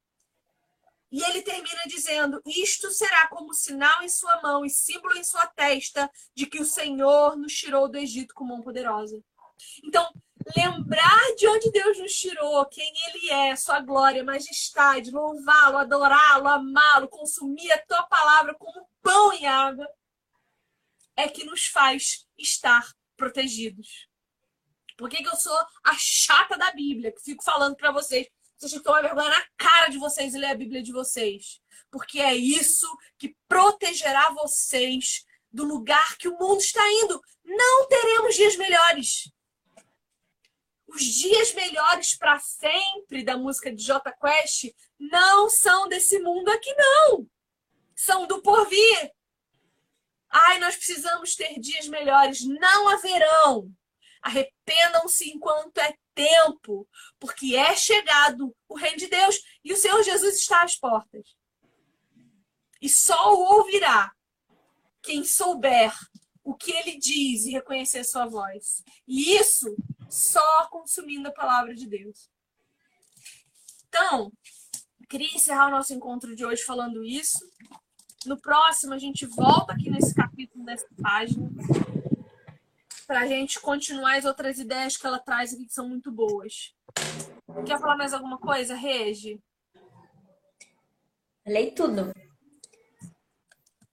E 1.14 1.24
ele 1.24 1.43
termina 1.43 1.84
dizendo: 1.86 2.41
Isto 2.43 2.89
será 2.89 3.28
como 3.28 3.53
sinal 3.53 4.01
em 4.01 4.09
sua 4.09 4.41
mão 4.41 4.66
e 4.66 4.70
símbolo 4.70 5.16
em 5.16 5.24
sua 5.24 5.45
testa 5.45 6.09
de 6.34 6.47
que 6.47 6.59
o 6.59 6.66
Senhor 6.66 7.38
nos 7.38 7.53
tirou 7.53 7.88
do 7.88 7.99
Egito 7.99 8.34
com 8.34 8.43
mão 8.43 8.64
poderosa. 8.64 9.24
Então, 9.84 10.11
lembrar 10.57 11.36
de 11.38 11.47
onde 11.47 11.70
Deus 11.70 11.99
nos 11.99 12.20
tirou, 12.20 12.66
quem 12.66 12.91
Ele 13.07 13.30
é, 13.30 13.55
sua 13.55 13.80
glória, 13.80 14.24
majestade, 14.24 15.11
louvá-lo, 15.11 15.78
adorá-lo, 15.78 16.47
amá-lo, 16.47 17.07
consumir 17.07 17.72
a 17.72 17.86
tua 17.86 18.01
palavra 18.07 18.55
como 18.55 18.89
pão 19.03 19.32
e 19.34 19.45
água, 19.45 19.88
é 21.16 21.28
que 21.28 21.45
nos 21.45 21.68
faz 21.68 22.28
estar 22.39 22.91
protegidos. 23.16 24.09
Por 24.97 25.11
que, 25.11 25.22
que 25.22 25.30
eu 25.30 25.36
sou 25.36 25.55
a 25.84 25.93
chata 25.95 26.57
da 26.57 26.72
Bíblia, 26.72 27.11
que 27.11 27.22
fico 27.22 27.43
falando 27.43 27.76
para 27.76 27.91
vocês? 27.91 28.28
Vocês 28.64 28.72
têm 28.72 28.80
que 28.80 28.86
tomar 28.86 29.01
vergonha 29.01 29.30
na 29.30 29.45
cara 29.57 29.89
de 29.89 29.97
vocês 29.97 30.34
e 30.34 30.38
ler 30.38 30.51
a 30.51 30.55
Bíblia 30.55 30.82
de 30.82 30.93
vocês. 30.93 31.59
Porque 31.91 32.22
é 32.22 32.34
isso 32.34 32.88
que 33.18 33.36
protegerá 33.45 34.32
vocês 34.32 35.26
do 35.51 35.66
lugar 35.66 36.18
que 36.18 36.30
o 36.30 36.38
mundo 36.38 36.61
está 36.61 36.82
indo. 37.03 37.22
Não 37.43 37.88
teremos 37.89 38.36
dias 38.36 38.55
melhores. 38.55 39.30
Os 40.88 41.03
dias 41.03 41.53
melhores 41.53 42.16
para 42.16 42.39
sempre 42.39 43.22
da 43.22 43.36
música 43.36 43.70
de 43.70 43.84
J 43.84 44.09
Quest 44.14 44.74
não 44.97 45.49
são 45.49 45.89
desse 45.89 46.18
mundo 46.20 46.47
aqui, 46.49 46.74
não. 46.74 47.28
São 47.93 48.26
do 48.28 48.41
porvir. 48.41 49.11
Ai, 50.30 50.57
nós 50.59 50.78
precisamos 50.78 51.36
ter 51.36 51.59
dias 51.59 51.89
melhores. 51.89 52.45
Não 52.45 52.88
haverão. 52.88 53.70
Arrependam-se 54.22 55.30
enquanto 55.30 55.80
é 55.80 55.93
tempo, 56.14 56.88
porque 57.20 57.55
é 57.55 57.76
chegado 57.76 58.55
o 58.68 58.76
reino 58.76 58.97
de 58.97 59.07
Deus 59.07 59.39
e 59.64 59.74
o 59.74 59.78
Senhor 59.78 60.01
Jesus 60.03 60.38
está 60.38 60.64
às 60.64 60.76
portas. 60.76 61.36
E 62.82 62.89
só 62.89 63.34
o 63.34 63.57
ouvirá 63.57 64.11
quem 65.01 65.24
souber 65.24 65.93
o 66.43 66.53
que 66.53 66.72
ele 66.72 66.97
diz 66.97 67.45
e 67.45 67.51
reconhecer 67.51 68.03
sua 68.03 68.26
voz. 68.26 68.84
E 69.07 69.36
isso 69.36 69.76
só 70.09 70.68
consumindo 70.68 71.30
a 71.30 71.34
palavra 71.34 71.74
de 71.74 71.88
Deus. 71.88 72.30
Então, 73.88 74.32
queria 75.09 75.34
encerrar 75.34 75.68
o 75.68 75.72
nosso 75.72 75.93
encontro 75.93 76.36
de 76.36 76.45
hoje 76.45 76.64
falando 76.64 77.03
isso. 77.03 77.39
No 78.26 78.39
próximo, 78.39 78.93
a 78.93 78.97
gente 78.97 79.26
volta 79.26 79.74
aqui 79.74 79.89
nesse 79.89 80.14
capítulo 80.14 80.64
dessa 80.66 80.88
página 81.01 81.49
para 83.06 83.22
a 83.22 83.28
gente 83.28 83.60
continuar 83.60 84.18
as 84.18 84.26
outras 84.26 84.60
ideias 84.60 84.97
que 84.97 85.06
ela 85.06 85.20
traz 85.20 85.54
aqui 85.54 85.66
que 85.66 85.74
são 85.74 85.88
muito 85.88 86.12
boas. 86.12 86.74
Quer 87.66 87.80
falar 87.80 87.97
mais 87.97 88.14
alguma 88.14 88.38
coisa, 88.38 88.76
Regi? 88.76 89.39
Lei 91.45 91.72
tudo. 91.72 92.14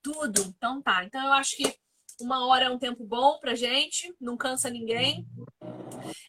Tudo. 0.03 0.43
Então 0.57 0.81
tá. 0.81 1.05
Então 1.05 1.25
eu 1.25 1.33
acho 1.33 1.57
que 1.57 1.79
uma 2.21 2.47
hora 2.47 2.67
é 2.67 2.71
um 2.71 2.79
tempo 2.79 3.05
bom 3.05 3.39
pra 3.39 3.55
gente, 3.55 4.15
não 4.21 4.37
cansa 4.37 4.71
ninguém. 4.71 5.27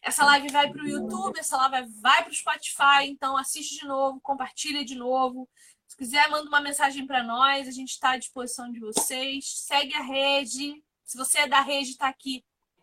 Essa 0.02 0.24
live 0.24 0.48
vai 0.50 0.70
pro 0.70 0.88
YouTube, 0.88 1.38
essa 1.38 1.56
live 1.56 1.90
vai 2.00 2.24
pro 2.24 2.34
Spotify, 2.34 3.04
então 3.04 3.36
assiste 3.36 3.80
de 3.80 3.86
novo, 3.86 4.20
compartilha 4.20 4.84
de 4.84 4.94
novo. 4.94 5.48
Se 5.86 5.96
quiser, 5.96 6.28
manda 6.30 6.48
uma 6.48 6.60
mensagem 6.60 7.06
para 7.06 7.22
nós, 7.22 7.68
a 7.68 7.70
gente 7.70 7.90
está 7.90 8.12
à 8.12 8.16
disposição 8.16 8.70
de 8.72 8.80
vocês. 8.80 9.44
Segue 9.66 9.94
a 9.94 10.02
rede. 10.02 10.82
Se 11.04 11.18
você 11.18 11.40
é 11.40 11.46
da 11.46 11.60
rede, 11.60 11.90
está 11.90 12.08
aqui 12.08 12.42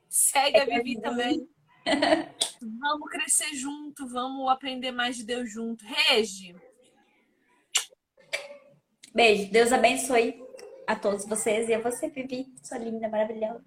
Segue 0.09 0.57
a 0.57 0.65
Vivi 0.65 0.99
também. 0.99 1.47
vamos 2.81 3.09
crescer 3.09 3.53
junto, 3.55 4.07
vamos 4.07 4.49
aprender 4.49 4.91
mais 4.91 5.15
de 5.15 5.23
Deus 5.23 5.51
junto. 5.51 5.85
Regi. 5.85 6.55
Beijo. 9.13 9.51
Deus 9.51 9.71
abençoe 9.71 10.41
a 10.87 10.95
todos 10.95 11.25
vocês 11.25 11.69
e 11.69 11.73
a 11.73 11.79
você, 11.79 12.09
Vivi. 12.09 12.51
Sua 12.63 12.79
linda, 12.79 13.07
maravilhosa. 13.07 13.63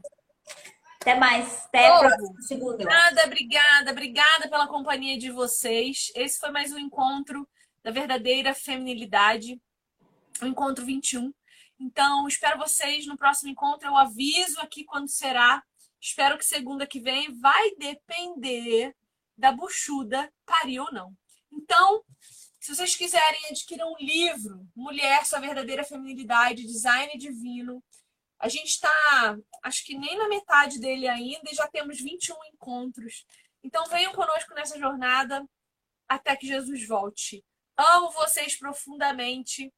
Até 1.00 1.14
mais. 1.14 1.64
Até 1.66 1.86
a 1.86 1.98
próxima 1.98 2.42
segunda. 2.42 2.74
Obrigada, 2.74 3.26
obrigada, 3.26 3.90
obrigada 3.90 4.48
pela 4.48 4.66
companhia 4.66 5.18
de 5.18 5.30
vocês. 5.30 6.12
Esse 6.14 6.38
foi 6.38 6.50
mais 6.50 6.72
um 6.72 6.78
encontro 6.78 7.48
da 7.82 7.90
verdadeira 7.90 8.54
feminilidade, 8.54 9.60
o 10.40 10.46
encontro 10.46 10.84
21. 10.84 11.32
Então, 11.80 12.28
espero 12.28 12.58
vocês 12.58 13.06
no 13.06 13.16
próximo 13.16 13.50
encontro. 13.50 13.88
Eu 13.88 13.96
aviso 13.96 14.60
aqui 14.60 14.84
quando 14.84 15.08
será. 15.08 15.62
Espero 16.02 16.36
que 16.36 16.44
segunda 16.44 16.84
que 16.84 16.98
vem 16.98 17.32
vai 17.38 17.76
depender 17.76 18.92
da 19.38 19.52
buchuda 19.52 20.32
parir 20.44 20.80
ou 20.80 20.92
não. 20.92 21.16
Então, 21.52 22.04
se 22.58 22.74
vocês 22.74 22.96
quiserem 22.96 23.46
adquirir 23.46 23.84
um 23.84 23.94
livro, 24.00 24.66
Mulher, 24.74 25.24
Sua 25.24 25.38
Verdadeira 25.38 25.84
Feminilidade, 25.84 26.66
Design 26.66 27.16
Divino, 27.16 27.82
a 28.40 28.48
gente 28.48 28.70
está, 28.70 29.36
acho 29.62 29.84
que 29.84 29.96
nem 29.96 30.18
na 30.18 30.28
metade 30.28 30.80
dele 30.80 31.06
ainda 31.06 31.48
e 31.48 31.54
já 31.54 31.68
temos 31.68 32.00
21 32.00 32.34
encontros. 32.52 33.24
Então 33.62 33.86
venham 33.86 34.12
conosco 34.12 34.52
nessa 34.54 34.76
jornada 34.80 35.48
até 36.08 36.34
que 36.34 36.48
Jesus 36.48 36.84
volte. 36.84 37.44
Amo 37.76 38.10
vocês 38.10 38.58
profundamente. 38.58 39.72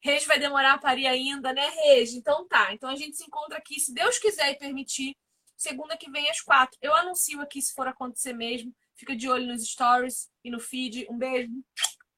Reis 0.00 0.26
vai 0.26 0.40
demorar 0.40 0.74
a 0.74 0.78
parir 0.78 1.06
ainda, 1.06 1.52
né, 1.52 1.68
Reis? 1.68 2.12
Então 2.12 2.48
tá. 2.48 2.74
Então 2.74 2.90
a 2.90 2.96
gente 2.96 3.16
se 3.16 3.22
encontra 3.24 3.58
aqui, 3.58 3.78
se 3.78 3.94
Deus 3.94 4.18
quiser 4.18 4.50
e 4.50 4.58
permitir, 4.58 5.16
segunda 5.60 5.96
que 5.96 6.10
vem 6.10 6.28
às 6.30 6.40
quatro. 6.40 6.78
Eu 6.80 6.94
anuncio 6.94 7.40
aqui 7.40 7.60
se 7.60 7.74
for 7.74 7.86
acontecer 7.86 8.32
mesmo. 8.32 8.74
Fica 8.94 9.14
de 9.14 9.28
olho 9.28 9.46
nos 9.46 9.62
stories 9.62 10.30
e 10.42 10.50
no 10.50 10.58
feed. 10.58 11.06
Um 11.10 11.18
beijo. 11.18 11.52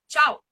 Tchau! 0.09 0.43